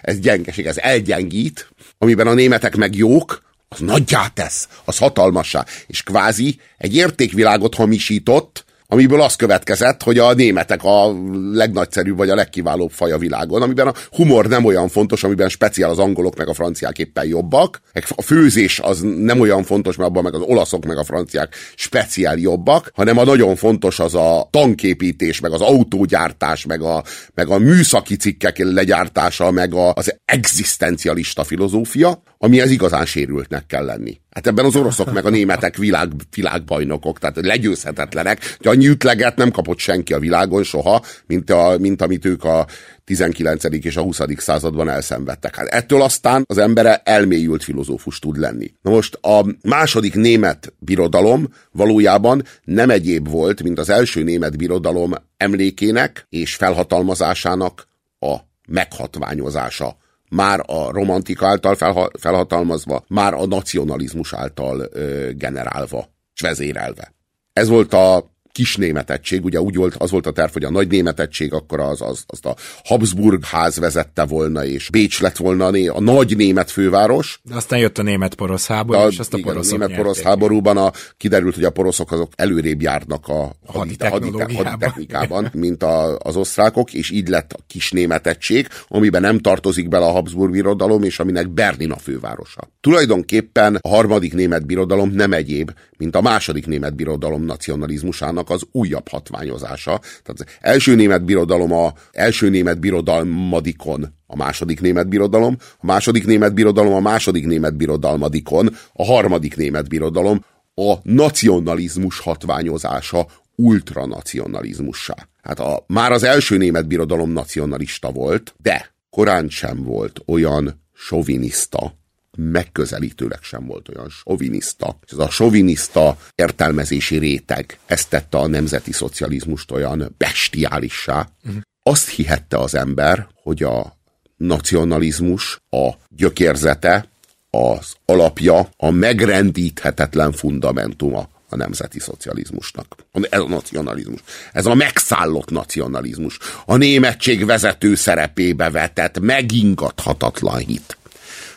Ez 0.00 0.18
gyengeség, 0.18 0.66
ez 0.66 0.78
elgyengít, 0.78 1.70
amiben 1.98 2.26
a 2.26 2.34
németek 2.34 2.76
meg 2.76 2.94
jók, 2.94 3.42
az 3.68 3.78
nagyjá 3.78 4.28
tesz, 4.28 4.68
az 4.84 4.98
hatalmassá, 4.98 5.64
és 5.86 6.02
kvázi 6.02 6.60
egy 6.78 6.94
értékvilágot 6.96 7.74
hamisított, 7.74 8.64
amiből 8.92 9.20
az 9.20 9.36
következett, 9.36 10.02
hogy 10.02 10.18
a 10.18 10.34
németek 10.34 10.84
a 10.84 11.14
legnagyszerűbb 11.52 12.16
vagy 12.16 12.30
a 12.30 12.34
legkiválóbb 12.34 12.90
faj 12.90 13.12
a 13.12 13.18
világon, 13.18 13.62
amiben 13.62 13.86
a 13.86 13.94
humor 14.10 14.46
nem 14.46 14.64
olyan 14.64 14.88
fontos, 14.88 15.24
amiben 15.24 15.48
speciál 15.48 15.90
az 15.90 15.98
angolok 15.98 16.36
meg 16.36 16.48
a 16.48 16.54
franciák 16.54 16.98
éppen 16.98 17.26
jobbak, 17.26 17.80
a 18.14 18.22
főzés 18.22 18.78
az 18.78 19.00
nem 19.00 19.40
olyan 19.40 19.62
fontos, 19.62 19.96
mert 19.96 20.08
abban 20.08 20.22
meg 20.22 20.34
az 20.34 20.40
olaszok 20.40 20.84
meg 20.84 20.98
a 20.98 21.04
franciák 21.04 21.54
speciál 21.74 22.36
jobbak, 22.36 22.90
hanem 22.94 23.18
a 23.18 23.24
nagyon 23.24 23.56
fontos 23.56 23.98
az 23.98 24.14
a 24.14 24.48
tanképítés, 24.50 25.40
meg 25.40 25.52
az 25.52 25.60
autógyártás, 25.60 26.66
meg 26.66 26.82
a, 26.82 27.02
meg 27.34 27.48
a 27.48 27.58
műszaki 27.58 28.16
cikkek 28.16 28.58
legyártása, 28.58 29.50
meg 29.50 29.74
a, 29.74 29.92
az 29.92 30.14
egzisztencialista 30.24 31.44
filozófia, 31.44 32.22
amihez 32.42 32.70
igazán 32.70 33.06
sérültnek 33.06 33.66
kell 33.66 33.84
lenni. 33.84 34.20
Hát 34.30 34.46
ebben 34.46 34.64
az 34.64 34.76
oroszok 34.76 35.12
meg 35.12 35.24
a 35.24 35.30
németek 35.30 35.76
világ, 35.76 36.12
világbajnokok, 36.34 37.18
tehát 37.18 37.36
legyőzhetetlenek. 37.40 38.56
hogy 38.56 38.66
annyi 38.66 38.88
ütleget 38.88 39.36
nem 39.36 39.50
kapott 39.50 39.78
senki 39.78 40.12
a 40.12 40.18
világon 40.18 40.62
soha, 40.62 41.02
mint, 41.26 41.50
a, 41.50 41.76
mint 41.78 42.02
amit 42.02 42.24
ők 42.24 42.44
a 42.44 42.66
19. 43.04 43.64
és 43.64 43.96
a 43.96 44.02
20. 44.02 44.20
században 44.36 44.88
elszenvedtek. 44.88 45.56
Hát 45.56 45.66
ettől 45.66 46.02
aztán 46.02 46.44
az 46.46 46.58
embere 46.58 47.02
elmélyült 47.04 47.62
filozófus 47.62 48.18
tud 48.18 48.38
lenni. 48.38 48.72
Na 48.82 48.90
most 48.90 49.14
a 49.14 49.46
második 49.62 50.14
német 50.14 50.72
birodalom 50.78 51.48
valójában 51.72 52.42
nem 52.64 52.90
egyéb 52.90 53.28
volt, 53.28 53.62
mint 53.62 53.78
az 53.78 53.90
első 53.90 54.22
német 54.22 54.56
birodalom 54.56 55.12
emlékének 55.36 56.26
és 56.28 56.54
felhatalmazásának 56.54 57.86
a 58.18 58.36
meghatványozása 58.68 59.98
már 60.30 60.60
a 60.66 60.90
romantika 60.90 61.46
által 61.46 61.74
felha- 61.74 62.18
felhatalmazva, 62.18 63.04
már 63.08 63.34
a 63.34 63.46
nacionalizmus 63.46 64.32
által 64.32 64.88
generálva, 65.32 66.08
és 66.34 66.40
vezérelve. 66.40 67.14
Ez 67.52 67.68
volt 67.68 67.92
a 67.92 68.29
kis 68.52 68.76
németettség, 68.76 69.44
ugye 69.44 69.60
úgy 69.60 69.74
volt, 69.74 69.94
az 69.94 70.10
volt 70.10 70.26
a 70.26 70.30
terv, 70.32 70.52
hogy 70.52 70.64
a 70.64 70.70
nagy 70.70 70.88
németettség 70.88 71.52
akkor 71.52 71.80
az, 71.80 72.00
az, 72.00 72.24
azt 72.26 72.46
a 72.46 72.56
Habsburg 72.84 73.44
ház 73.44 73.78
vezette 73.78 74.24
volna, 74.24 74.64
és 74.64 74.90
Bécs 74.90 75.20
lett 75.20 75.36
volna 75.36 75.66
a, 75.66 75.96
a 75.96 76.00
nagy 76.00 76.36
német 76.36 76.70
főváros. 76.70 77.40
De 77.42 77.54
aztán 77.54 77.78
jött 77.78 77.98
a 77.98 78.02
német-porosz 78.02 78.66
háború, 78.66 79.00
a, 79.00 79.08
és 79.08 79.18
azt 79.18 79.34
a 79.34 79.38
igen, 79.38 79.52
poroszok 79.52 79.72
a 79.72 79.76
német-porosz 79.78 80.22
háborúban 80.22 80.76
a, 80.76 80.92
kiderült, 81.16 81.54
hogy 81.54 81.64
a 81.64 81.70
poroszok 81.70 82.12
azok 82.12 82.32
előrébb 82.36 82.82
járnak 82.82 83.28
a, 83.28 83.42
a 83.66 83.72
haditechnikában, 83.72 85.50
mint 85.52 85.82
a, 85.82 86.16
az 86.16 86.36
osztrákok, 86.36 86.94
és 86.94 87.10
így 87.10 87.28
lett 87.28 87.52
a 87.52 87.58
kis 87.66 87.90
németettség, 87.90 88.68
amiben 88.88 89.20
nem 89.20 89.38
tartozik 89.38 89.88
bele 89.88 90.04
a 90.04 90.10
Habsburg 90.10 90.52
birodalom, 90.52 91.02
és 91.02 91.18
aminek 91.18 91.48
Berlin 91.48 91.90
a 91.90 91.98
fővárosa. 91.98 92.70
Tulajdonképpen 92.80 93.78
a 93.80 93.88
harmadik 93.88 94.34
német 94.34 94.66
birodalom 94.66 95.10
nem 95.10 95.32
egyéb, 95.32 95.70
mint 96.00 96.16
a 96.16 96.20
második 96.20 96.66
német 96.66 96.94
birodalom 96.94 97.44
nacionalizmusának 97.44 98.50
az 98.50 98.62
újabb 98.72 99.08
hatványozása. 99.08 99.98
Tehát 99.98 100.40
az 100.40 100.44
első 100.60 100.94
német 100.94 101.24
birodalom 101.24 101.72
a 101.72 101.92
első 102.12 102.48
német 102.48 102.80
birodalmadikon 102.80 104.18
a 104.26 104.36
második 104.36 104.80
német 104.80 105.08
birodalom, 105.08 105.56
a 105.78 105.86
második 105.86 106.26
német 106.26 106.54
birodalom 106.54 106.92
a 106.92 107.00
második 107.00 107.46
német 107.46 107.76
birodalmadikon, 107.76 108.76
a 108.92 109.04
harmadik 109.04 109.56
német 109.56 109.88
birodalom 109.88 110.44
a 110.74 110.94
nacionalizmus 111.02 112.18
hatványozása 112.18 113.26
ultranacionalizmussá. 113.54 115.14
Hát 115.42 115.60
a, 115.60 115.84
már 115.86 116.12
az 116.12 116.22
első 116.22 116.56
német 116.56 116.86
birodalom 116.86 117.30
nacionalista 117.30 118.10
volt, 118.10 118.54
de 118.62 118.94
korán 119.10 119.48
sem 119.48 119.82
volt 119.82 120.20
olyan 120.26 120.82
soviniszta, 120.92 121.98
megközelítőleg 122.40 123.38
sem 123.42 123.66
volt 123.66 123.88
olyan 123.88 124.08
soviniszta. 124.08 124.98
Ez 125.12 125.18
a 125.18 125.30
soviniszta 125.30 126.16
értelmezési 126.34 127.18
réteg, 127.18 127.78
ezt 127.86 128.08
tette 128.08 128.38
a 128.38 128.46
nemzeti 128.46 128.92
szocializmust 128.92 129.70
olyan 129.70 130.14
bestiálissá. 130.18 131.28
Uh-huh. 131.44 131.60
Azt 131.82 132.08
hihette 132.08 132.58
az 132.58 132.74
ember, 132.74 133.26
hogy 133.42 133.62
a 133.62 133.96
nacionalizmus 134.36 135.60
a 135.70 135.90
gyökérzete, 136.08 137.08
az 137.50 137.94
alapja, 138.04 138.68
a 138.76 138.90
megrendíthetetlen 138.90 140.32
fundamentuma 140.32 141.28
a 141.48 141.56
nemzeti 141.56 141.98
szocializmusnak. 141.98 142.96
Ez 143.30 143.40
a 143.40 143.48
nacionalizmus. 143.48 144.20
Ez 144.52 144.66
a 144.66 144.74
megszállott 144.74 145.50
nacionalizmus. 145.50 146.38
A 146.66 146.76
németség 146.76 147.44
vezető 147.44 147.94
szerepébe 147.94 148.70
vetett 148.70 149.20
megingathatatlan 149.20 150.58
hit. 150.58 150.98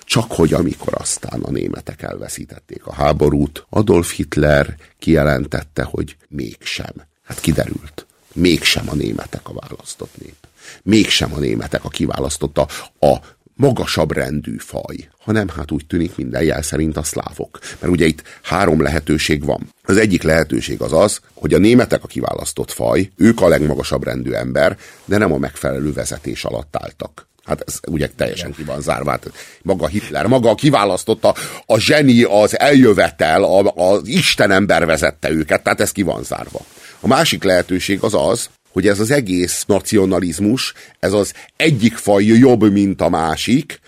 Csak 0.06 0.32
hogy 0.32 0.54
amikor 0.54 0.93
aztán 0.97 1.41
a 1.41 1.51
németek 1.51 2.01
elveszítették 2.01 2.86
a 2.86 2.93
háborút, 2.93 3.66
Adolf 3.70 4.14
Hitler 4.14 4.76
kijelentette, 4.99 5.84
hogy 5.84 6.16
mégsem. 6.28 6.93
Hát 7.24 7.39
kiderült. 7.39 8.06
Mégsem 8.34 8.89
a 8.89 8.95
németek 8.95 9.49
a 9.49 9.54
választott 9.54 10.22
nép. 10.22 10.36
Mégsem 10.84 11.34
a 11.34 11.39
németek 11.39 11.86
a 11.86 11.89
kiválasztotta 11.89 12.68
a 12.99 13.18
magasabb 13.56 14.12
rendű 14.12 14.58
faj, 14.58 15.10
hanem 15.20 15.47
hát 15.47 15.72
úgy 15.72 15.86
tűnik 15.86 16.16
minden 16.16 16.43
jel 16.43 16.62
szerint 16.62 16.97
a 16.97 17.04
szlávok. 17.04 17.60
Mert 17.80 17.93
ugye 17.93 18.06
itt 18.06 18.24
három 18.41 18.82
lehetőség 18.82 19.45
van. 19.45 19.70
Az 19.84 19.97
egyik 19.97 20.24
lehetőség 20.24 20.82
az 20.82 20.93
az, 20.93 21.20
hogy 21.34 21.54
a 21.54 21.58
németek 21.58 22.04
a 22.04 22.08
kiválasztott 22.08 22.72
faj, 22.72 23.12
ők 23.16 23.41
a 23.41 23.47
legmagasabb 23.47 24.04
rendű 24.04 24.32
ember, 24.32 24.78
de 25.06 25.18
nem 25.18 25.34
a 25.34 25.38
megfelelő 25.38 25.93
vezetés 25.93 26.43
alatt 26.43 26.76
álltak. 26.76 27.28
Hát 27.44 27.64
ez 27.68 27.80
ugye 27.88 28.10
teljesen 28.16 28.52
ki 28.52 28.64
van 28.64 28.82
zárva. 28.82 29.12
Hát 29.12 29.32
maga 29.62 29.88
Hitler, 29.88 30.26
maga 30.26 30.56
kiválasztotta, 30.56 31.36
a 31.66 31.80
zseni, 31.80 32.24
az 32.24 32.60
eljövetel, 32.60 33.44
a, 33.44 33.74
az 33.76 34.08
Istenember 34.08 34.86
vezette 34.86 35.30
őket, 35.30 35.64
tehát 35.64 35.82
ez 35.82 35.91
ki 35.91 36.02
van 36.02 36.24
zárva. 36.24 36.60
A 37.00 37.08
másik 37.08 37.44
lehetőség 37.44 38.00
az 38.02 38.14
az, 38.14 38.50
hogy 38.74 38.88
ez 38.88 39.00
az 39.00 39.12
egész 39.12 39.64
nacionalizmus, 39.68 40.74
ez 41.00 41.14
az 41.14 41.34
egyik 41.56 41.96
faj 41.96 42.24
jobb, 42.24 42.72
mint 42.72 43.02
a 43.02 43.10
másik, 43.10 43.80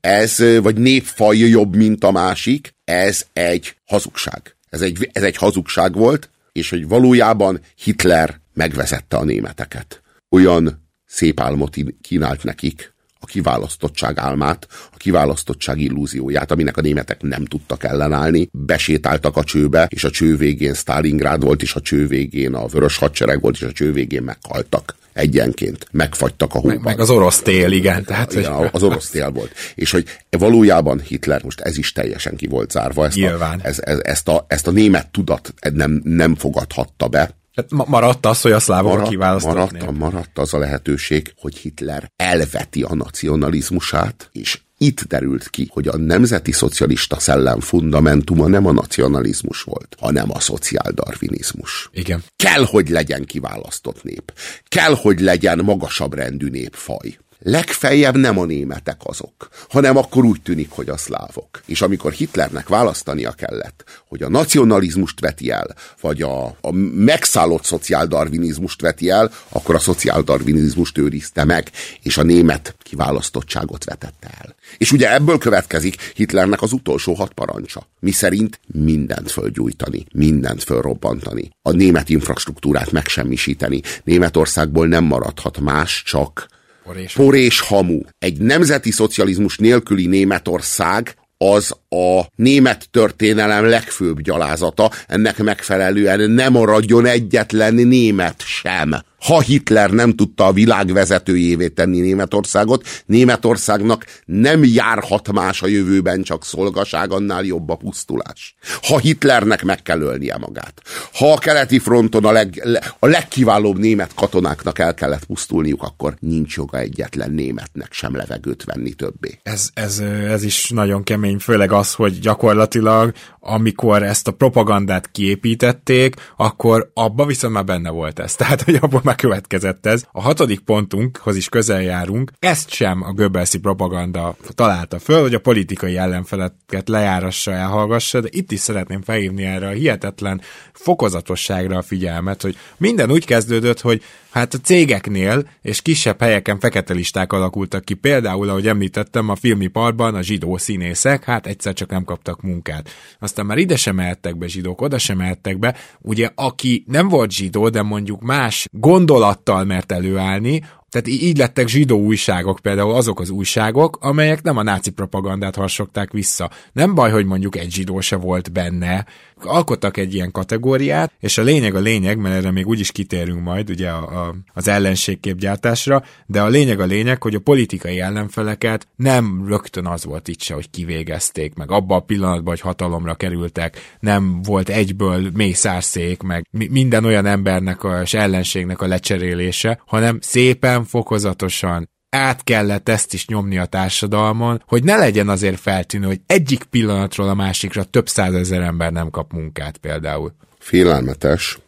ez, 0.00 0.38
vagy 0.38 0.76
népfaj 0.76 1.36
jobb, 1.36 1.76
mint 1.76 2.04
a 2.04 2.10
másik, 2.10 2.74
ez 2.84 3.22
egy 3.32 3.76
hazugság. 3.84 4.56
Ez 4.70 4.80
egy, 4.80 5.10
ez 5.12 5.22
egy 5.22 5.36
hazugság 5.36 5.94
volt, 5.94 6.30
és 6.52 6.70
hogy 6.70 6.88
valójában 6.88 7.60
Hitler 7.76 8.40
megvezette 8.54 9.16
a 9.16 9.24
németeket. 9.24 10.02
Olyan 10.30 10.88
szép 11.06 11.40
álmot 11.40 11.76
kínált 12.00 12.42
nekik, 12.42 12.92
a 13.22 13.26
kiválasztottság 13.26 14.18
álmát, 14.18 14.66
a 14.70 14.96
kiválasztottság 14.96 15.80
illúzióját, 15.80 16.50
aminek 16.50 16.76
a 16.76 16.80
németek 16.80 17.22
nem 17.22 17.44
tudtak 17.44 17.84
ellenállni. 17.84 18.48
Besétáltak 18.52 19.36
a 19.36 19.44
csőbe, 19.44 19.86
és 19.90 20.04
a 20.04 20.10
cső 20.10 20.36
végén 20.36 20.74
Stalingrád 20.74 21.44
volt, 21.44 21.62
és 21.62 21.74
a 21.74 21.80
cső 21.80 22.06
végén 22.06 22.54
a 22.54 22.66
vörös 22.66 22.96
hadsereg 22.96 23.40
volt, 23.40 23.54
és 23.54 23.62
a 23.62 23.72
cső 23.72 23.92
végén 23.92 24.22
meghaltak 24.22 24.94
egyenként, 25.12 25.86
megfagytak 25.90 26.54
a 26.54 26.58
hóban. 26.58 26.74
Meg, 26.74 26.84
meg 26.84 27.00
az 27.00 27.10
orosz 27.10 27.40
tél, 27.40 27.72
igen. 27.72 28.04
Tehát, 28.04 28.32
igen, 28.32 28.52
hogy... 28.52 28.68
az 28.72 28.82
orosz 28.82 29.10
tél 29.10 29.30
volt. 29.30 29.52
És 29.74 29.90
hogy 29.90 30.04
valójában 30.30 31.00
Hitler, 31.00 31.42
most 31.42 31.60
ez 31.60 31.78
is 31.78 31.92
teljesen 31.92 32.36
ki 32.36 32.46
volt 32.46 32.70
zárva, 32.70 33.06
ezt, 33.06 33.18
a, 33.18 33.56
ez, 33.62 33.78
ez, 33.78 33.98
ezt, 34.02 34.28
a, 34.28 34.44
ezt 34.48 34.66
a 34.66 34.70
német 34.70 35.10
tudat 35.10 35.54
nem, 35.72 36.00
nem 36.04 36.34
fogadhatta 36.34 37.08
be, 37.08 37.41
tehát 37.54 37.88
maradt 37.88 38.26
az, 38.26 38.40
hogy 38.40 38.52
a 38.52 38.60
szlávok 38.60 38.92
maradt, 38.92 39.08
kiválasztott 39.08 39.54
maradt, 39.54 39.98
maradt 39.98 40.38
az 40.38 40.54
a 40.54 40.58
lehetőség, 40.58 41.34
hogy 41.36 41.56
Hitler 41.56 42.12
elveti 42.16 42.82
a 42.82 42.94
nacionalizmusát, 42.94 44.28
és 44.32 44.60
itt 44.78 45.02
derült 45.02 45.48
ki, 45.48 45.68
hogy 45.72 45.88
a 45.88 45.96
nemzeti 45.96 46.52
szocialista 46.52 47.18
szellem 47.18 47.60
fundamentuma 47.60 48.46
nem 48.46 48.66
a 48.66 48.72
nacionalizmus 48.72 49.62
volt, 49.62 49.96
hanem 50.00 50.30
a 50.30 50.40
szociáldarvinizmus. 50.40 51.90
Igen. 51.92 52.22
Kell, 52.36 52.64
hogy 52.64 52.88
legyen 52.88 53.24
kiválasztott 53.24 54.02
nép. 54.02 54.32
Kell, 54.68 54.94
hogy 54.94 55.20
legyen 55.20 55.58
magasabb 55.58 56.14
rendű 56.14 56.48
népfaj 56.48 57.18
legfeljebb 57.42 58.16
nem 58.16 58.38
a 58.38 58.44
németek 58.44 59.00
azok, 59.02 59.48
hanem 59.68 59.96
akkor 59.96 60.24
úgy 60.24 60.42
tűnik, 60.42 60.70
hogy 60.70 60.88
a 60.88 60.96
szlávok. 60.96 61.62
És 61.66 61.82
amikor 61.82 62.12
Hitlernek 62.12 62.68
választania 62.68 63.30
kellett, 63.30 63.84
hogy 64.08 64.22
a 64.22 64.28
nacionalizmust 64.28 65.20
veti 65.20 65.50
el, 65.50 65.74
vagy 66.00 66.22
a, 66.22 66.44
a 66.46 66.72
megszállott 66.94 67.64
szociáldarvinizmust 67.64 68.80
veti 68.80 69.10
el, 69.10 69.30
akkor 69.48 69.74
a 69.74 69.78
szociáldarvinizmust 69.78 70.98
őrizte 70.98 71.44
meg, 71.44 71.70
és 72.02 72.16
a 72.16 72.22
német 72.22 72.74
kiválasztottságot 72.82 73.84
vetette 73.84 74.30
el. 74.40 74.54
És 74.78 74.92
ugye 74.92 75.14
ebből 75.14 75.38
következik 75.38 76.12
Hitlernek 76.14 76.62
az 76.62 76.72
utolsó 76.72 77.14
hat 77.14 77.32
parancsa, 77.32 77.86
mi 78.00 78.10
szerint 78.10 78.60
mindent 78.66 79.30
fölgyújtani, 79.30 80.06
mindent 80.12 80.62
fölrobbantani, 80.62 81.50
a 81.62 81.70
német 81.70 82.08
infrastruktúrát 82.08 82.92
megsemmisíteni. 82.92 83.80
Németországból 84.04 84.86
nem 84.86 85.04
maradhat 85.04 85.60
más, 85.60 86.02
csak 86.06 86.48
Por 86.84 86.96
és, 86.96 87.12
Por 87.12 87.34
és 87.34 87.60
hamu. 87.60 88.00
Egy 88.18 88.38
nemzeti 88.38 88.90
szocializmus 88.90 89.58
nélküli 89.58 90.06
Németország 90.06 91.14
az 91.38 91.76
a 91.88 92.26
német 92.34 92.88
történelem 92.90 93.64
legfőbb 93.64 94.20
gyalázata, 94.20 94.90
ennek 95.06 95.42
megfelelően 95.42 96.30
nem 96.30 96.52
maradjon 96.52 97.06
egyetlen 97.06 97.74
német 97.74 98.42
sem 98.46 98.94
ha 99.22 99.40
Hitler 99.40 99.90
nem 99.90 100.14
tudta 100.14 100.46
a 100.46 100.52
világ 100.52 100.92
vezetőjévé 100.92 101.68
tenni 101.68 102.00
Németországot, 102.00 102.86
Németországnak 103.06 104.04
nem 104.24 104.64
járhat 104.64 105.32
más 105.32 105.62
a 105.62 105.66
jövőben, 105.66 106.22
csak 106.22 106.44
szolgaság, 106.44 107.12
annál 107.12 107.44
jobb 107.44 107.68
a 107.68 107.74
pusztulás. 107.74 108.54
Ha 108.82 108.98
Hitlernek 108.98 109.62
meg 109.64 109.82
kell 109.82 110.00
ölnie 110.00 110.36
magát. 110.36 110.82
Ha 111.12 111.32
a 111.32 111.38
keleti 111.38 111.78
fronton 111.78 112.24
a, 112.24 112.32
leg, 112.32 112.62
a 112.98 113.06
legkiválóbb 113.06 113.78
német 113.78 114.14
katonáknak 114.14 114.78
el 114.78 114.94
kellett 114.94 115.24
pusztulniuk, 115.24 115.82
akkor 115.82 116.16
nincs 116.20 116.56
joga 116.56 116.78
egyetlen 116.78 117.30
németnek 117.30 117.92
sem 117.92 118.16
levegőt 118.16 118.64
venni 118.64 118.92
többé. 118.92 119.38
Ez, 119.42 119.68
ez, 119.74 119.98
ez 120.28 120.42
is 120.42 120.70
nagyon 120.70 121.02
kemény, 121.02 121.38
főleg 121.38 121.72
az, 121.72 121.94
hogy 121.94 122.18
gyakorlatilag 122.18 123.12
amikor 123.44 124.02
ezt 124.02 124.28
a 124.28 124.32
propagandát 124.32 125.10
kiépítették, 125.10 126.14
akkor 126.36 126.90
abba 126.94 127.26
viszont 127.26 127.52
már 127.52 127.64
benne 127.64 127.90
volt 127.90 128.18
ez. 128.18 128.34
Tehát, 128.42 128.62
hogy 128.62 128.78
abból 128.80 129.00
már 129.04 129.14
következett 129.14 129.86
ez. 129.86 130.04
A 130.12 130.20
hatodik 130.20 130.60
pontunkhoz 130.60 131.36
is 131.36 131.48
közel 131.48 131.82
járunk. 131.82 132.32
Ezt 132.38 132.70
sem 132.70 133.02
a 133.02 133.12
göbbelszi 133.12 133.58
propaganda 133.58 134.36
találta 134.48 134.98
föl, 134.98 135.20
hogy 135.20 135.34
a 135.34 135.40
politikai 135.40 135.96
ellenfeleket 135.96 136.88
lejárassa, 136.88 137.52
elhallgassa, 137.52 138.20
de 138.20 138.28
itt 138.30 138.52
is 138.52 138.60
szeretném 138.60 139.02
felhívni 139.02 139.44
erre 139.44 139.68
a 139.68 139.72
hihetetlen 139.72 140.40
fokozatosságra 140.72 141.76
a 141.76 141.82
figyelmet, 141.82 142.42
hogy 142.42 142.56
minden 142.76 143.10
úgy 143.10 143.24
kezdődött, 143.24 143.80
hogy 143.80 144.02
Hát 144.32 144.54
a 144.54 144.58
cégeknél 144.58 145.48
és 145.62 145.82
kisebb 145.82 146.20
helyeken 146.20 146.58
fekete 146.58 146.94
listák 146.94 147.32
alakultak 147.32 147.84
ki, 147.84 147.94
például, 147.94 148.48
ahogy 148.48 148.68
említettem, 148.68 149.28
a 149.28 149.36
filmiparban 149.36 150.14
a 150.14 150.22
zsidó 150.22 150.56
színészek, 150.56 151.24
hát 151.24 151.46
egyszer 151.46 151.72
csak 151.72 151.90
nem 151.90 152.04
kaptak 152.04 152.42
munkát. 152.42 152.90
Aztán 153.32 153.46
már 153.46 153.58
ide 153.58 153.76
sem 153.76 153.94
mehettek 153.94 154.36
be 154.36 154.46
zsidók, 154.46 154.80
oda 154.80 154.98
sem 154.98 155.16
mehettek 155.16 155.58
be. 155.58 155.76
Ugye, 156.00 156.30
aki 156.34 156.84
nem 156.86 157.08
volt 157.08 157.30
zsidó, 157.30 157.68
de 157.68 157.82
mondjuk 157.82 158.20
más 158.20 158.68
gondolattal 158.70 159.64
mert 159.64 159.92
előállni, 159.92 160.62
tehát 160.92 161.08
így 161.08 161.38
lettek 161.38 161.68
zsidó 161.68 161.98
újságok, 161.98 162.58
például 162.58 162.94
azok 162.94 163.20
az 163.20 163.30
újságok, 163.30 163.98
amelyek 164.00 164.42
nem 164.42 164.56
a 164.56 164.62
náci 164.62 164.90
propagandát 164.90 165.54
harsogták 165.54 166.12
vissza. 166.12 166.50
Nem 166.72 166.94
baj, 166.94 167.10
hogy 167.10 167.26
mondjuk 167.26 167.56
egy 167.56 167.70
zsidó 167.70 168.00
se 168.00 168.16
volt 168.16 168.52
benne. 168.52 169.06
Alkottak 169.44 169.96
egy 169.96 170.14
ilyen 170.14 170.30
kategóriát, 170.30 171.12
és 171.20 171.38
a 171.38 171.42
lényeg 171.42 171.74
a 171.74 171.78
lényeg, 171.78 172.18
mert 172.18 172.34
erre 172.34 172.50
még 172.50 172.66
úgyis 172.66 172.92
kitérünk 172.92 173.42
majd, 173.42 173.70
ugye 173.70 173.88
a, 173.88 174.26
a, 174.26 174.34
az 174.54 174.68
ellenségképgyártásra, 174.68 176.02
de 176.26 176.40
a 176.40 176.48
lényeg 176.48 176.80
a 176.80 176.84
lényeg, 176.84 177.22
hogy 177.22 177.34
a 177.34 177.40
politikai 177.40 178.00
ellenfeleket 178.00 178.86
nem 178.96 179.44
rögtön 179.46 179.86
az 179.86 180.04
volt 180.04 180.28
itt 180.28 180.40
se, 180.40 180.54
hogy 180.54 180.70
kivégezték, 180.70 181.54
meg 181.54 181.70
abban 181.70 181.98
a 181.98 182.04
pillanatban, 182.04 182.44
hogy 182.44 182.60
hatalomra 182.60 183.14
kerültek, 183.14 183.96
nem 184.00 184.42
volt 184.42 184.68
egyből 184.68 185.30
mészárszék, 185.34 186.22
meg 186.22 186.46
minden 186.50 187.04
olyan 187.04 187.26
embernek 187.26 187.80
és 188.02 188.14
ellenségnek 188.14 188.80
a 188.80 188.86
lecserélése, 188.86 189.80
hanem 189.86 190.18
szépen 190.20 190.81
szépen 190.82 190.84
fokozatosan 190.84 191.90
át 192.10 192.44
kellett 192.44 192.88
ezt 192.88 193.14
is 193.14 193.26
nyomni 193.26 193.58
a 193.58 193.66
társadalmon, 193.66 194.62
hogy 194.66 194.84
ne 194.84 194.96
legyen 194.96 195.28
azért 195.28 195.60
feltűnő, 195.60 196.06
hogy 196.06 196.20
egyik 196.26 196.64
pillanatról 196.64 197.28
a 197.28 197.34
másikra 197.34 197.84
több 197.84 198.08
százezer 198.08 198.60
ember 198.60 198.92
nem 198.92 199.10
kap 199.10 199.32
munkát 199.32 199.76
például. 199.76 200.34
Félelmetes, 200.58 201.58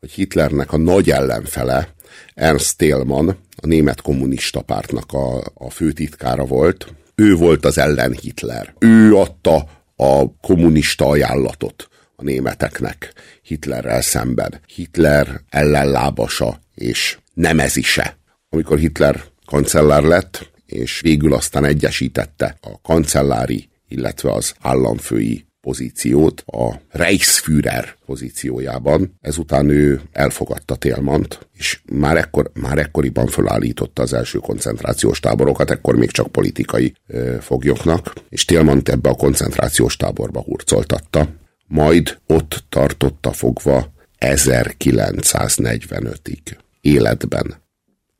hogy 0.00 0.10
Hitlernek 0.10 0.72
a 0.72 0.76
nagy 0.76 1.10
ellenfele, 1.10 1.94
Ernst 2.34 2.76
Thälmann, 2.76 3.28
a 3.62 3.66
német 3.66 4.00
kommunista 4.00 4.62
pártnak 4.62 5.12
a, 5.12 5.38
a 5.54 5.70
főtitkára 5.70 6.44
volt. 6.44 6.94
Ő 7.14 7.34
volt 7.34 7.64
az 7.64 7.78
ellen 7.78 8.12
Hitler. 8.12 8.74
Ő 8.78 9.14
adta 9.14 9.68
a 9.96 10.38
kommunista 10.40 11.08
ajánlatot 11.08 11.88
a 12.16 12.22
németeknek 12.22 13.12
Hitlerrel 13.42 14.02
szemben. 14.02 14.60
Hitler 14.66 15.40
ellenlábasa 15.48 16.60
és 16.74 17.18
nemezise 17.34 18.19
amikor 18.50 18.78
Hitler 18.78 19.22
kancellár 19.46 20.02
lett, 20.02 20.50
és 20.66 21.00
végül 21.00 21.34
aztán 21.34 21.64
egyesítette 21.64 22.56
a 22.60 22.80
kancellári, 22.82 23.68
illetve 23.88 24.32
az 24.32 24.54
államfői 24.60 25.44
pozíciót 25.60 26.42
a 26.46 26.80
Reichsführer 26.88 27.96
pozíciójában. 28.06 29.18
Ezután 29.20 29.68
ő 29.68 30.00
elfogadta 30.12 30.74
Télmant, 30.74 31.48
és 31.52 31.80
már, 31.92 32.16
ekkor, 32.16 32.50
már 32.54 32.78
ekkoriban 32.78 33.26
felállította 33.26 34.02
az 34.02 34.12
első 34.12 34.38
koncentrációs 34.38 35.20
táborokat, 35.20 35.70
ekkor 35.70 35.96
még 35.96 36.10
csak 36.10 36.32
politikai 36.32 36.94
ö, 37.06 37.36
foglyoknak, 37.40 38.12
és 38.28 38.44
Télmant 38.44 38.88
ebbe 38.88 39.08
a 39.08 39.14
koncentrációs 39.14 39.96
táborba 39.96 40.40
hurcoltatta. 40.40 41.28
Majd 41.66 42.18
ott 42.26 42.64
tartotta 42.68 43.32
fogva 43.32 43.92
1945-ig 44.18 46.56
életben 46.80 47.68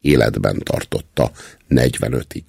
életben 0.01 0.59
tartotta 0.59 1.31
45-ig. 1.71 2.43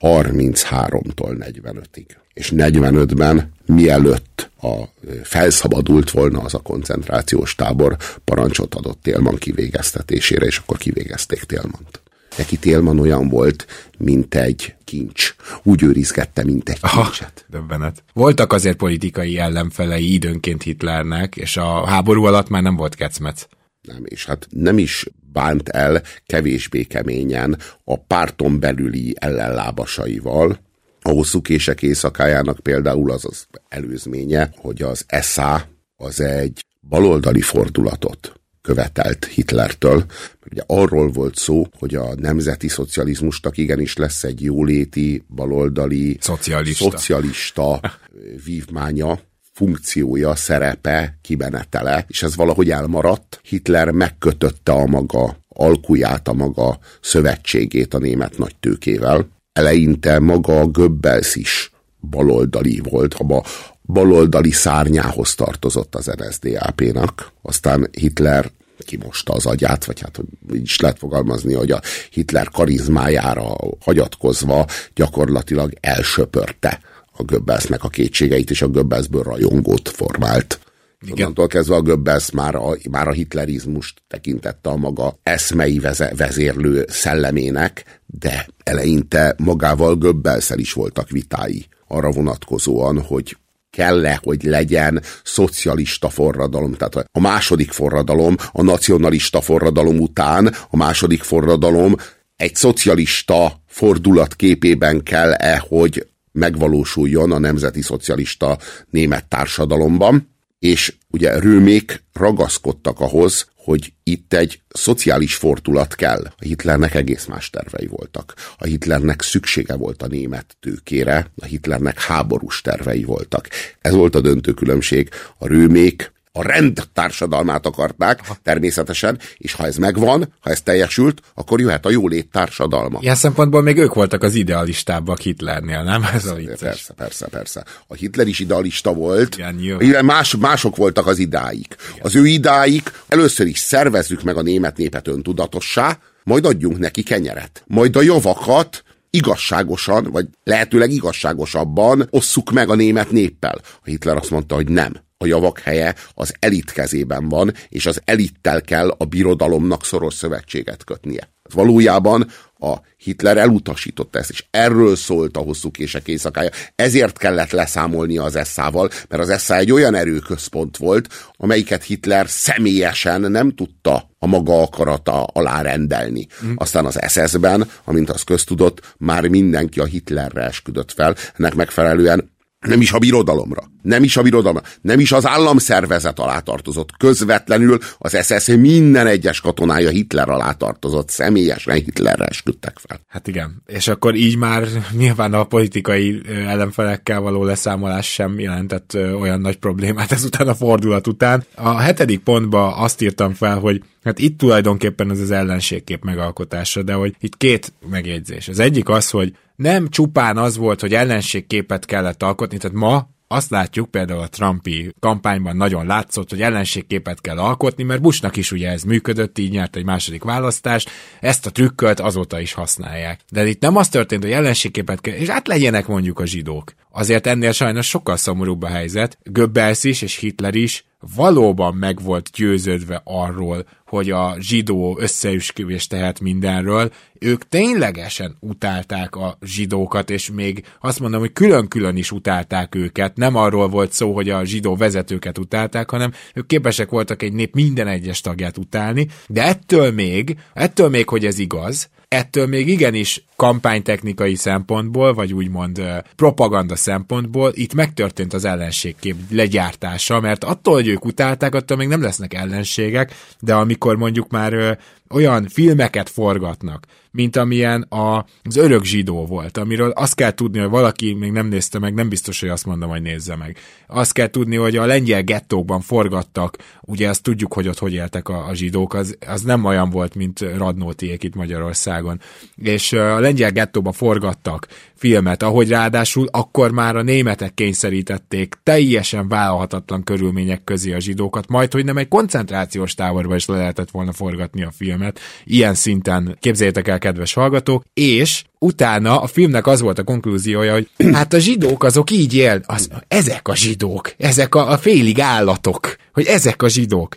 33-tól 0.00 1.36
45-ig. 1.38 2.06
És 2.34 2.52
45-ben, 2.56 3.52
mielőtt 3.66 4.50
a 4.60 4.82
felszabadult 5.22 6.10
volna 6.10 6.40
az 6.40 6.54
a 6.54 6.58
koncentrációs 6.58 7.54
tábor, 7.54 7.96
parancsot 8.24 8.74
adott 8.74 9.02
Télman 9.02 9.36
kivégeztetésére, 9.36 10.46
és 10.46 10.58
akkor 10.58 10.76
kivégezték 10.76 11.42
Télmant. 11.44 12.02
Neki 12.36 12.56
Télman 12.56 12.98
olyan 12.98 13.28
volt, 13.28 13.66
mint 13.98 14.34
egy 14.34 14.74
kincs. 14.84 15.34
Úgy 15.62 15.82
őrizgette, 15.82 16.44
mint 16.44 16.68
egy 16.68 16.80
kincset. 16.80 17.44
döbbenet. 17.48 18.02
Voltak 18.12 18.52
azért 18.52 18.76
politikai 18.76 19.38
ellenfelei 19.38 20.12
időnként 20.12 20.62
Hitlernek, 20.62 21.36
és 21.36 21.56
a 21.56 21.86
háború 21.86 22.24
alatt 22.24 22.48
már 22.48 22.62
nem 22.62 22.76
volt 22.76 22.94
kecmec. 22.94 23.46
Nem, 23.80 24.02
és 24.04 24.26
hát 24.26 24.46
nem 24.50 24.78
is 24.78 25.06
bánt 25.34 25.68
el 25.68 26.02
kevésbé 26.26 26.82
keményen 26.82 27.58
a 27.84 27.96
párton 27.96 28.60
belüli 28.60 29.14
ellenlábasaival. 29.18 30.58
A 31.02 31.10
hosszú 31.10 31.40
kések 31.40 31.82
éjszakájának 31.82 32.58
például 32.58 33.10
az 33.10 33.24
az 33.24 33.46
előzménye, 33.68 34.50
hogy 34.56 34.82
az 34.82 35.06
SA 35.22 35.66
az 35.96 36.20
egy 36.20 36.64
baloldali 36.88 37.40
fordulatot 37.40 38.40
követelt 38.62 39.24
Hitlertől. 39.24 40.04
Ugye 40.50 40.62
arról 40.66 41.10
volt 41.10 41.36
szó, 41.36 41.66
hogy 41.78 41.94
a 41.94 42.14
nemzeti 42.14 42.68
szocializmusnak 42.68 43.56
igenis 43.56 43.96
lesz 43.96 44.24
egy 44.24 44.42
jóléti, 44.42 45.24
baloldali, 45.28 46.16
szocialista, 46.20 46.90
szocialista 46.90 47.80
vívmánya, 48.46 49.20
funkciója, 49.54 50.34
szerepe, 50.34 51.18
kibenetele, 51.22 52.04
és 52.08 52.22
ez 52.22 52.36
valahogy 52.36 52.70
elmaradt. 52.70 53.40
Hitler 53.42 53.90
megkötötte 53.90 54.72
a 54.72 54.86
maga 54.86 55.36
alkuját, 55.48 56.28
a 56.28 56.32
maga 56.32 56.78
szövetségét 57.00 57.94
a 57.94 57.98
német 57.98 58.38
nagytőkével. 58.38 59.28
Eleinte 59.52 60.18
maga 60.18 60.60
a 60.60 60.66
Goebbels 60.66 61.34
is 61.34 61.72
baloldali 62.10 62.80
volt, 62.90 63.14
a 63.14 63.42
baloldali 63.82 64.50
szárnyához 64.50 65.34
tartozott 65.34 65.94
az 65.94 66.10
NSDAP-nak. 66.16 67.32
Aztán 67.42 67.88
Hitler 67.92 68.50
kimosta 68.78 69.32
az 69.32 69.46
agyát, 69.46 69.84
vagy 69.84 70.00
hát 70.00 70.20
így 70.54 70.62
is 70.62 70.80
lehet 70.80 70.98
fogalmazni, 70.98 71.54
hogy 71.54 71.70
a 71.70 71.80
Hitler 72.10 72.48
karizmájára 72.48 73.56
hagyatkozva 73.80 74.66
gyakorlatilag 74.94 75.72
elsöpörte 75.80 76.80
a 77.16 77.22
Göbbelsnek 77.22 77.84
a 77.84 77.88
kétségeit, 77.88 78.50
és 78.50 78.62
a 78.62 78.68
Göbbelsből 78.68 79.22
rajongót 79.22 79.88
formált. 79.88 80.58
Igen. 81.00 81.16
Onnantól 81.16 81.46
kezdve 81.46 81.74
a 81.74 81.82
Göbbels 81.82 82.30
már 82.30 82.54
a, 82.54 82.76
már 82.90 83.08
a 83.08 83.12
hitlerizmust 83.12 84.02
tekintette 84.08 84.68
a 84.68 84.76
maga 84.76 85.18
eszmei 85.22 85.80
vezérlő 86.16 86.84
szellemének, 86.88 88.00
de 88.06 88.46
eleinte 88.62 89.34
magával 89.38 89.96
Göbbelszel 89.96 90.58
is 90.58 90.72
voltak 90.72 91.10
vitái 91.10 91.66
arra 91.88 92.10
vonatkozóan, 92.10 93.00
hogy 93.00 93.36
kell-e, 93.70 94.20
hogy 94.22 94.42
legyen 94.42 95.02
szocialista 95.24 96.08
forradalom. 96.08 96.72
Tehát 96.72 97.08
a 97.12 97.20
második 97.20 97.70
forradalom, 97.70 98.36
a 98.52 98.62
nacionalista 98.62 99.40
forradalom 99.40 99.98
után 99.98 100.54
a 100.70 100.76
második 100.76 101.22
forradalom 101.22 101.94
egy 102.36 102.54
szocialista 102.54 103.62
fordulat 103.66 104.34
képében 104.34 105.02
kell-e, 105.02 105.64
hogy 105.68 106.06
megvalósuljon 106.34 107.32
a 107.32 107.38
nemzeti 107.38 107.82
szocialista 107.82 108.58
német 108.90 109.28
társadalomban, 109.28 110.32
és 110.58 110.94
ugye 111.10 111.38
rőmék 111.38 112.04
ragaszkodtak 112.12 113.00
ahhoz, 113.00 113.48
hogy 113.56 113.92
itt 114.02 114.32
egy 114.32 114.60
szociális 114.68 115.34
fordulat 115.34 115.94
kell. 115.94 116.24
A 116.24 116.44
Hitlernek 116.44 116.94
egész 116.94 117.24
más 117.26 117.50
tervei 117.50 117.86
voltak. 117.86 118.34
A 118.58 118.64
Hitlernek 118.64 119.22
szüksége 119.22 119.74
volt 119.74 120.02
a 120.02 120.06
német 120.06 120.56
tőkére, 120.60 121.30
a 121.36 121.44
Hitlernek 121.44 122.00
háborús 122.00 122.60
tervei 122.60 123.04
voltak. 123.04 123.48
Ez 123.80 123.92
volt 123.92 124.14
a 124.14 124.20
döntő 124.20 124.52
különbség. 124.52 125.08
A 125.38 125.46
rőmék 125.46 126.12
a 126.36 126.42
rend 126.42 126.82
társadalmát 126.92 127.66
akarták, 127.66 128.20
Aha. 128.22 128.36
természetesen, 128.42 129.18
és 129.36 129.52
ha 129.52 129.66
ez 129.66 129.76
megvan, 129.76 130.32
ha 130.40 130.50
ez 130.50 130.60
teljesült, 130.60 131.20
akkor 131.34 131.60
jöhet 131.60 131.86
a 131.86 131.90
jólét 131.90 132.30
társadalma. 132.30 132.98
Ilyen 133.00 133.14
szempontból 133.14 133.62
még 133.62 133.76
ők 133.76 133.94
voltak 133.94 134.22
az 134.22 134.34
idealistábbak 134.34 135.20
Hitlernél, 135.20 135.82
nem? 135.82 136.02
Ez 136.14 136.24
a 136.24 136.34
vicces. 136.34 136.58
Persze, 136.58 136.92
persze, 136.92 137.26
persze. 137.26 137.64
A 137.86 137.94
Hitler 137.94 138.26
is 138.26 138.38
idealista 138.38 138.92
volt, 138.92 139.36
Igen, 139.58 140.04
más, 140.04 140.36
mások 140.36 140.76
voltak 140.76 141.06
az 141.06 141.18
idáik. 141.18 141.76
Igen. 141.90 142.00
Az 142.02 142.16
ő 142.16 142.26
idáik 142.26 142.92
először 143.08 143.46
is 143.46 143.58
szervezzük 143.58 144.22
meg 144.22 144.36
a 144.36 144.42
német 144.42 144.76
népet 144.76 145.08
öntudatossá, 145.08 145.98
majd 146.24 146.44
adjunk 146.44 146.78
neki 146.78 147.02
kenyeret. 147.02 147.64
Majd 147.66 147.96
a 147.96 148.02
javakat 148.02 148.84
igazságosan, 149.10 150.04
vagy 150.10 150.26
lehetőleg 150.44 150.90
igazságosabban 150.90 152.06
osszuk 152.10 152.52
meg 152.52 152.70
a 152.70 152.74
német 152.74 153.10
néppel. 153.10 153.60
A 153.62 153.84
Hitler 153.84 154.16
azt 154.16 154.30
mondta, 154.30 154.54
hogy 154.54 154.68
nem 154.68 155.03
a 155.18 155.26
javak 155.26 155.58
helye 155.58 155.94
az 156.14 156.34
elit 156.38 156.72
kezében 156.72 157.28
van, 157.28 157.54
és 157.68 157.86
az 157.86 158.00
elittel 158.04 158.60
kell 158.60 158.88
a 158.88 159.04
birodalomnak 159.04 159.84
szoros 159.84 160.14
szövetséget 160.14 160.84
kötnie. 160.84 161.32
Valójában 161.52 162.30
A 162.58 162.74
Hitler 162.96 163.36
elutasította 163.36 164.18
ezt, 164.18 164.30
és 164.30 164.44
erről 164.50 164.96
szólt 164.96 165.36
a 165.36 165.40
hosszú 165.40 165.70
kések 165.70 166.08
éjszakája. 166.08 166.50
Ezért 166.74 167.18
kellett 167.18 167.50
leszámolni 167.50 168.18
az 168.18 168.36
eszával, 168.36 168.90
mert 169.08 169.22
az 169.22 169.28
esza 169.28 169.56
egy 169.56 169.72
olyan 169.72 169.94
erőközpont 169.94 170.76
volt, 170.76 171.08
amelyiket 171.36 171.84
Hitler 171.84 172.28
személyesen 172.28 173.20
nem 173.20 173.54
tudta 173.54 174.10
a 174.18 174.26
maga 174.26 174.62
akarata 174.62 175.22
alá 175.22 175.62
rendelni. 175.62 176.26
Mm. 176.44 176.52
Aztán 176.56 176.84
az 176.84 176.98
SS-ben, 177.08 177.70
amint 177.84 178.10
az 178.10 178.22
köztudott, 178.22 178.94
már 178.98 179.28
mindenki 179.28 179.80
a 179.80 179.84
Hitlerre 179.84 180.42
esküdött 180.42 180.92
fel, 180.92 181.16
ennek 181.36 181.54
megfelelően 181.54 182.32
nem 182.66 182.80
is 182.80 182.92
a 182.92 182.98
birodalomra, 182.98 183.62
nem 183.82 184.02
is 184.02 184.16
a 184.16 184.22
birodalomra, 184.22 184.62
nem 184.80 185.00
is 185.00 185.12
az 185.12 185.26
államszervezet 185.26 186.18
alá 186.18 186.38
tartozott. 186.38 186.96
Közvetlenül 186.96 187.78
az 187.98 188.26
SS 188.26 188.46
minden 188.46 189.06
egyes 189.06 189.40
katonája 189.40 189.90
Hitler 189.90 190.28
alá 190.28 190.52
tartozott, 190.52 191.08
személyesen 191.08 191.74
Hitlerre 191.74 192.24
esküdtek 192.24 192.78
fel. 192.78 193.00
Hát 193.08 193.28
igen, 193.28 193.62
és 193.66 193.88
akkor 193.88 194.14
így 194.14 194.36
már 194.36 194.68
nyilván 194.98 195.34
a 195.34 195.44
politikai 195.44 196.20
ellenfelekkel 196.46 197.20
való 197.20 197.44
leszámolás 197.44 198.06
sem 198.06 198.38
jelentett 198.38 198.94
olyan 198.94 199.40
nagy 199.40 199.56
problémát 199.56 200.12
ezután 200.12 200.48
a 200.48 200.54
fordulat 200.54 201.06
után. 201.06 201.44
A 201.54 201.78
hetedik 201.78 202.18
pontba 202.18 202.76
azt 202.76 203.02
írtam 203.02 203.34
fel, 203.34 203.58
hogy 203.58 203.82
Hát 204.04 204.18
itt 204.18 204.38
tulajdonképpen 204.38 205.10
ez 205.10 205.20
az 205.20 205.30
ellenségkép 205.30 206.04
megalkotása, 206.04 206.82
de 206.82 206.92
hogy 206.92 207.14
itt 207.20 207.36
két 207.36 207.72
megjegyzés. 207.90 208.48
Az 208.48 208.58
egyik 208.58 208.88
az, 208.88 209.10
hogy 209.10 209.32
nem 209.56 209.88
csupán 209.88 210.36
az 210.36 210.56
volt, 210.56 210.80
hogy 210.80 210.94
ellenségképet 210.94 211.84
kellett 211.84 212.22
alkotni, 212.22 212.58
tehát 212.58 212.76
ma 212.76 213.12
azt 213.28 213.50
látjuk, 213.50 213.90
például 213.90 214.20
a 214.20 214.28
Trumpi 214.28 214.94
kampányban 215.00 215.56
nagyon 215.56 215.86
látszott, 215.86 216.30
hogy 216.30 216.42
ellenségképet 216.42 217.20
kell 217.20 217.38
alkotni, 217.38 217.82
mert 217.82 218.00
Bushnak 218.00 218.36
is 218.36 218.52
ugye 218.52 218.70
ez 218.70 218.82
működött, 218.82 219.38
így 219.38 219.50
nyert 219.50 219.76
egy 219.76 219.84
második 219.84 220.24
választást, 220.24 220.90
ezt 221.20 221.46
a 221.46 221.50
trükköt 221.50 222.00
azóta 222.00 222.40
is 222.40 222.52
használják. 222.52 223.20
De 223.30 223.46
itt 223.46 223.60
nem 223.60 223.76
az 223.76 223.88
történt, 223.88 224.22
hogy 224.22 224.32
ellenségképet 224.32 225.00
kell, 225.00 225.14
és 225.14 225.28
hát 225.28 225.48
legyenek 225.48 225.86
mondjuk 225.86 226.18
a 226.18 226.26
zsidók. 226.26 226.72
Azért 226.90 227.26
ennél 227.26 227.52
sajnos 227.52 227.88
sokkal 227.88 228.16
szomorúbb 228.16 228.62
a 228.62 228.68
helyzet. 228.68 229.18
Goebbels 229.22 229.84
is 229.84 230.02
és 230.02 230.16
Hitler 230.16 230.54
is 230.54 230.84
valóban 231.14 231.74
meg 231.74 232.02
volt 232.02 232.30
győződve 232.32 233.00
arról, 233.04 233.66
hogy 233.86 234.10
a 234.10 234.36
zsidó 234.38 234.96
összeüsküvés 235.00 235.86
tehet 235.86 236.20
mindenről, 236.20 236.92
ők 237.18 237.48
ténylegesen 237.48 238.36
utálták 238.40 239.16
a 239.16 239.38
zsidókat, 239.42 240.10
és 240.10 240.30
még 240.30 240.64
azt 240.80 241.00
mondom, 241.00 241.20
hogy 241.20 241.32
külön-külön 241.32 241.96
is 241.96 242.10
utálták 242.10 242.74
őket. 242.74 243.16
Nem 243.16 243.36
arról 243.36 243.68
volt 243.68 243.92
szó, 243.92 244.14
hogy 244.14 244.28
a 244.28 244.44
zsidó 244.44 244.76
vezetőket 244.76 245.38
utálták, 245.38 245.90
hanem 245.90 246.12
ők 246.34 246.46
képesek 246.46 246.90
voltak 246.90 247.22
egy 247.22 247.32
nép 247.32 247.54
minden 247.54 247.86
egyes 247.86 248.20
tagját 248.20 248.58
utálni, 248.58 249.06
de 249.26 249.42
ettől 249.42 249.90
még, 249.90 250.36
ettől 250.52 250.88
még, 250.88 251.08
hogy 251.08 251.26
ez 251.26 251.38
igaz, 251.38 251.90
ettől 252.14 252.46
még 252.46 252.68
igenis 252.68 253.24
kampánytechnikai 253.36 254.34
szempontból, 254.34 255.14
vagy 255.14 255.32
úgymond 255.32 255.82
propaganda 256.16 256.76
szempontból 256.76 257.52
itt 257.54 257.74
megtörtént 257.74 258.32
az 258.32 258.44
ellenségkép 258.44 259.16
legyártása, 259.30 260.20
mert 260.20 260.44
attól, 260.44 260.74
hogy 260.74 260.88
ők 260.88 261.04
utálták, 261.04 261.54
attól 261.54 261.76
még 261.76 261.88
nem 261.88 262.02
lesznek 262.02 262.34
ellenségek, 262.34 263.14
de 263.40 263.54
amikor 263.54 263.96
mondjuk 263.96 264.30
már 264.30 264.78
olyan 265.14 265.48
filmeket 265.48 266.08
forgatnak, 266.08 266.86
mint 267.10 267.36
amilyen 267.36 267.82
a, 267.82 268.24
az 268.42 268.56
örök 268.56 268.84
zsidó 268.84 269.26
volt, 269.26 269.56
amiről 269.58 269.90
azt 269.90 270.14
kell 270.14 270.30
tudni, 270.30 270.58
hogy 270.58 270.70
valaki 270.70 271.14
még 271.14 271.32
nem 271.32 271.46
nézte 271.46 271.78
meg, 271.78 271.94
nem 271.94 272.08
biztos, 272.08 272.40
hogy 272.40 272.48
azt 272.48 272.66
mondom, 272.66 272.90
hogy 272.90 273.02
nézze 273.02 273.36
meg. 273.36 273.56
Azt 273.86 274.12
kell 274.12 274.26
tudni, 274.26 274.56
hogy 274.56 274.76
a 274.76 274.86
lengyel 274.86 275.22
gettókban 275.22 275.80
forgattak, 275.80 276.56
ugye 276.80 277.08
azt 277.08 277.22
tudjuk, 277.22 277.52
hogy 277.52 277.68
ott 277.68 277.78
hogy 277.78 277.92
éltek 277.92 278.28
a, 278.28 278.46
a 278.46 278.54
zsidók, 278.54 278.94
az, 278.94 279.16
az 279.26 279.42
nem 279.42 279.64
olyan 279.64 279.90
volt, 279.90 280.14
mint 280.14 280.40
Radnótiék 280.40 281.22
itt 281.22 281.34
Magyarországon. 281.34 282.20
És 282.56 282.92
a 282.92 283.18
lengyel 283.20 283.50
gettóban 283.50 283.92
forgattak 283.92 284.68
filmet, 284.94 285.42
ahogy 285.42 285.68
ráadásul 285.68 286.28
akkor 286.30 286.70
már 286.70 286.96
a 286.96 287.02
németek 287.02 287.54
kényszerítették 287.54 288.54
teljesen 288.62 289.28
vállalhatatlan 289.28 290.02
körülmények 290.02 290.64
közé 290.64 290.92
a 290.92 291.00
zsidókat, 291.00 291.48
majd 291.48 291.72
hogy 291.72 291.84
nem 291.84 291.96
egy 291.96 292.08
koncentrációs 292.08 292.94
táborba 292.94 293.34
is 293.34 293.46
le 293.46 293.56
lehetett 293.56 293.90
volna 293.90 294.12
forgatni 294.12 294.62
a 294.62 294.70
filmet. 294.70 295.03
Ilyen 295.44 295.74
szinten. 295.74 296.36
Képzeljétek 296.40 296.88
el, 296.88 296.98
kedves 296.98 297.32
hallgatók, 297.32 297.84
és 297.94 298.44
utána 298.58 299.20
a 299.20 299.26
filmnek 299.26 299.66
az 299.66 299.80
volt 299.80 299.98
a 299.98 300.04
konklúziója, 300.04 300.72
hogy 300.72 300.90
hát 301.14 301.32
a 301.32 301.38
zsidók 301.38 301.84
azok 301.84 302.10
így 302.10 302.34
él, 302.34 302.60
az, 302.66 302.88
ezek 303.08 303.48
a 303.48 303.56
zsidók, 303.56 304.14
ezek 304.18 304.54
a, 304.54 304.70
a 304.70 304.78
félig 304.78 305.20
állatok, 305.20 305.96
hogy 306.12 306.26
ezek 306.26 306.62
a 306.62 306.68
zsidók. 306.68 307.16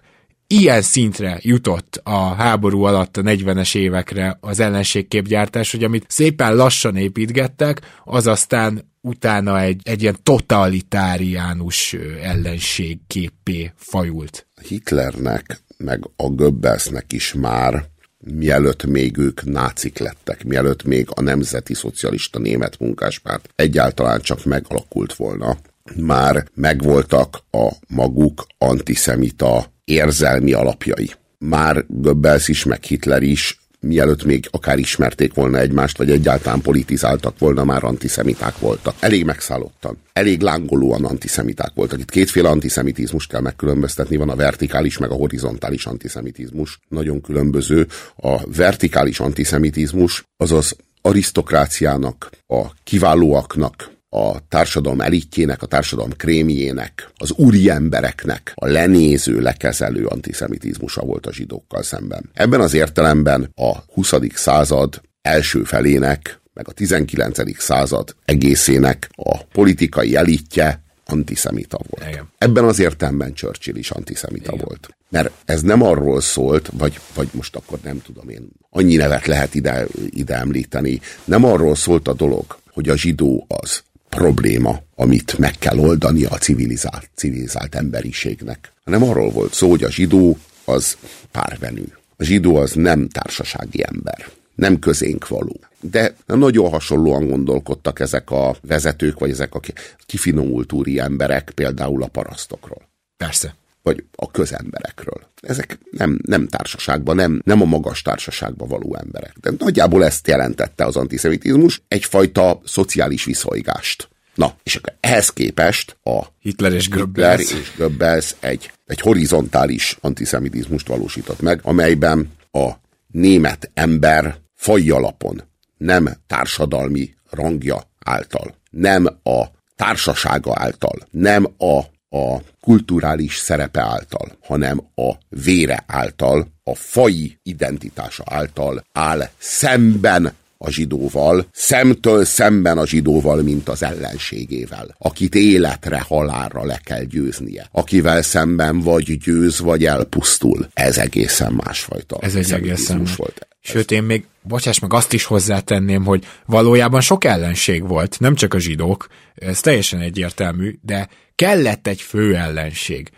Ilyen 0.49 0.81
szintre 0.81 1.39
jutott 1.41 2.01
a 2.03 2.33
háború 2.33 2.83
alatt 2.83 3.17
a 3.17 3.21
40-es 3.21 3.75
évekre 3.75 4.37
az 4.41 4.59
ellenségképgyártás, 4.59 5.71
hogy 5.71 5.83
amit 5.83 6.05
szépen 6.07 6.55
lassan 6.55 6.95
építgettek, 6.95 7.81
az 8.03 8.27
aztán 8.27 8.85
utána 9.01 9.61
egy, 9.61 9.81
egy 9.83 10.01
ilyen 10.01 10.17
totalitáriánus 10.23 11.95
ellenségképpé 12.21 13.71
fajult. 13.75 14.47
Hitlernek, 14.67 15.61
meg 15.77 16.09
a 16.15 16.27
Goebbelsnek 16.29 17.13
is 17.13 17.33
már 17.33 17.85
mielőtt 18.19 18.85
még 18.85 19.17
ők 19.17 19.43
nácik 19.43 19.97
lettek, 19.97 20.43
mielőtt 20.43 20.83
még 20.83 21.07
a 21.15 21.21
Nemzeti 21.21 21.73
Szocialista 21.73 22.39
Német 22.39 22.79
Munkáspárt 22.79 23.49
egyáltalán 23.55 24.21
csak 24.21 24.45
megalakult 24.45 25.13
volna, 25.13 25.57
már 25.95 26.47
megvoltak 26.53 27.39
a 27.51 27.71
maguk 27.87 28.47
antiszemita 28.57 29.71
érzelmi 29.83 30.53
alapjai. 30.53 31.11
Már 31.37 31.85
Goebbels 31.87 32.47
is, 32.47 32.63
meg 32.63 32.83
Hitler 32.83 33.21
is, 33.23 33.59
mielőtt 33.79 34.23
még 34.23 34.47
akár 34.51 34.77
ismerték 34.77 35.33
volna 35.33 35.59
egymást, 35.59 35.97
vagy 35.97 36.11
egyáltalán 36.11 36.61
politizáltak 36.61 37.39
volna, 37.39 37.63
már 37.63 37.83
antiszemiták 37.83 38.57
voltak. 38.57 38.95
Elég 38.99 39.25
megszállottan, 39.25 39.97
elég 40.13 40.41
lángolóan 40.41 41.05
antiszemiták 41.05 41.71
voltak. 41.73 41.99
Itt 41.99 42.11
kétféle 42.11 42.49
antiszemitizmus 42.49 43.27
kell 43.27 43.41
megkülönböztetni, 43.41 44.15
van 44.15 44.29
a 44.29 44.35
vertikális, 44.35 44.97
meg 44.97 45.11
a 45.11 45.15
horizontális 45.15 45.85
antiszemitizmus. 45.85 46.79
Nagyon 46.87 47.21
különböző. 47.21 47.87
A 48.15 48.47
vertikális 48.55 49.19
antiszemitizmus, 49.19 50.23
azaz 50.37 50.75
arisztokráciának, 51.01 52.29
a 52.47 52.65
kiválóaknak, 52.83 53.95
a 54.17 54.39
társadalom 54.49 55.01
elitjének, 55.01 55.61
a 55.61 55.65
társadalom 55.65 56.11
krémjének, 56.17 57.09
az 57.17 57.31
úri 57.31 57.69
embereknek 57.69 58.51
a 58.55 58.67
lenéző, 58.67 59.39
lekezelő 59.39 60.05
antiszemitizmusa 60.05 61.01
volt 61.01 61.25
a 61.25 61.33
zsidókkal 61.33 61.83
szemben. 61.83 62.29
Ebben 62.33 62.61
az 62.61 62.73
értelemben 62.73 63.51
a 63.55 63.77
20. 63.93 64.13
század 64.33 65.01
első 65.21 65.63
felének, 65.63 66.41
meg 66.53 66.67
a 66.67 66.71
19. 66.71 67.59
század 67.59 68.15
egészének 68.25 69.09
a 69.15 69.43
politikai 69.43 70.15
elitje 70.15 70.81
antiszemita 71.05 71.79
volt. 71.87 72.11
Igen. 72.11 72.29
Ebben 72.37 72.63
az 72.63 72.79
értelemben 72.79 73.33
Churchill 73.33 73.75
is 73.75 73.91
antiszemita 73.91 74.51
Igen. 74.53 74.65
volt. 74.65 74.89
Mert 75.09 75.31
ez 75.45 75.61
nem 75.61 75.81
arról 75.81 76.21
szólt, 76.21 76.69
vagy, 76.73 76.99
vagy 77.13 77.27
most 77.31 77.55
akkor 77.55 77.79
nem 77.83 78.01
tudom 78.01 78.29
én, 78.29 78.49
annyi 78.69 78.95
nevet 78.95 79.25
lehet 79.25 79.55
ide, 79.55 79.85
ide 80.09 80.35
említeni, 80.35 80.99
nem 81.23 81.43
arról 81.43 81.75
szólt 81.75 82.07
a 82.07 82.13
dolog, 82.13 82.57
hogy 82.77 82.89
a 82.89 82.97
zsidó 82.97 83.45
az, 83.47 83.83
probléma, 84.09 84.79
amit 84.95 85.37
meg 85.37 85.55
kell 85.59 85.77
oldani 85.77 86.23
a 86.23 86.37
civilizált, 86.37 87.09
civilizált 87.15 87.75
emberiségnek. 87.75 88.71
Hanem 88.83 89.03
arról 89.03 89.29
volt 89.29 89.53
szó, 89.53 89.69
hogy 89.69 89.83
a 89.83 89.91
zsidó 89.91 90.37
az 90.65 90.97
párvenű. 91.31 91.83
A 92.17 92.23
zsidó 92.23 92.55
az 92.55 92.71
nem 92.71 93.07
társasági 93.07 93.83
ember, 93.83 94.25
nem 94.55 94.79
közénk 94.79 95.27
való. 95.27 95.59
De 95.79 96.15
nagyon 96.25 96.69
hasonlóan 96.69 97.27
gondolkodtak 97.27 97.99
ezek 97.99 98.31
a 98.31 98.55
vezetők, 98.61 99.19
vagy 99.19 99.29
ezek 99.29 99.55
a 99.55 99.59
kifinomult 100.05 100.73
úri 100.73 100.99
emberek, 100.99 101.51
például 101.55 102.03
a 102.03 102.07
parasztokról. 102.07 102.89
Persze 103.17 103.55
vagy 103.87 104.03
a 104.15 104.31
közemberekről. 104.31 105.29
Ezek 105.41 105.77
nem, 105.91 106.19
nem 106.23 106.47
társaságban, 106.47 107.15
nem, 107.15 107.41
nem 107.45 107.61
a 107.61 107.65
magas 107.65 108.01
társaságban 108.01 108.67
való 108.67 108.95
emberek. 108.95 109.37
De 109.41 109.51
nagyjából 109.57 110.05
ezt 110.05 110.27
jelentette 110.27 110.85
az 110.85 110.95
antiszemitizmus, 110.95 111.81
egyfajta 111.87 112.61
szociális 112.65 113.23
viszonygást. 113.23 114.09
Na, 114.35 114.55
és 114.63 114.75
akkor 114.75 114.93
ehhez 114.99 115.29
képest 115.29 115.97
a 116.03 116.21
Hitler 116.39 116.73
és 116.73 116.89
Goebbels, 116.89 117.39
Hitler 117.39 117.59
és 117.61 117.71
Goebbels 117.77 118.35
egy, 118.39 118.71
egy 118.85 118.99
horizontális 118.99 119.97
antiszemitizmust 120.01 120.87
valósított 120.87 121.41
meg, 121.41 121.59
amelyben 121.63 122.31
a 122.51 122.69
német 123.11 123.71
ember 123.73 124.37
faj 124.55 124.89
alapon, 124.89 125.43
nem 125.77 126.09
társadalmi 126.27 127.15
rangja 127.29 127.81
által, 127.99 128.55
nem 128.69 129.05
a 129.23 129.45
társasága 129.75 130.51
által, 130.55 130.97
nem 131.11 131.45
a 131.57 131.81
a 132.09 132.37
kulturális 132.61 133.37
szerepe 133.37 133.81
által, 133.81 134.37
hanem 134.43 134.81
a 134.95 135.11
vére 135.29 135.83
által, 135.87 136.47
a 136.63 136.75
fai 136.75 137.39
identitása 137.43 138.23
által 138.25 138.83
áll 138.91 139.29
szemben 139.37 140.33
a 140.57 140.71
zsidóval, 140.71 141.47
szemtől 141.51 142.25
szemben 142.25 142.77
a 142.77 142.87
zsidóval, 142.87 143.41
mint 143.41 143.69
az 143.69 143.83
ellenségével, 143.83 144.95
akit 144.97 145.35
életre, 145.35 145.99
halálra 146.07 146.65
le 146.65 146.79
kell 146.83 147.03
győznie, 147.03 147.67
akivel 147.71 148.21
szemben 148.21 148.79
vagy 148.79 149.17
győz, 149.17 149.59
vagy 149.59 149.85
elpusztul. 149.85 150.67
Ez 150.73 150.97
egészen 150.97 151.53
másfajta. 151.53 152.17
Ez 152.21 152.35
egy 152.35 152.51
egészen 152.51 153.07
volt. 153.15 153.47
Sőt, 153.61 153.91
én 153.91 154.03
még 154.03 154.25
bocsáss 154.41 154.79
meg, 154.79 154.93
azt 154.93 155.13
is 155.13 155.23
hozzátenném, 155.23 156.05
hogy 156.05 156.25
valójában 156.45 157.01
sok 157.01 157.23
ellenség 157.23 157.87
volt, 157.87 158.19
nem 158.19 158.35
csak 158.35 158.53
a 158.53 158.59
zsidók, 158.59 159.07
ez 159.35 159.59
teljesen 159.59 159.99
egyértelmű, 159.99 160.75
de 160.81 161.07
kellett 161.35 161.87
egy 161.87 162.01
fő 162.01 162.35
ellenség. 162.35 163.09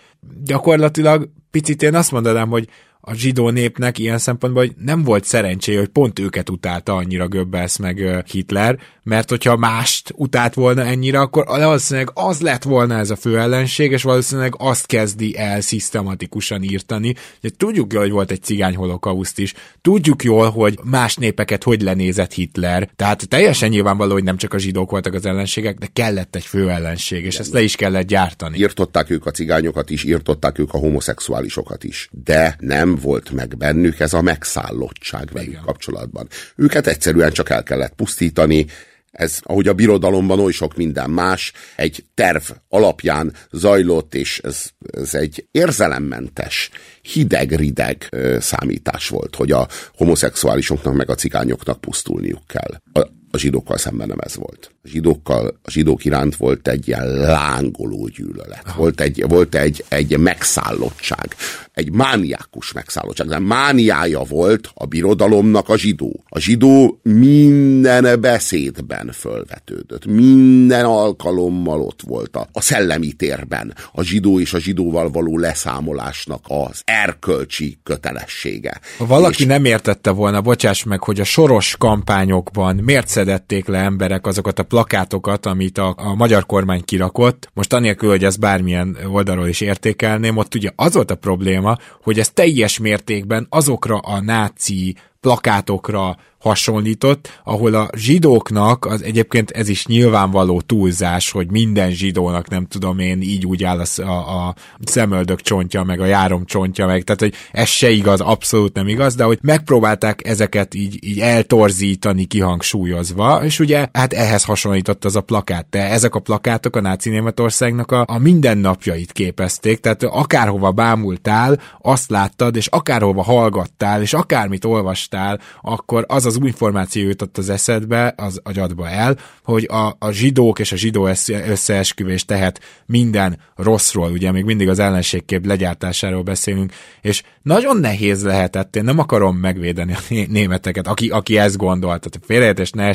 Gyakorlatilag 0.43 1.29
picit 1.51 1.81
én 1.81 1.95
azt 1.95 2.11
mondanám, 2.11 2.49
hogy 2.49 2.67
a 3.09 3.13
zsidó 3.13 3.49
népnek 3.49 3.97
ilyen 3.97 4.17
szempontból 4.17 4.63
hogy 4.65 4.75
nem 4.77 5.03
volt 5.03 5.23
szerencséje, 5.23 5.79
hogy 5.79 5.87
pont 5.87 6.19
őket 6.19 6.49
utálta 6.49 6.95
annyira 6.95 7.27
Goebbels 7.27 7.77
meg 7.77 8.23
Hitler, 8.31 8.79
mert 9.09 9.29
hogyha 9.29 9.57
mást 9.57 10.13
utált 10.15 10.53
volna 10.53 10.83
ennyire, 10.83 11.19
akkor 11.19 11.45
valószínűleg 11.45 12.11
az 12.13 12.41
lett 12.41 12.63
volna 12.63 12.97
ez 12.97 13.09
a 13.09 13.15
fő 13.15 13.39
ellenség, 13.39 13.91
és 13.91 14.03
valószínűleg 14.03 14.53
azt 14.57 14.85
kezdi 14.85 15.37
el 15.37 15.61
szisztematikusan 15.61 16.63
írtani. 16.63 17.15
Ugye 17.43 17.53
tudjuk 17.57 17.93
jól, 17.93 18.01
hogy 18.01 18.11
volt 18.11 18.31
egy 18.31 18.43
cigány 18.43 18.75
holokauszt 18.75 19.39
is, 19.39 19.53
tudjuk 19.81 20.23
jól, 20.23 20.49
hogy 20.49 20.79
más 20.83 21.15
népeket 21.15 21.63
hogy 21.63 21.81
lenézett 21.81 22.33
Hitler, 22.33 22.89
tehát 22.95 23.27
teljesen 23.27 23.69
nyilvánvaló, 23.69 24.13
hogy 24.13 24.23
nem 24.23 24.37
csak 24.37 24.53
a 24.53 24.57
zsidók 24.57 24.91
voltak 24.91 25.13
az 25.13 25.25
ellenségek, 25.25 25.77
de 25.77 25.87
kellett 25.93 26.35
egy 26.35 26.45
fő 26.45 26.69
ellenség, 26.69 27.25
és 27.25 27.39
ezt 27.39 27.53
le 27.53 27.61
is 27.61 27.75
kellett 27.75 28.07
gyártani. 28.07 28.57
Írtották 28.57 29.09
ők 29.09 29.25
a 29.25 29.31
cigányokat 29.31 29.89
is, 29.89 30.03
írtották 30.03 30.59
ők 30.59 30.73
a 30.73 30.77
homoszexuálisokat 30.77 31.83
is, 31.83 32.09
de 32.23 32.55
nem 32.59 32.95
volt 32.95 33.31
meg 33.31 33.57
bennük 33.57 33.99
ez 33.99 34.13
a 34.13 34.21
megszállottság 34.21 35.29
velük 35.31 35.49
Igen. 35.49 35.63
kapcsolatban. 35.65 36.27
Őket 36.55 36.87
egyszerűen 36.87 37.31
csak 37.31 37.49
el 37.49 37.63
kellett 37.63 37.93
pusztítani, 37.95 38.65
ez, 39.11 39.39
ahogy 39.43 39.67
a 39.67 39.73
birodalomban 39.73 40.39
oly 40.39 40.51
sok 40.51 40.75
minden 40.75 41.09
más, 41.09 41.53
egy 41.75 42.05
terv 42.13 42.43
alapján 42.69 43.33
zajlott, 43.51 44.15
és 44.15 44.39
ez, 44.43 44.69
ez 44.91 45.13
egy 45.15 45.47
érzelemmentes, 45.51 46.69
hideg-rideg 47.01 48.09
számítás 48.39 49.09
volt, 49.09 49.35
hogy 49.35 49.51
a 49.51 49.67
homoszexuálisoknak 49.95 50.93
meg 50.93 51.09
a 51.09 51.15
cigányoknak 51.15 51.81
pusztulniuk 51.81 52.47
kell. 52.47 52.81
A, 52.93 53.07
a 53.31 53.37
zsidókkal 53.37 53.77
szemben 53.77 54.07
nem 54.07 54.17
ez 54.19 54.35
volt. 54.35 54.71
A 54.83 54.87
zsidókkal, 54.87 55.59
a 55.63 55.71
zsidók 55.71 56.05
iránt 56.05 56.35
volt 56.35 56.67
egy 56.67 56.87
ilyen 56.87 57.07
lángoló 57.07 58.07
gyűlölet. 58.07 58.73
Volt 58.75 59.01
egy, 59.01 59.25
volt 59.27 59.55
egy, 59.55 59.85
egy 59.87 60.17
megszállottság, 60.17 61.35
egy 61.73 61.91
mániákus 61.91 62.71
megszállottság. 62.71 63.27
De 63.27 63.39
mániája 63.39 64.23
volt 64.23 64.69
a 64.73 64.85
birodalomnak 64.85 65.69
a 65.69 65.77
zsidó. 65.77 66.23
A 66.29 66.39
zsidó 66.39 66.99
minden 67.03 68.21
beszédben 68.21 69.11
fölvetődött. 69.11 70.05
Minden 70.05 70.85
alkalommal 70.85 71.81
ott 71.81 72.01
volt 72.01 72.35
a, 72.35 72.47
a 72.51 72.61
szellemi 72.61 73.11
térben. 73.11 73.73
A 73.91 74.03
zsidó 74.03 74.39
és 74.39 74.53
a 74.53 74.59
zsidóval 74.59 75.09
való 75.09 75.37
leszámolásnak 75.37 76.45
az 76.47 76.81
erkölcsi 76.85 77.79
kötelessége. 77.83 78.79
Ha 78.97 79.05
valaki 79.05 79.41
és... 79.41 79.47
nem 79.47 79.65
értette 79.65 80.09
volna, 80.11 80.41
bocsáss 80.41 80.83
meg, 80.83 81.03
hogy 81.03 81.19
a 81.19 81.23
soros 81.23 81.75
kampányokban 81.77 82.75
miért 82.75 83.07
szedették 83.19 83.67
le 83.67 83.77
emberek 83.77 84.27
azokat 84.27 84.59
a 84.59 84.63
plakátokat, 84.63 85.45
amit 85.45 85.77
a, 85.77 85.93
a 85.97 86.15
magyar 86.15 86.45
kormány 86.45 86.83
kirakott, 86.85 87.49
most 87.53 87.73
anélkül, 87.73 88.09
hogy 88.09 88.23
ezt 88.23 88.39
bármilyen 88.39 88.97
oldalról 89.11 89.47
is 89.47 89.61
értékelném, 89.61 90.37
ott 90.37 90.55
ugye 90.55 90.69
az 90.75 90.93
volt 90.93 91.11
a 91.11 91.15
probléma, 91.15 91.77
hogy 92.03 92.19
ez 92.19 92.29
teljes 92.29 92.77
mértékben 92.77 93.47
azokra 93.49 93.97
a 93.97 94.21
náci 94.21 94.95
plakátokra 95.19 96.17
hasonlított, 96.39 97.41
ahol 97.43 97.73
a 97.73 97.89
zsidóknak, 97.95 98.85
az 98.85 99.03
egyébként 99.03 99.51
ez 99.51 99.69
is 99.69 99.85
nyilvánvaló 99.85 100.61
túlzás, 100.61 101.31
hogy 101.31 101.51
minden 101.51 101.91
zsidónak 101.91 102.49
nem 102.49 102.65
tudom 102.65 102.99
én 102.99 103.21
így 103.21 103.45
úgy 103.45 103.63
áll 103.63 103.79
a, 103.79 104.01
a, 104.01 104.47
a 104.47 104.55
szemöldök 104.83 105.41
csontja, 105.41 105.83
meg 105.83 105.99
a 105.99 106.05
járom 106.05 106.45
csontja, 106.45 106.85
meg 106.85 107.03
tehát, 107.03 107.21
hogy 107.21 107.33
ez 107.51 107.67
se 107.67 107.89
igaz, 107.89 108.21
abszolút 108.21 108.73
nem 108.73 108.87
igaz, 108.87 109.15
de 109.15 109.23
hogy 109.23 109.39
megpróbálták 109.41 110.27
ezeket 110.27 110.73
így, 110.73 110.97
így 111.01 111.19
eltorzítani, 111.19 112.25
kihangsúlyozva, 112.25 113.43
és 113.43 113.59
ugye 113.59 113.87
hát 113.93 114.13
ehhez 114.13 114.43
hasonlított 114.43 115.05
az 115.05 115.15
a 115.15 115.21
plakát, 115.21 115.67
de 115.69 115.89
ezek 115.89 116.15
a 116.15 116.19
plakátok 116.19 116.75
a 116.75 116.81
náci 116.81 117.09
Németországnak 117.09 117.91
a, 117.91 118.05
a 118.07 118.17
mindennapjait 118.17 119.11
képezték, 119.11 119.79
tehát 119.79 120.03
akárhova 120.03 120.71
bámultál, 120.71 121.59
azt 121.81 122.09
láttad, 122.09 122.55
és 122.55 122.67
akárhova 122.67 123.23
hallgattál, 123.23 124.01
és 124.01 124.13
akármit 124.13 124.65
olvastál, 124.65 125.39
akkor 125.61 126.05
az 126.07 126.25
az 126.35 126.39
információ 126.43 127.07
jutott 127.07 127.37
az 127.37 127.49
eszedbe, 127.49 128.13
az 128.17 128.39
agyadba 128.43 128.89
el, 128.89 129.17
hogy 129.43 129.67
a, 129.71 129.95
a 129.99 130.11
zsidók 130.11 130.59
és 130.59 130.71
a 130.71 130.75
zsidó 130.75 131.09
összeesküvés 131.47 132.25
tehet 132.25 132.59
minden 132.85 133.39
rosszról, 133.55 134.11
ugye 134.11 134.31
még 134.31 134.43
mindig 134.43 134.69
az 134.69 134.79
ellenségkép 134.79 135.45
legyártásáról 135.45 136.23
beszélünk, 136.23 136.73
és 137.01 137.23
nagyon 137.41 137.77
nehéz 137.77 138.23
lehetett, 138.23 138.75
én 138.75 138.83
nem 138.83 138.99
akarom 138.99 139.37
megvédeni 139.37 139.93
a 139.93 139.99
németeket, 140.27 140.87
aki, 140.87 141.09
aki 141.09 141.37
ezt 141.37 141.57
gondolt, 141.57 141.99
tehát 141.99 142.25
félreértés 142.25 142.71
ne 142.71 142.91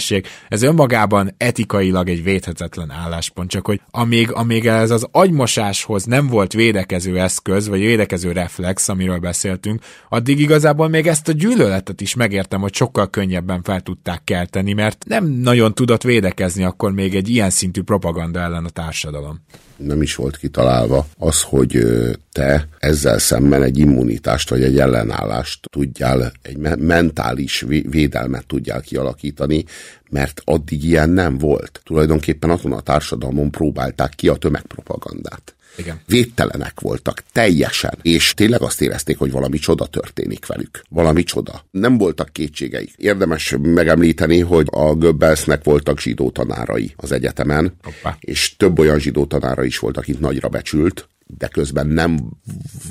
ez 0.49 0.63
önmagában 0.63 1.35
etikailag 1.37 2.09
egy 2.09 2.23
védhetetlen 2.23 2.91
álláspont, 2.91 3.51
csak 3.51 3.67
hogy 3.67 3.81
amíg, 3.91 4.33
amíg 4.33 4.67
ez 4.67 4.91
az 4.91 5.07
agymosáshoz 5.11 6.05
nem 6.05 6.27
volt 6.27 6.53
védekező 6.53 7.19
eszköz, 7.21 7.69
vagy 7.69 7.81
védekező 7.81 8.33
reflex, 8.33 8.89
amiről 8.89 9.19
beszéltünk, 9.19 9.83
addig 10.09 10.41
igazából 10.41 10.89
még 10.89 11.07
ezt 11.07 11.29
a 11.29 11.33
gyűlöletet 11.33 12.01
is 12.01 12.15
megértem, 12.15 12.61
hogy 12.61 12.75
sokkal 12.75 13.11
könnyebben 13.25 13.63
fel 13.63 13.81
tudták 13.81 14.21
kelteni, 14.25 14.73
mert 14.73 15.05
nem 15.07 15.27
nagyon 15.27 15.75
tudott 15.75 16.03
védekezni 16.03 16.65
akkor 16.65 16.93
még 16.93 17.15
egy 17.15 17.29
ilyen 17.29 17.51
szintű 17.51 17.83
propaganda 17.83 18.41
ellen 18.41 18.65
a 18.65 18.69
társadalom 18.69 19.41
nem 19.77 20.03
is 20.03 20.15
volt 20.15 20.37
kitalálva 20.37 21.07
az, 21.19 21.43
hogy 21.43 21.79
te 22.33 22.69
ezzel 22.79 23.19
szemben 23.19 23.63
egy 23.63 23.79
immunitást 23.79 24.51
vagy 24.51 24.63
egy 24.63 24.79
ellenállást 24.79 25.69
tudjál, 25.71 26.33
egy 26.43 26.57
mentális 26.79 27.65
védelmet 27.91 28.47
tudjál 28.47 28.81
kialakítani, 28.81 29.65
mert 30.11 30.41
addig 30.45 30.85
ilyen 30.85 31.11
nem 31.11 31.39
volt. 31.39 31.81
Tulajdonképpen 31.85 32.51
azon 32.51 32.73
a 32.73 32.81
társadalmon 32.81 33.51
próbálták 33.51 34.13
ki 34.15 34.29
a 34.29 34.35
tömegpropagandát. 34.35 35.55
Igen. 35.77 36.01
Védtelenek 36.07 36.81
voltak, 36.81 37.23
teljesen. 37.33 37.99
És 38.03 38.35
tényleg 38.35 38.63
azt 38.63 38.81
érezték, 38.81 39.19
hogy 39.19 39.31
valami 39.31 39.59
csoda 39.59 39.87
történik 39.87 40.47
velük. 40.47 40.83
Valami 40.89 41.23
csoda. 41.23 41.65
Nem 41.71 41.99
voltak 41.99 42.33
kétségeik. 42.33 42.93
Érdemes 42.97 43.55
megemlíteni, 43.63 44.41
hogy 44.41 44.67
a 44.71 44.95
Göbbelsnek 44.95 45.65
voltak 45.65 46.01
zsidó 46.01 46.31
tanárai 46.31 46.95
az 46.97 47.13
egyetemen, 47.13 47.77
Hoppá. 47.83 48.17
és 48.21 48.57
több 48.57 48.79
olyan 48.79 48.99
zsidó 48.99 49.25
tanára 49.25 49.65
is 49.65 49.79
volt, 49.79 49.97
akit 49.97 50.21
nagyra 50.21 50.49
becsült, 50.49 51.09
de 51.27 51.49
közben 51.49 51.87
nem 51.87 52.19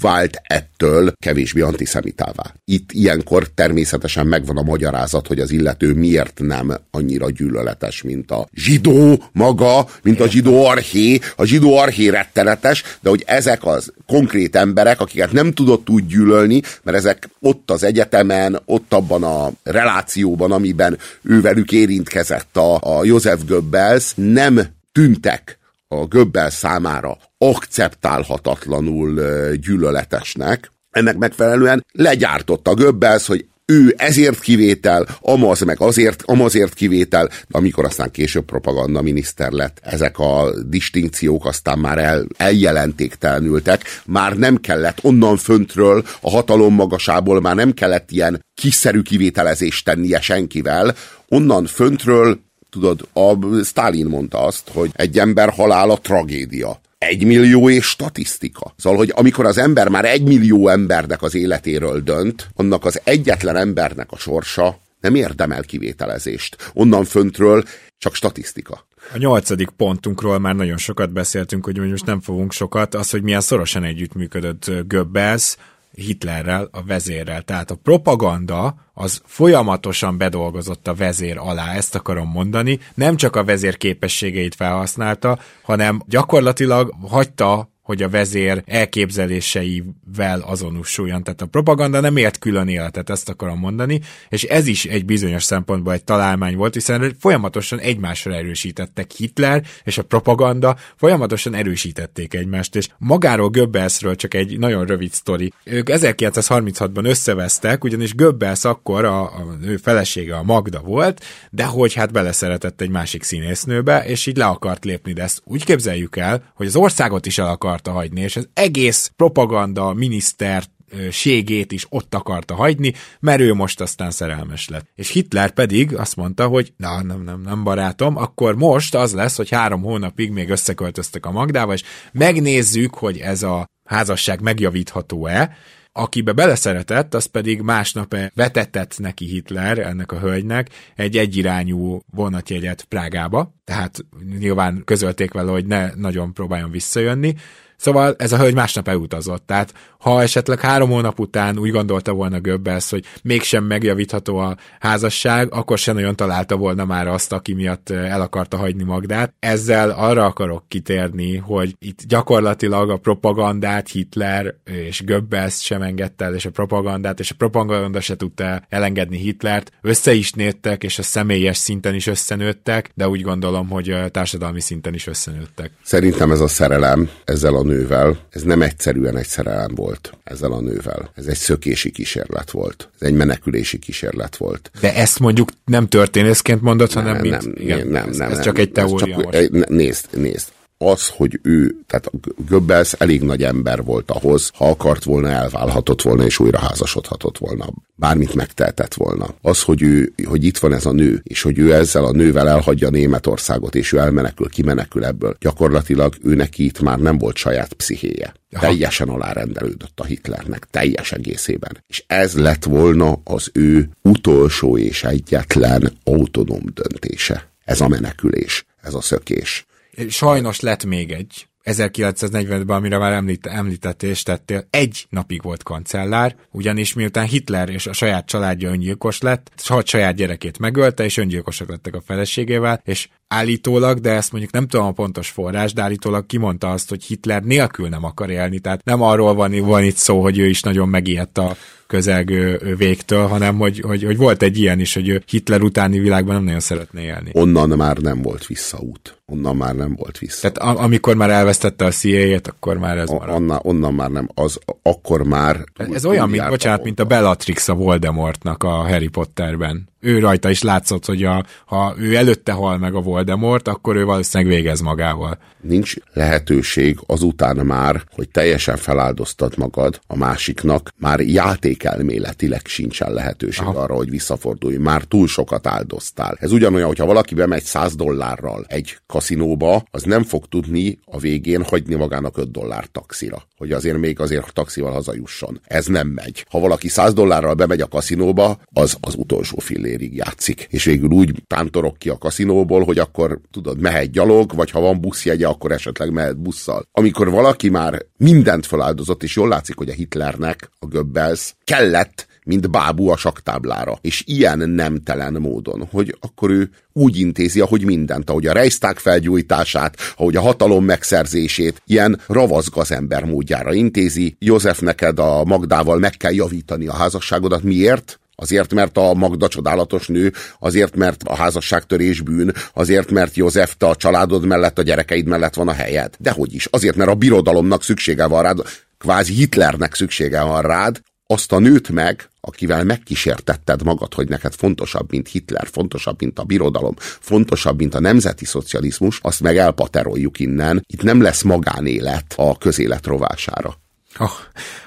vált 0.02 0.42
ettől 0.44 1.14
kevésbé 1.20 1.62
antiszemitává. 1.62 2.54
Itt 2.66 2.92
ilyenkor 2.92 3.48
természetesen 3.48 4.28
megvan 4.28 4.58
a 4.58 4.62
magyarázat, 4.62 5.28
hogy 5.28 5.40
az 5.40 5.52
illető 5.52 5.94
miért 5.94 6.40
nem 6.40 6.74
annyira 6.92 7.30
gyűlöletes, 7.30 8.02
mint 8.02 8.32
a 8.32 8.48
zsidó 8.54 9.24
maga, 9.32 9.88
mint 10.04 10.20
a 10.20 10.28
zsidó 10.28 10.66
arché. 10.66 11.20
A 11.36 11.46
zsidó 11.46 11.78
arché 11.78 12.10
rettenetes, 12.10 12.84
de 13.02 13.10
hogy 13.10 13.24
ezek 13.26 13.66
az 13.66 13.94
konkrét 14.08 14.56
emberek, 14.56 15.00
akiket 15.00 15.32
nem 15.32 15.52
tudott 15.52 15.90
úgy 15.90 16.06
gyűlölni, 16.06 16.62
mert 16.84 16.98
ezek 16.98 17.30
ott 17.40 17.72
az 17.72 17.84
egyetemen, 17.84 18.62
ott 18.66 18.94
abban 18.94 19.24
a 19.24 19.52
relációban, 19.64 20.52
amiben 20.52 20.98
ő 21.22 21.42
velük 21.42 21.72
érintkezett 21.72 22.58
a, 22.58 22.98
a 22.98 23.04
József 23.04 23.42
Goebbels, 23.48 24.14
nem 24.16 24.62
tűntek 24.92 25.62
a 26.02 26.06
Göbbel 26.06 26.50
számára 26.50 27.18
akceptálhatatlanul 27.38 29.22
gyűlöletesnek, 29.56 30.72
ennek 30.90 31.18
megfelelően 31.18 31.86
legyártotta 31.92 32.72
a 32.72 32.76
Göbbels, 32.76 33.28
hogy 33.28 33.46
ő 33.66 33.94
ezért 33.98 34.40
kivétel, 34.40 35.08
amaz 35.22 35.62
meg 35.62 35.82
azért, 35.82 36.24
amazért 36.26 36.74
kivétel, 36.74 37.30
amikor 37.52 37.86
aztán 37.86 38.12
később 38.12 38.46
propaganda 38.46 39.02
miniszter 39.02 39.52
lett, 39.52 39.80
ezek 39.82 40.20
a 40.20 40.52
distinkciók 40.66 41.46
aztán 41.46 41.80
már 41.80 41.98
el, 41.98 42.26
eljelentéktelenültek, 42.38 43.82
már 44.06 44.38
nem 44.38 44.58
kellett 44.58 44.98
onnan 45.02 45.38
föntről, 45.38 46.04
a 46.22 46.30
hatalom 46.30 46.74
magasából 46.74 47.42
már 47.42 47.56
nem 47.56 47.74
kellett 47.74 48.12
ilyen 48.12 48.46
kiszerű 48.54 49.02
kivételezést 49.02 49.86
tennie 49.86 50.22
senkivel, 50.22 50.96
onnan 51.28 51.66
föntről 51.66 52.40
Tudod, 52.74 53.08
a 53.14 53.38
Stalin 53.64 54.06
mondta 54.06 54.44
azt, 54.44 54.70
hogy 54.74 54.92
egy 54.94 55.20
ember 55.20 55.50
halála 55.50 55.98
tragédia. 55.98 56.82
Egy 56.98 57.26
millió 57.26 57.70
és 57.70 57.86
statisztika. 57.86 58.74
Szóval, 58.78 58.98
hogy 58.98 59.12
amikor 59.16 59.46
az 59.46 59.58
ember 59.58 59.90
már 59.90 60.06
egy 60.06 60.24
millió 60.24 60.68
embernek 60.68 61.22
az 61.22 61.36
életéről 61.36 62.02
dönt, 62.02 62.48
annak 62.56 62.86
az 62.86 63.02
egyetlen 63.04 63.56
embernek 63.56 64.12
a 64.12 64.18
sorsa 64.18 64.80
nem 65.00 65.16
érdemel 65.16 65.64
kivételezést. 65.64 66.72
Onnan 66.74 67.06
föntről 67.06 67.64
csak 67.98 68.16
statisztika. 68.16 68.86
A 69.14 69.18
nyolcadik 69.18 69.70
pontunkról 69.70 70.40
már 70.40 70.56
nagyon 70.56 70.78
sokat 70.78 71.12
beszéltünk, 71.12 71.66
hogy 71.66 71.78
most 71.78 72.06
nem 72.06 72.22
fogunk 72.22 72.52
sokat, 72.52 72.96
az, 72.96 73.10
hogy 73.10 73.22
milyen 73.22 73.42
szorosan 73.42 73.84
együttműködött 73.84 74.72
Goebbels, 74.88 75.56
Hitlerrel, 75.96 76.70
a 76.72 76.84
vezérrel. 76.84 77.42
Tehát 77.42 77.72
a 77.72 77.76
propaganda 77.76 78.76
az 78.94 79.22
folyamatosan 79.26 80.18
bedolgozott 80.18 80.88
a 80.88 80.94
vezér 80.94 81.38
alá, 81.38 81.74
ezt 81.74 81.96
akarom 81.96 82.30
mondani. 82.30 82.80
Nem 82.94 83.16
csak 83.16 83.36
a 83.36 83.44
vezér 83.44 83.78
képességeit 83.78 84.56
felhasználta, 84.56 85.40
hanem 85.62 86.02
gyakorlatilag 86.06 86.94
hagyta, 87.02 87.73
hogy 87.94 88.04
a 88.04 88.10
vezér 88.10 88.64
elképzeléseivel 88.66 90.40
azonosuljon. 90.40 91.24
Tehát 91.24 91.42
a 91.42 91.46
propaganda 91.46 92.00
nem 92.00 92.18
ért 92.18 92.40
külön 92.40 92.68
életet, 92.68 93.10
ezt 93.10 93.30
akarom 93.30 93.60
mondani, 93.60 94.02
és 94.30 94.44
ez 94.44 94.68
is 94.68 94.86
egy 94.86 95.06
bizonyos 95.06 95.44
szempontból 95.44 95.94
egy 95.94 96.04
találmány 96.04 96.56
volt, 96.56 96.74
hiszen 96.74 97.16
folyamatosan 97.20 97.80
egymásra 97.80 98.34
erősítettek 98.34 99.12
Hitler 99.12 99.64
és 99.84 99.98
a 99.98 100.04
propaganda, 100.04 100.78
folyamatosan 100.96 101.54
erősítették 101.54 102.34
egymást, 102.34 102.76
és 102.76 102.88
magáról 102.98 103.50
Goebbelsről 103.50 104.16
csak 104.16 104.34
egy 104.34 104.60
nagyon 104.60 104.86
rövid 104.86 105.12
sztori. 105.12 105.54
Ők 105.64 105.88
1936-ban 105.92 107.06
összevesztek, 107.06 107.84
ugyanis 107.84 108.16
Goebbels 108.16 108.66
akkor 108.66 109.06
a, 109.06 109.22
a 109.22 109.58
ő 109.62 109.78
felesége 109.78 110.36
a 110.36 110.44
Magda 110.44 110.80
volt, 110.80 111.26
de 111.50 111.66
hogy 111.66 111.94
hát 111.94 112.12
beleszeretett 112.12 112.82
egy 112.82 112.90
másik 112.90 113.24
színésznőbe, 113.24 114.06
és 114.06 114.26
így 114.26 114.38
le 114.38 114.46
akart 114.46 114.86
lépni, 114.86 115.14
de 115.14 115.24
ezt 115.24 115.42
úgy 115.44 115.66
képzeljük 115.66 116.16
el, 116.16 116.52
hogy 116.56 116.68
az 116.68 116.76
országot 116.76 117.26
is 117.26 117.38
el 117.38 117.48
akarta 117.84 117.92
hagyni, 117.92 118.22
és 118.22 118.36
az 118.36 118.50
egész 118.54 119.12
propaganda 119.16 119.94
minisztert 119.94 120.72
ségét 121.12 121.72
is 121.72 121.86
ott 121.90 122.16
akarta 122.16 122.56
hagyni, 122.56 122.94
mert 123.20 123.42
ő 123.42 123.54
most 123.54 123.82
aztán 123.82 124.12
szerelmes 124.12 124.70
lett. 124.70 124.86
És 124.96 125.10
Hitler 125.10 125.52
pedig 125.52 125.96
azt 125.96 126.16
mondta, 126.16 126.48
hogy 126.48 126.74
na, 126.78 127.04
nem, 127.04 127.24
nem, 127.24 127.42
nem 127.42 127.64
barátom, 127.64 128.18
akkor 128.18 128.56
most 128.56 128.96
az 128.96 129.14
lesz, 129.14 129.38
hogy 129.38 129.50
három 129.50 129.82
hónapig 129.82 130.32
még 130.32 130.50
összeköltöztek 130.50 131.26
a 131.26 131.32
Magdával, 131.32 131.74
és 131.74 131.84
megnézzük, 132.12 132.94
hogy 132.94 133.18
ez 133.18 133.44
a 133.44 133.66
házasság 133.84 134.42
megjavítható-e, 134.42 135.56
akibe 135.96 136.32
beleszeretett, 136.32 137.14
az 137.14 137.26
pedig 137.26 137.62
másnap 137.62 138.16
vetetett 138.36 139.00
neki 139.00 139.26
Hitler, 139.26 139.78
ennek 139.78 140.12
a 140.12 140.20
hölgynek, 140.20 140.70
egy 140.96 141.18
egyirányú 141.18 142.00
vonatjegyet 142.12 142.84
Prágába, 142.84 143.54
tehát 143.64 144.06
nyilván 144.40 144.82
közölték 144.86 145.32
vele, 145.32 145.52
hogy 145.52 145.66
ne 145.66 145.94
nagyon 145.96 146.34
próbáljon 146.34 146.72
visszajönni, 146.72 147.36
Szóval 147.84 148.16
ez 148.18 148.32
a 148.32 148.38
hölgy 148.38 148.54
másnap 148.54 148.88
elutazott, 148.88 149.44
tehát 149.46 149.74
ha 149.98 150.22
esetleg 150.22 150.60
három 150.60 150.90
hónap 150.90 151.20
után 151.20 151.58
úgy 151.58 151.72
gondolta 151.72 152.12
volna 152.12 152.40
Göbbels, 152.40 152.90
hogy 152.90 153.04
mégsem 153.24 153.64
megjavítható 153.64 154.38
a 154.38 154.58
házasság, 154.80 155.54
akkor 155.54 155.78
sem 155.78 155.96
nagyon 155.96 156.16
találta 156.16 156.56
volna 156.56 156.86
már 156.86 157.08
azt, 157.08 157.32
aki 157.32 157.54
miatt 157.54 157.90
el 157.90 158.22
akarta 158.22 158.58
hagyni 158.58 158.84
Magdát. 158.84 159.34
Ezzel 159.40 159.90
arra 159.90 160.26
akarok 160.26 160.64
kitérni, 160.68 161.38
hogy 161.38 161.76
itt 161.80 162.00
gyakorlatilag 162.08 162.90
a 162.90 162.98
propagandát 162.98 163.90
Hitler 163.90 164.56
és 164.64 165.04
Göbbels 165.04 165.64
sem 165.64 165.82
engedte 165.82 166.26
el, 166.26 166.36
és 166.36 166.46
a 166.46 166.52
propagandát, 166.52 167.20
és 167.20 167.32
a 167.32 167.36
propaganda 167.38 168.02
se 168.02 168.16
tudta 168.16 168.62
elengedni 168.70 169.18
Hitlert. 169.18 169.72
Össze 169.82 170.14
is 170.14 170.32
nőttek, 170.32 170.84
és 170.84 171.00
a 171.00 171.04
személyes 171.04 171.58
szinten 171.58 171.96
is 171.96 172.08
összenőttek, 172.08 172.92
de 172.96 173.08
úgy 173.08 173.22
gondolom, 173.22 173.70
hogy 173.70 173.90
a 173.90 174.10
társadalmi 174.10 174.62
szinten 174.62 174.94
is 174.94 175.08
összenőttek. 175.08 175.72
Szerintem 175.84 176.32
ez 176.32 176.40
a 176.40 176.48
szerelem 176.48 177.10
ezzel 177.26 177.56
a 177.56 177.64
nővel, 177.74 178.18
ez 178.30 178.42
nem 178.42 178.62
egyszerűen 178.62 179.18
egy 179.18 179.28
szerelem 179.28 179.76
volt 179.76 180.18
ezzel 180.24 180.52
a 180.52 180.62
nővel. 180.62 181.12
Ez 181.16 181.26
egy 181.26 181.38
szökési 181.38 181.92
kísérlet 181.92 182.52
volt. 182.52 182.90
Ez 183.00 183.08
egy 183.08 183.14
menekülési 183.14 183.80
kísérlet 183.80 184.36
volt. 184.36 184.72
De 184.80 184.96
ezt 184.96 185.20
mondjuk 185.20 185.50
nem 185.66 185.88
történészként 185.88 186.62
mondott, 186.62 186.94
nem, 186.94 187.04
hanem 187.04 187.22
nem, 187.22 187.32
mit? 187.32 187.42
Nem, 187.42 187.54
Igen, 187.56 187.88
nem, 187.88 188.08
ez, 188.10 188.18
nem, 188.18 188.30
ez 188.30 188.34
nem, 188.34 188.44
csak 188.44 188.58
egy 188.58 188.72
teória 188.72 189.16
csak, 189.16 189.24
most. 189.24 189.70
Nézd, 189.70 190.06
nézd, 190.18 190.48
az, 190.88 191.08
hogy 191.08 191.40
ő, 191.42 191.76
tehát 191.88 192.12
Göbbels 192.48 192.94
elég 192.94 193.22
nagy 193.22 193.44
ember 193.44 193.84
volt 193.84 194.12
ahhoz, 194.12 194.52
ha 194.54 194.70
akart 194.70 195.04
volna, 195.04 195.30
elválhatott 195.30 196.02
volna, 196.02 196.26
és 196.26 196.40
újra 196.40 196.60
házasodhatott 196.60 197.38
volna. 197.38 197.66
Bármit 197.96 198.34
megtehetett 198.34 198.94
volna. 198.94 199.36
Az, 199.42 199.62
hogy, 199.62 199.82
ő, 199.82 200.14
hogy 200.26 200.44
itt 200.44 200.58
van 200.58 200.74
ez 200.74 200.86
a 200.86 200.92
nő, 200.92 201.22
és 201.24 201.42
hogy 201.42 201.60
ő 201.60 201.74
ezzel 201.74 202.06
a 202.06 202.12
nővel 202.12 202.50
elhagyja 202.50 202.90
Németországot, 202.90 203.76
és 203.76 203.92
ő 203.92 203.98
elmenekül, 203.98 204.50
kimenekül 204.50 205.06
ebből, 205.06 205.36
gyakorlatilag 205.40 206.16
ő 206.24 206.36
neki 206.36 206.66
itt 206.66 206.80
már 206.80 207.00
nem 207.00 207.18
volt 207.18 207.36
saját 207.36 207.74
pszichéje. 207.74 208.34
Aha. 208.52 208.66
Teljesen 208.66 209.10
alárendelődött 209.10 210.00
a 210.00 210.04
Hitlernek, 210.04 210.68
teljes 210.72 211.12
egészében. 211.12 211.84
És 211.88 212.04
ez 212.08 212.34
lett 212.38 212.64
volna 212.64 213.22
az 213.24 213.50
ő 213.54 213.90
utolsó 214.02 214.78
és 214.78 215.04
egyetlen 215.04 215.92
autonóm 216.04 216.64
döntése. 216.74 217.52
Ez 217.66 217.82
a 217.82 217.88
menekülés, 217.88 218.66
ez 218.82 218.94
a 218.94 219.02
szökés. 219.02 219.66
Sajnos 220.10 220.60
lett 220.60 220.86
még 220.86 221.12
egy. 221.12 221.48
1940-ben, 221.64 222.78
amire 222.78 222.98
már 222.98 223.12
említ, 223.12 223.46
említett 223.46 224.04
és 224.04 224.24
tettél, 224.24 224.68
egy 224.70 225.06
napig 225.10 225.42
volt 225.42 225.64
kancellár, 225.64 226.36
ugyanis 226.52 226.94
miután 226.94 227.26
Hitler 227.26 227.70
és 227.70 227.88
a 227.88 227.94
saját 227.94 228.26
családja 228.26 228.70
öngyilkos 228.70 229.22
lett, 229.22 229.52
a 229.68 229.82
saját 229.86 230.16
gyerekét 230.16 230.60
megölte, 230.60 231.04
és 231.04 231.18
öngyilkosok 231.18 231.70
lettek 231.70 231.96
a 231.96 232.02
feleségével, 232.02 232.82
és 232.86 233.08
állítólag, 233.34 234.00
de 234.00 234.12
ezt 234.12 234.32
mondjuk 234.32 234.54
nem 234.54 234.68
tudom 234.68 234.86
a 234.86 234.92
pontos 234.92 235.30
forrás, 235.30 235.74
de 235.74 235.82
állítólag 235.82 236.26
kimondta 236.26 236.72
azt, 236.72 236.90
hogy 236.90 237.04
Hitler 237.04 237.44
nélkül 237.44 237.90
nem 237.90 238.04
akar 238.04 238.30
élni, 238.30 238.60
tehát 238.60 238.84
nem 238.84 239.02
arról 239.02 239.34
van, 239.34 239.60
van 239.60 239.84
itt 239.84 239.96
szó, 239.96 240.22
hogy 240.22 240.38
ő 240.38 240.48
is 240.48 240.62
nagyon 240.62 240.90
megijedt 240.90 241.38
a 241.38 241.56
közelgő 241.88 242.76
végtől, 242.78 243.28
hanem 243.28 243.58
hogy, 243.58 243.80
hogy, 243.80 244.04
hogy 244.04 244.18
volt 244.18 244.42
egy 244.42 244.58
ilyen 244.58 244.80
is, 244.80 244.94
hogy 244.94 245.10
ő 245.10 245.24
Hitler 245.28 245.62
utáni 245.62 246.00
világban 246.00 246.36
nem 246.36 246.44
nagyon 246.44 246.60
szeretne 246.60 247.02
élni. 247.02 247.30
Onnan 247.34 247.70
már 247.70 247.98
nem 247.98 248.22
volt 248.22 248.48
visszaút. 248.48 249.18
Onnan 249.26 249.56
már 249.56 249.76
nem 249.76 249.96
volt 249.96 250.18
vissza. 250.18 250.52
Tehát 250.52 250.78
amikor 250.78 251.16
már 251.16 251.30
elvesztette 251.30 251.86
a 251.86 251.92
CIA-et, 251.92 252.48
akkor 252.48 252.78
már 252.78 252.98
ez 252.98 253.10
maradt. 253.10 253.40
Onnan, 253.40 253.60
onnan 253.64 253.94
már 253.94 254.10
nem, 254.10 254.30
az 254.34 254.60
akkor 254.82 255.24
már... 255.24 255.64
Ez, 255.76 255.88
ez 255.94 256.06
olyan, 256.06 256.30
mint, 256.30 256.50
bocsánat, 256.50 256.84
mint 256.84 257.00
a 257.00 257.06
Bellatrix 257.06 257.68
a 257.68 257.74
Voldemortnak 257.74 258.64
a 258.64 258.70
Harry 258.70 259.08
Potterben 259.08 259.92
ő 260.04 260.20
rajta 260.20 260.50
is 260.50 260.62
látszott, 260.62 261.06
hogy 261.06 261.24
a, 261.24 261.46
ha 261.66 261.96
ő 261.98 262.16
előtte 262.16 262.52
hal 262.52 262.78
meg 262.78 262.96
a 262.96 263.02
Voldemort, 263.02 263.68
akkor 263.68 263.96
ő 263.96 264.06
valószínűleg 264.06 264.54
végez 264.54 264.82
magával. 264.82 265.38
Nincs 265.62 265.96
lehetőség 266.14 267.00
azután 267.06 267.56
már, 267.56 268.04
hogy 268.16 268.30
teljesen 268.30 268.78
feláldoztad 268.78 269.58
magad 269.58 270.00
a 270.08 270.18
másiknak, 270.18 270.90
már 270.98 271.20
játékelméletileg 271.20 272.62
sincsen 272.66 273.14
lehetőség 273.14 273.66
Aha. 273.66 273.82
arra, 273.82 273.96
hogy 273.96 274.10
visszafordulj. 274.10 274.78
Már 274.78 275.04
túl 275.04 275.28
sokat 275.28 275.68
áldoztál. 275.68 276.38
Ez 276.40 276.52
ugyanolyan, 276.52 276.88
hogyha 276.88 277.06
valaki 277.06 277.36
bemegy 277.36 277.64
100 277.64 277.96
dollárral 277.96 278.66
egy 278.68 278.98
kaszinóba, 279.06 279.84
az 279.92 280.04
nem 280.04 280.24
fog 280.24 280.46
tudni 280.46 281.00
a 281.06 281.20
végén 281.20 281.64
hagyni 281.64 281.96
magának 281.96 282.38
5 282.38 282.52
dollár 282.52 282.86
taxira, 282.86 283.44
hogy 283.64 283.72
azért 283.72 283.98
még 283.98 284.20
azért 284.20 284.54
taxival 284.54 284.92
hazajusson. 284.92 285.60
Ez 285.64 285.86
nem 285.86 286.08
megy. 286.08 286.46
Ha 286.50 286.60
valaki 286.60 286.88
100 286.88 287.14
dollárral 287.14 287.54
bemegy 287.54 287.82
a 287.82 287.88
kaszinóba, 287.88 288.60
az 288.74 288.98
az 289.02 289.16
utolsó 289.16 289.58
fillér 289.60 289.94
félig 289.94 290.16
játszik, 290.16 290.68
és 290.70 290.84
végül 290.84 291.10
úgy 291.10 291.44
tántorok 291.48 291.98
ki 291.98 292.10
a 292.10 292.18
kaszinóból, 292.18 292.84
hogy 292.84 293.00
akkor 293.00 293.40
tudod, 293.52 293.80
mehet 293.80 294.12
gyalog, 294.12 294.56
vagy 294.56 294.72
ha 294.72 294.80
van 294.80 295.02
buszjegye, 295.02 295.48
akkor 295.48 295.72
esetleg 295.72 296.12
mehet 296.12 296.38
busszal. 296.38 296.88
Amikor 296.92 297.30
valaki 297.30 297.70
már 297.70 298.06
mindent 298.18 298.66
feláldozott, 298.66 299.24
és 299.24 299.36
jól 299.36 299.48
látszik, 299.48 299.78
hogy 299.78 299.90
a 299.90 299.94
Hitlernek, 299.94 300.70
a 300.80 300.86
Goebbels 300.86 301.56
kellett 301.64 302.28
mint 302.46 302.72
bábú 302.72 303.10
a 303.10 303.18
saktáblára. 303.18 303.98
És 304.02 304.24
ilyen 304.26 304.70
nemtelen 304.70 305.34
módon, 305.34 305.88
hogy 305.92 306.18
akkor 306.20 306.50
ő 306.50 306.70
úgy 306.94 307.20
intézi, 307.20 307.60
ahogy 307.60 307.86
mindent, 307.86 308.30
ahogy 308.30 308.48
a 308.48 308.54
Reichstag 308.54 308.98
felgyújtását, 308.98 309.98
ahogy 310.18 310.36
a 310.36 310.42
hatalom 310.42 310.86
megszerzését, 310.86 311.82
ilyen 311.86 312.22
ravaszgazember 312.28 313.24
módjára 313.24 313.74
intézi. 313.74 314.36
József, 314.40 314.80
neked 314.80 315.20
a 315.20 315.44
Magdával 315.44 315.98
meg 315.98 316.18
kell 316.18 316.34
javítani 316.34 316.88
a 316.88 316.94
házasságodat. 316.94 317.64
Miért? 317.64 318.18
Azért, 318.36 318.74
mert 318.74 318.98
a 318.98 319.14
Magda 319.14 319.48
csodálatos 319.48 320.08
nő, 320.08 320.34
azért, 320.60 320.96
mert 320.96 321.24
a 321.24 321.36
házasságtörés 321.36 322.22
bűn, 322.22 322.54
azért, 322.74 323.12
mert 323.12 323.36
József, 323.36 323.76
a 323.80 323.96
családod 323.96 324.46
mellett, 324.46 324.80
a 324.80 324.82
gyerekeid 324.82 325.28
mellett 325.28 325.54
van 325.54 325.68
a 325.68 325.74
helyed. 325.74 326.16
Dehogy 326.20 326.54
is, 326.54 326.66
azért, 326.66 326.96
mert 326.96 327.10
a 327.10 327.16
birodalomnak 327.16 327.84
szüksége 327.84 328.26
van 328.26 328.42
rád, 328.42 328.60
kvázi 328.98 329.34
Hitlernek 329.34 329.96
szüksége 329.96 330.44
van 330.44 330.62
rád, 330.62 331.02
azt 331.28 331.52
a 331.52 331.60
nőt 331.60 331.90
meg, 331.90 332.30
akivel 332.42 332.84
megkísértetted 332.84 333.84
magad, 333.84 334.14
hogy 334.14 334.28
neked 334.28 334.54
fontosabb, 334.54 335.12
mint 335.12 335.28
Hitler, 335.28 335.68
fontosabb, 335.72 336.22
mint 336.22 336.40
a 336.40 336.44
birodalom, 336.44 336.94
fontosabb, 336.98 337.78
mint 337.78 337.96
a 337.96 338.00
nemzeti 338.00 338.46
szocializmus, 338.46 339.20
azt 339.22 339.42
meg 339.42 339.58
elpateroljuk 339.58 340.40
innen. 340.40 340.84
Itt 340.86 341.04
nem 341.04 341.22
lesz 341.22 341.42
magánélet 341.42 342.34
a 342.38 342.58
közélet 342.58 343.06
rovására. 343.06 343.82
Oh, 344.20 344.32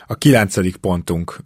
a 0.07 0.15
kilencedik 0.15 0.77
pontunk 0.77 1.37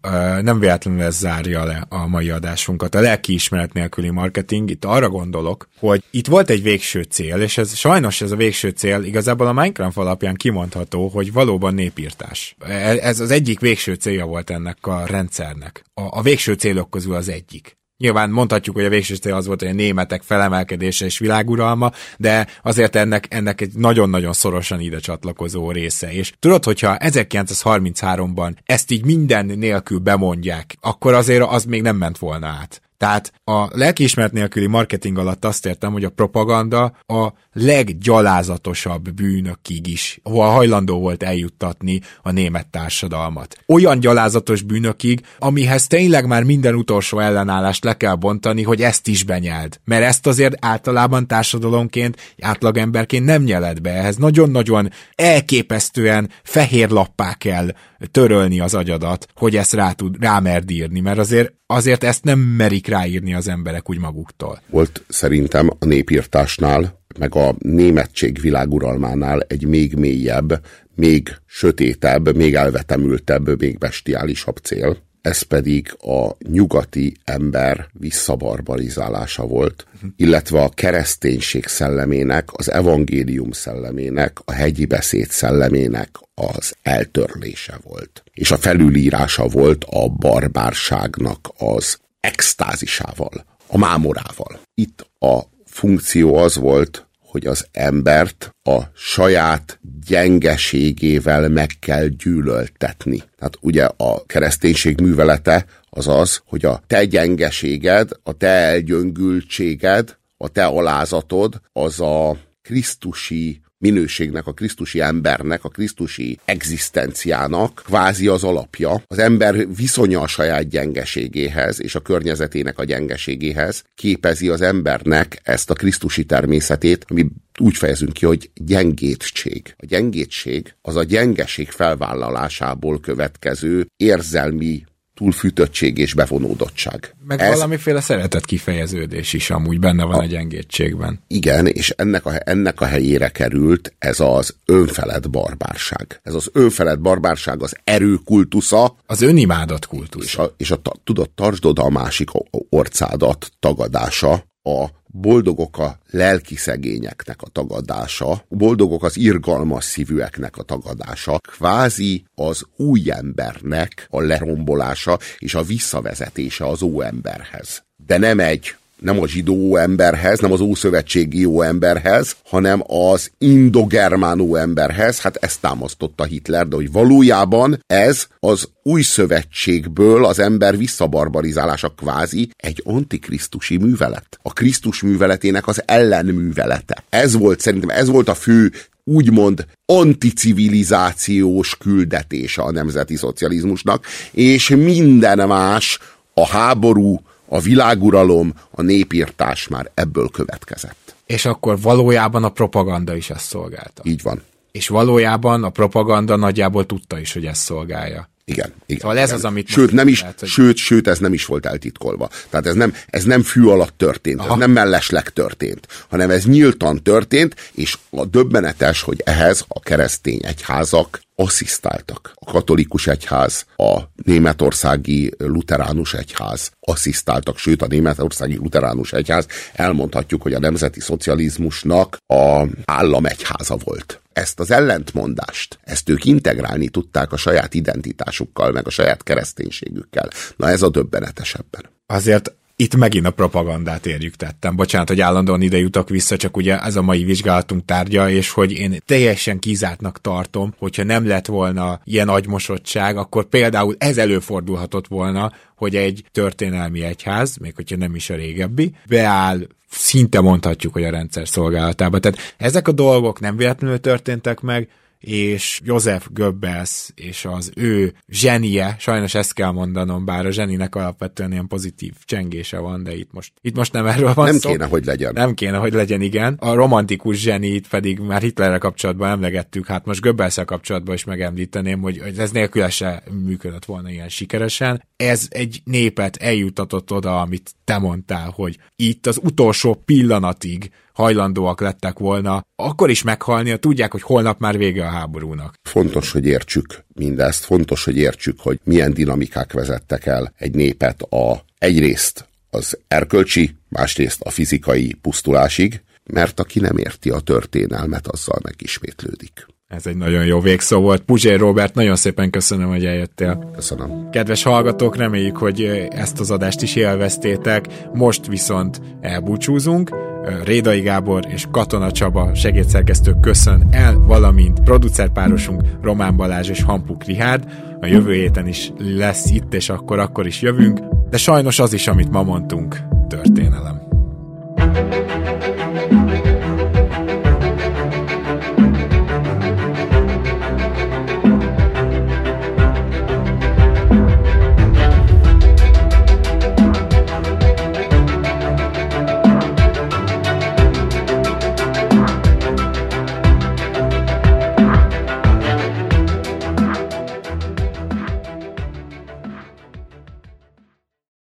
nem 0.43 0.59
véletlenül 0.59 1.03
ez 1.03 1.17
zárja 1.17 1.65
le 1.65 1.87
a 1.89 2.07
mai 2.07 2.31
adásunkat. 2.31 2.95
A 2.95 3.01
lelkiismeret 3.01 3.73
nélküli 3.73 4.11
marketing. 4.11 4.71
Itt 4.71 4.85
arra 4.85 5.09
gondolok, 5.09 5.69
hogy 5.79 6.05
itt 6.11 6.27
volt 6.27 6.51
egy 6.51 6.63
végső 6.63 7.03
cél, 7.03 7.41
és 7.41 7.59
ez 7.59 7.75
sajnos 7.75 8.21
ez 8.21 8.31
a 8.31 8.37
végső 8.37 8.69
cél 8.69 9.03
igazából 9.03 9.47
a 9.47 9.53
Minecraft 9.53 9.97
alapján 9.97 10.35
kimondható, 10.35 11.09
hogy 11.09 11.33
valóban 11.33 11.75
népírtás. 11.75 12.57
E, 12.59 12.73
ez 12.97 13.21
az 13.21 13.31
egyik 13.31 13.61
végső 13.61 13.95
célja 13.95 14.27
volt 14.27 14.51
ennek 14.51 14.87
a 14.87 15.07
rendszernek. 15.07 15.85
A, 15.95 16.19
a 16.19 16.23
végső 16.23 16.53
célok 16.53 16.91
közül 16.91 17.15
az 17.15 17.29
egyik. 17.29 17.79
Nyilván 18.01 18.31
mondhatjuk, 18.31 18.77
hogy 18.77 18.85
a 18.85 18.89
végső 18.89 19.15
cél 19.15 19.35
az 19.35 19.47
volt, 19.47 19.61
hogy 19.61 19.71
a 19.71 19.75
németek 19.75 20.23
felemelkedése 20.23 21.05
és 21.05 21.19
világuralma, 21.19 21.91
de 22.17 22.47
azért 22.63 22.97
ennek, 22.97 23.27
ennek 23.31 23.61
egy 23.61 23.73
nagyon-nagyon 23.75 24.33
szorosan 24.33 24.81
ide 24.81 24.99
csatlakozó 24.99 25.71
része. 25.71 26.13
És 26.13 26.33
tudod, 26.39 26.65
hogyha 26.65 26.97
1933-ban 26.99 28.53
ezt 28.65 28.91
így 28.91 29.05
minden 29.05 29.47
nélkül 29.47 29.99
bemondják, 29.99 30.77
akkor 30.81 31.15
azért 31.15 31.43
az 31.49 31.65
még 31.65 31.83
nem 31.83 31.97
ment 31.97 32.19
volna 32.19 32.47
át. 32.47 32.83
Tehát 33.01 33.33
a 33.45 33.79
lelkiismeret 33.79 34.33
nélküli 34.33 34.67
marketing 34.67 35.19
alatt 35.19 35.45
azt 35.45 35.67
értem, 35.67 35.93
hogy 35.93 36.05
a 36.05 36.11
propaganda 36.11 36.93
a 37.07 37.33
leggyalázatosabb 37.53 39.11
bűnökig 39.11 39.87
is, 39.87 40.21
ahol 40.23 40.47
hajlandó 40.47 40.99
volt 40.99 41.23
eljuttatni 41.23 42.01
a 42.23 42.31
német 42.31 42.67
társadalmat. 42.67 43.57
Olyan 43.67 44.01
gyalázatos 44.01 44.63
bűnökig, 44.63 45.21
amihez 45.39 45.87
tényleg 45.87 46.27
már 46.27 46.43
minden 46.43 46.75
utolsó 46.75 47.19
ellenállást 47.19 47.85
le 47.85 47.97
kell 47.97 48.15
bontani, 48.15 48.63
hogy 48.63 48.83
ezt 48.83 49.09
is 49.09 49.25
benyeld. 49.25 49.81
Mert 49.85 50.05
ezt 50.05 50.27
azért 50.27 50.65
általában 50.65 51.27
társadalomként, 51.27 52.35
átlagemberként 52.41 53.25
nem 53.25 53.43
nyeled 53.43 53.81
be. 53.81 53.91
Ehhez 53.91 54.17
nagyon-nagyon 54.17 54.91
elképesztően 55.15 56.31
fehér 56.43 56.89
lappá 56.89 57.35
kell 57.35 57.69
törölni 58.11 58.61
az 58.61 58.75
agyadat, 58.75 59.27
hogy 59.35 59.57
ezt 59.57 59.73
rá 59.73 59.93
tud, 59.93 60.17
rámerd 60.21 60.71
írni, 60.71 61.01
mert 61.01 61.19
azért, 61.19 61.55
azért 61.67 62.05
ezt 62.05 62.25
nem 62.25 62.39
merik 62.39 62.87
ráírni 62.87 63.35
az 63.35 63.49
emberek 63.49 63.91
úgy 63.91 63.99
maguktól. 63.99 64.63
Volt 64.71 65.05
szerintem 65.09 65.71
a 65.79 65.85
népírtásnál, 65.85 66.99
meg 67.19 67.35
a 67.35 67.55
németség 67.59 68.41
világuralmánál 68.41 69.41
egy 69.41 69.67
még 69.67 69.95
mélyebb, 69.95 70.61
még 70.95 71.37
sötétebb, 71.47 72.37
még 72.37 72.55
elvetemültebb, 72.55 73.61
még 73.61 73.79
bestiálisabb 73.79 74.57
cél. 74.57 74.97
Ez 75.23 75.43
pedig 75.43 75.97
a 76.01 76.37
nyugati 76.49 77.17
ember 77.25 77.89
visszabarbarizálása 77.93 79.47
volt, 79.47 79.87
illetve 80.17 80.63
a 80.63 80.69
kereszténység 80.69 81.67
szellemének, 81.67 82.49
az 82.53 82.71
evangélium 82.71 83.51
szellemének, 83.53 84.39
a 84.45 84.53
hegyi 84.53 84.85
beszéd 84.85 85.31
szellemének 85.31 86.09
az 86.35 86.75
eltörlése 86.83 87.79
volt. 87.83 88.23
És 88.35 88.51
a 88.51 88.57
felülírása 88.57 89.47
volt 89.47 89.85
a 89.85 90.09
barbárságnak 90.09 91.49
az 91.59 91.99
extázisával, 92.21 93.45
a 93.67 93.79
mámorával. 93.79 94.61
Itt 94.75 95.07
a 95.19 95.41
funkció 95.65 96.35
az 96.37 96.57
volt, 96.57 97.07
hogy 97.31 97.47
az 97.47 97.67
embert 97.73 98.55
a 98.63 98.79
saját 98.95 99.81
gyengeségével 100.07 101.49
meg 101.49 101.71
kell 101.81 102.07
gyűlöltetni. 102.07 103.17
Tehát 103.17 103.57
ugye 103.61 103.85
a 103.97 104.25
kereszténység 104.27 105.01
művelete 105.01 105.67
az 105.91 106.09
az, 106.09 106.41
hogy 106.45 106.65
a 106.65 106.83
te 106.87 107.05
gyengeséged, 107.05 108.11
a 108.23 108.33
te 108.33 108.47
elgyöngültséged, 108.47 110.17
a 110.37 110.49
te 110.49 110.65
alázatod, 110.65 111.61
az 111.73 112.01
a 112.01 112.37
krisztusi 112.63 113.61
minőségnek, 113.81 114.47
a 114.47 114.53
krisztusi 114.53 115.01
embernek, 115.01 115.65
a 115.65 115.69
krisztusi 115.69 116.39
egzisztenciának 116.45 117.83
kvázi 117.85 118.27
az 118.27 118.45
alapja. 118.45 119.03
Az 119.07 119.19
ember 119.19 119.75
viszonya 119.77 120.21
a 120.21 120.27
saját 120.27 120.69
gyengeségéhez 120.69 121.83
és 121.83 121.95
a 121.95 122.01
környezetének 122.01 122.79
a 122.79 122.85
gyengeségéhez 122.85 123.85
képezi 123.95 124.49
az 124.49 124.61
embernek 124.61 125.41
ezt 125.43 125.71
a 125.71 125.75
krisztusi 125.75 126.25
természetét, 126.25 127.05
ami 127.09 127.27
úgy 127.61 127.77
fejezünk 127.77 128.13
ki, 128.13 128.27
hogy 128.27 128.51
gyengétség. 128.55 129.75
A 129.77 129.87
gyengétség 129.87 130.75
az 130.83 130.97
a 130.97 131.05
gyengeség 131.05 131.71
felvállalásából 131.71 133.01
következő 133.01 133.87
érzelmi 133.97 134.85
túlfűtöttség 135.21 135.99
és 135.99 136.15
bevonódottság. 136.15 137.15
Meg 137.27 137.41
Ez, 137.41 137.55
valamiféle 137.55 138.01
szeretet 138.01 138.45
kifejeződés 138.45 139.33
is 139.33 139.51
amúgy 139.51 139.79
benne 139.79 140.05
van 140.05 140.15
a, 140.15 140.23
a 140.23 140.25
gyengétségben. 140.25 141.21
Igen, 141.27 141.67
és 141.67 141.91
ennek 141.91 142.27
a, 142.27 142.33
ennek 142.45 142.81
a 142.81 142.85
helyére 142.85 143.29
került 143.29 143.95
ez 143.99 144.21
az 144.21 144.55
önfelett 144.65 145.31
barbárság. 145.31 146.21
Ez 146.23 146.35
az 146.35 146.51
önfelett 146.53 147.01
barbárság 147.01 147.63
az 147.63 147.77
erőkultusza. 147.85 148.97
Az 149.07 149.23
önimádat 149.23 149.87
kultusz. 149.87 150.25
És 150.25 150.37
a, 150.37 150.55
és 150.57 150.71
a 150.71 150.81
tudod, 151.05 151.31
tartsd 151.31 151.79
a 151.79 151.91
másik 151.91 152.29
orcádat 152.71 153.51
tagadása, 153.59 154.45
a 154.63 154.87
boldogok 155.13 155.79
a 155.79 155.99
lelki 156.11 156.57
szegényeknek 156.57 157.43
a 157.43 157.49
tagadása, 157.49 158.45
boldogok 158.49 159.05
az 159.05 159.17
irgalmas 159.17 159.85
szívűeknek 159.85 160.57
a 160.57 160.63
tagadása, 160.63 161.39
kvázi 161.39 162.25
az 162.35 162.63
új 162.77 163.11
embernek 163.11 164.07
a 164.11 164.21
lerombolása 164.21 165.19
és 165.39 165.55
a 165.55 165.63
visszavezetése 165.63 166.67
az 166.67 166.83
óemberhez. 166.83 167.83
De 168.07 168.19
nem 168.19 168.41
egy 168.41 168.75
nem 169.01 169.21
a 169.21 169.27
zsidó 169.27 169.77
emberhez, 169.77 170.39
nem 170.39 170.53
az 170.53 170.61
ószövetségi 170.61 171.41
jó 171.41 171.63
emberhez, 171.63 172.37
hanem 172.45 172.83
az 172.87 173.31
indogermánó 173.39 174.57
emberhez, 174.57 175.21
hát 175.21 175.37
ezt 175.37 175.61
támasztotta 175.61 176.25
Hitler, 176.25 176.69
de 176.69 176.77
hogy 176.77 176.93
valójában 176.93 177.83
ez 177.87 178.27
az 178.39 178.69
új 178.83 179.03
szövetségből 179.03 180.25
az 180.25 180.39
ember 180.39 180.77
visszabarbarizálása 180.77 181.89
kvázi 181.89 182.51
egy 182.57 182.83
antikrisztusi 182.85 183.77
művelet. 183.77 184.39
A 184.43 184.53
Krisztus 184.53 185.03
műveletének 185.03 185.67
az 185.67 185.83
ellenművelete. 185.87 187.05
Ez 187.09 187.37
volt 187.37 187.61
szerintem, 187.61 187.91
ez 187.91 188.09
volt 188.09 188.29
a 188.29 188.35
fő 188.35 188.73
úgymond 189.05 189.67
anticivilizációs 189.87 191.77
küldetése 191.77 192.63
a 192.63 192.71
nemzeti 192.71 193.17
szocializmusnak, 193.17 194.07
és 194.31 194.69
minden 194.69 195.49
más, 195.49 195.99
a 196.35 196.47
háború, 196.47 197.21
a 197.53 197.61
világuralom, 197.61 198.53
a 198.71 198.83
népírtás 198.83 199.69
már 199.69 199.91
ebből 199.95 200.29
következett. 200.29 201.15
És 201.27 201.45
akkor 201.45 201.81
valójában 201.81 202.45
a 202.45 202.49
propaganda 202.49 203.17
is 203.17 203.31
ezt 203.31 203.45
szolgálta. 203.45 204.03
Így 204.05 204.23
van. 204.23 204.43
És 204.73 204.89
valójában 204.89 205.65
a 205.65 205.71
propaganda 205.71 206.37
nagyjából 206.37 206.87
tudta 206.87 207.19
is, 207.19 207.33
hogy 207.33 207.47
ezt 207.47 207.63
szolgálja. 207.63 208.29
Igen, 208.51 208.73
igen. 208.87 209.01
Szóval 209.01 209.19
ez 209.19 209.25
igen. 209.25 209.39
az, 209.39 209.45
amit... 209.45 209.69
Sőt, 209.69 209.93
nem 209.93 210.09
is, 210.09 210.21
lehet, 210.21 210.41
hogy... 210.41 210.49
sőt, 210.49 210.77
sőt, 210.77 211.09
ez 211.09 211.19
nem 211.19 211.33
is 211.33 211.45
volt 211.47 211.67
eltitkolva. 211.67 212.29
Tehát 212.51 212.67
ez 212.67 212.75
nem, 212.75 212.95
ez 213.07 213.25
nem 213.25 213.43
fű 213.43 213.65
alatt 213.65 213.95
történt, 213.97 214.41
Aha. 214.41 214.53
ez 214.53 214.59
nem 214.59 214.71
mellesleg 214.71 215.29
történt, 215.29 215.87
hanem 216.09 216.31
ez 216.31 216.45
nyíltan 216.45 217.03
történt, 217.03 217.55
és 217.75 217.97
a 218.11 218.25
döbbenetes, 218.25 219.03
hogy 219.03 219.23
ehhez 219.25 219.65
a 219.69 219.81
keresztény 219.81 220.41
egyházak 220.43 221.21
asszisztáltak. 221.35 222.33
A 222.35 222.51
katolikus 222.51 223.07
egyház, 223.07 223.65
a 223.77 224.01
németországi 224.25 225.35
luteránus 225.39 226.15
egyház 226.15 226.71
asszisztáltak, 226.81 227.59
sőt 227.59 227.83
a 227.83 227.87
németországi 227.87 228.57
luteránus 228.57 229.13
egyház 229.13 229.47
elmondhatjuk, 229.73 230.43
hogy 230.43 230.53
a 230.53 230.59
nemzeti 230.59 231.01
szocializmusnak 231.01 232.17
a 232.27 232.67
államegyháza 232.85 233.77
volt. 233.85 234.21
Ezt 234.41 234.61
az 234.61 234.71
ellentmondást, 234.71 235.79
ezt 235.83 236.09
ők 236.09 236.25
integrálni 236.25 236.89
tudták 236.89 237.33
a 237.33 237.37
saját 237.37 237.75
identitásukkal, 237.75 238.73
meg 238.73 238.87
a 238.87 238.91
saját 238.91 239.23
kereszténységükkel. 239.23 240.29
Na 240.57 240.69
ez 240.69 240.83
a 240.83 240.89
döbbenetesebben. 240.89 241.85
Azért 242.07 242.55
itt 242.81 242.97
megint 242.97 243.27
a 243.27 243.31
propagandát 243.31 244.07
érjük 244.07 244.37
tettem. 244.37 244.77
Bocsánat, 244.77 245.09
hogy 245.09 245.21
állandóan 245.21 245.63
ide 245.63 245.79
jutok 245.79 246.09
vissza, 246.09 246.37
csak 246.37 246.57
ugye 246.57 246.79
ez 246.79 246.97
a 246.97 247.03
mai 247.03 247.25
vizsgálatunk 247.25 247.85
tárgya, 247.85 248.31
és 248.31 248.51
hogy 248.51 248.73
én 248.73 249.03
teljesen 249.07 249.59
kizártnak 249.59 250.21
tartom, 250.21 250.75
hogyha 250.79 251.05
nem 251.05 251.27
lett 251.27 251.47
volna 251.47 252.01
ilyen 252.05 252.29
agymosottság, 252.29 253.17
akkor 253.17 253.45
például 253.45 253.95
ez 253.99 254.19
előfordulhatott 254.19 255.07
volna, 255.07 255.53
hogy 255.77 255.97
egy 255.97 256.25
történelmi 256.33 257.03
egyház, 257.03 257.57
még 257.57 257.75
hogyha 257.75 257.97
nem 257.97 258.15
is 258.15 258.31
a 258.31 258.35
régebbi, 258.35 258.95
beáll 259.09 259.67
szinte 259.91 260.41
mondhatjuk, 260.41 260.93
hogy 260.93 261.05
a 261.05 261.11
rendszer 261.11 261.49
szolgálatába. 261.49 262.19
Tehát 262.19 262.55
ezek 262.57 262.89
a 262.89 262.93
dolgok 262.93 263.41
nem 263.41 263.57
véletlenül 263.57 264.01
történtek 264.01 264.61
meg, 264.61 264.89
és 265.21 265.81
Joseph 265.85 266.27
Goebbels 266.31 267.11
és 267.15 267.45
az 267.45 267.73
ő 267.77 268.15
zsenie, 268.29 268.97
sajnos 268.99 269.35
ezt 269.35 269.53
kell 269.53 269.71
mondanom, 269.71 270.25
bár 270.25 270.47
a 270.47 270.51
zseninek 270.51 270.95
alapvetően 270.95 271.53
ilyen 271.53 271.67
pozitív 271.67 272.13
csengése 272.25 272.79
van, 272.79 273.03
de 273.03 273.17
itt 273.17 273.33
most, 273.33 273.53
itt 273.61 273.77
most 273.77 273.93
nem 273.93 274.07
erről 274.07 274.35
van 274.35 274.45
Nem 274.45 274.59
szó. 274.59 274.71
kéne, 274.71 274.85
hogy 274.87 275.05
legyen. 275.05 275.33
Nem 275.33 275.55
kéne, 275.55 275.77
hogy 275.77 275.93
legyen, 275.93 276.21
igen. 276.21 276.55
A 276.61 276.75
romantikus 276.75 277.41
zsenit 277.41 277.89
pedig 277.89 278.19
már 278.19 278.43
Hitlerrel 278.43 278.79
kapcsolatban 278.79 279.31
emlegettük, 279.31 279.87
hát 279.87 280.05
most 280.05 280.21
goebbels 280.21 280.59
kapcsolatban 280.65 281.15
is 281.15 281.25
megemlíteném, 281.25 282.01
hogy 282.01 282.23
ez 282.37 282.51
nélkül 282.51 282.89
se 282.89 283.23
működött 283.45 283.85
volna 283.85 284.11
ilyen 284.11 284.29
sikeresen. 284.29 285.05
Ez 285.17 285.47
egy 285.51 285.81
népet 285.85 286.37
eljutatott 286.37 287.13
oda, 287.13 287.41
amit 287.41 287.75
te 287.85 287.99
mondtál, 287.99 288.51
hogy 288.55 288.79
itt 288.97 289.27
az 289.27 289.41
utolsó 289.43 289.95
pillanatig 289.95 290.91
hajlandóak 291.21 291.81
lettek 291.81 292.19
volna 292.19 292.63
akkor 292.77 293.11
is 293.11 293.23
meghalni, 293.23 293.71
ha 293.71 293.77
tudják, 293.77 294.13
hogy 294.13 294.23
holnap 294.23 294.59
már 294.61 294.79
vége 294.79 295.05
a 295.05 295.11
háborúnak. 295.11 295.75
Fontos, 295.83 296.33
hogy 296.33 296.47
értsük 296.47 297.05
mindezt, 297.15 297.65
fontos, 297.65 298.05
hogy 298.05 298.17
értsük, 298.17 298.61
hogy 298.61 298.81
milyen 298.85 299.13
dinamikák 299.13 299.73
vezettek 299.73 300.27
el 300.27 300.53
egy 300.59 300.75
népet 300.75 301.23
a 301.23 301.65
egyrészt 301.79 302.49
az 302.71 302.99
erkölcsi, 303.09 303.77
másrészt 303.89 304.41
a 304.41 304.51
fizikai 304.51 305.15
pusztulásig, 305.23 306.03
mert 306.25 306.61
aki 306.61 306.81
nem 306.81 306.97
érti 306.97 307.31
a 307.31 307.41
történelmet, 307.41 308.27
azzal 308.27 308.59
megismétlődik. 308.63 309.67
Ez 309.89 310.07
egy 310.07 310.17
nagyon 310.17 310.45
jó 310.45 310.61
végszó 310.61 311.01
volt. 311.01 311.23
Puzsér 311.23 311.59
Robert, 311.59 311.95
nagyon 311.95 312.17
szépen 312.17 312.51
köszönöm, 312.51 312.89
hogy 312.89 313.05
eljöttél. 313.05 313.71
Köszönöm. 313.75 314.31
Kedves 314.31 314.63
hallgatók, 314.63 315.17
reméljük, 315.17 315.57
hogy 315.57 315.83
ezt 316.11 316.41
az 316.41 316.51
adást 316.51 316.83
is 316.83 316.97
élveztétek. 316.97 317.87
Most 318.13 318.47
viszont 318.47 319.01
elbúcsúzunk. 319.21 320.30
Rédai 320.65 321.01
Gábor 321.01 321.45
és 321.49 321.67
Katona 321.71 322.11
Csaba 322.11 322.55
segédszerkesztő 322.55 323.35
köszön 323.41 323.87
el, 323.91 324.15
valamint 324.19 324.81
producerpárosunk 324.81 325.83
Román 326.03 326.37
Balázs 326.37 326.69
és 326.69 326.83
Hampuk 326.83 327.25
Rihárd. 327.25 327.65
A 328.01 328.07
jövő 328.07 328.33
héten 328.33 328.67
is 328.67 328.93
lesz 328.99 329.51
itt, 329.51 329.75
és 329.75 329.89
akkor 329.89 330.19
akkor 330.19 330.47
is 330.47 330.63
jövünk, 330.63 331.01
de 331.31 331.37
sajnos 331.37 331.79
az 331.79 331.93
is, 331.93 332.07
amit 332.07 332.31
ma 332.31 332.43
mondtunk, 332.43 332.97
történelem. 333.29 334.03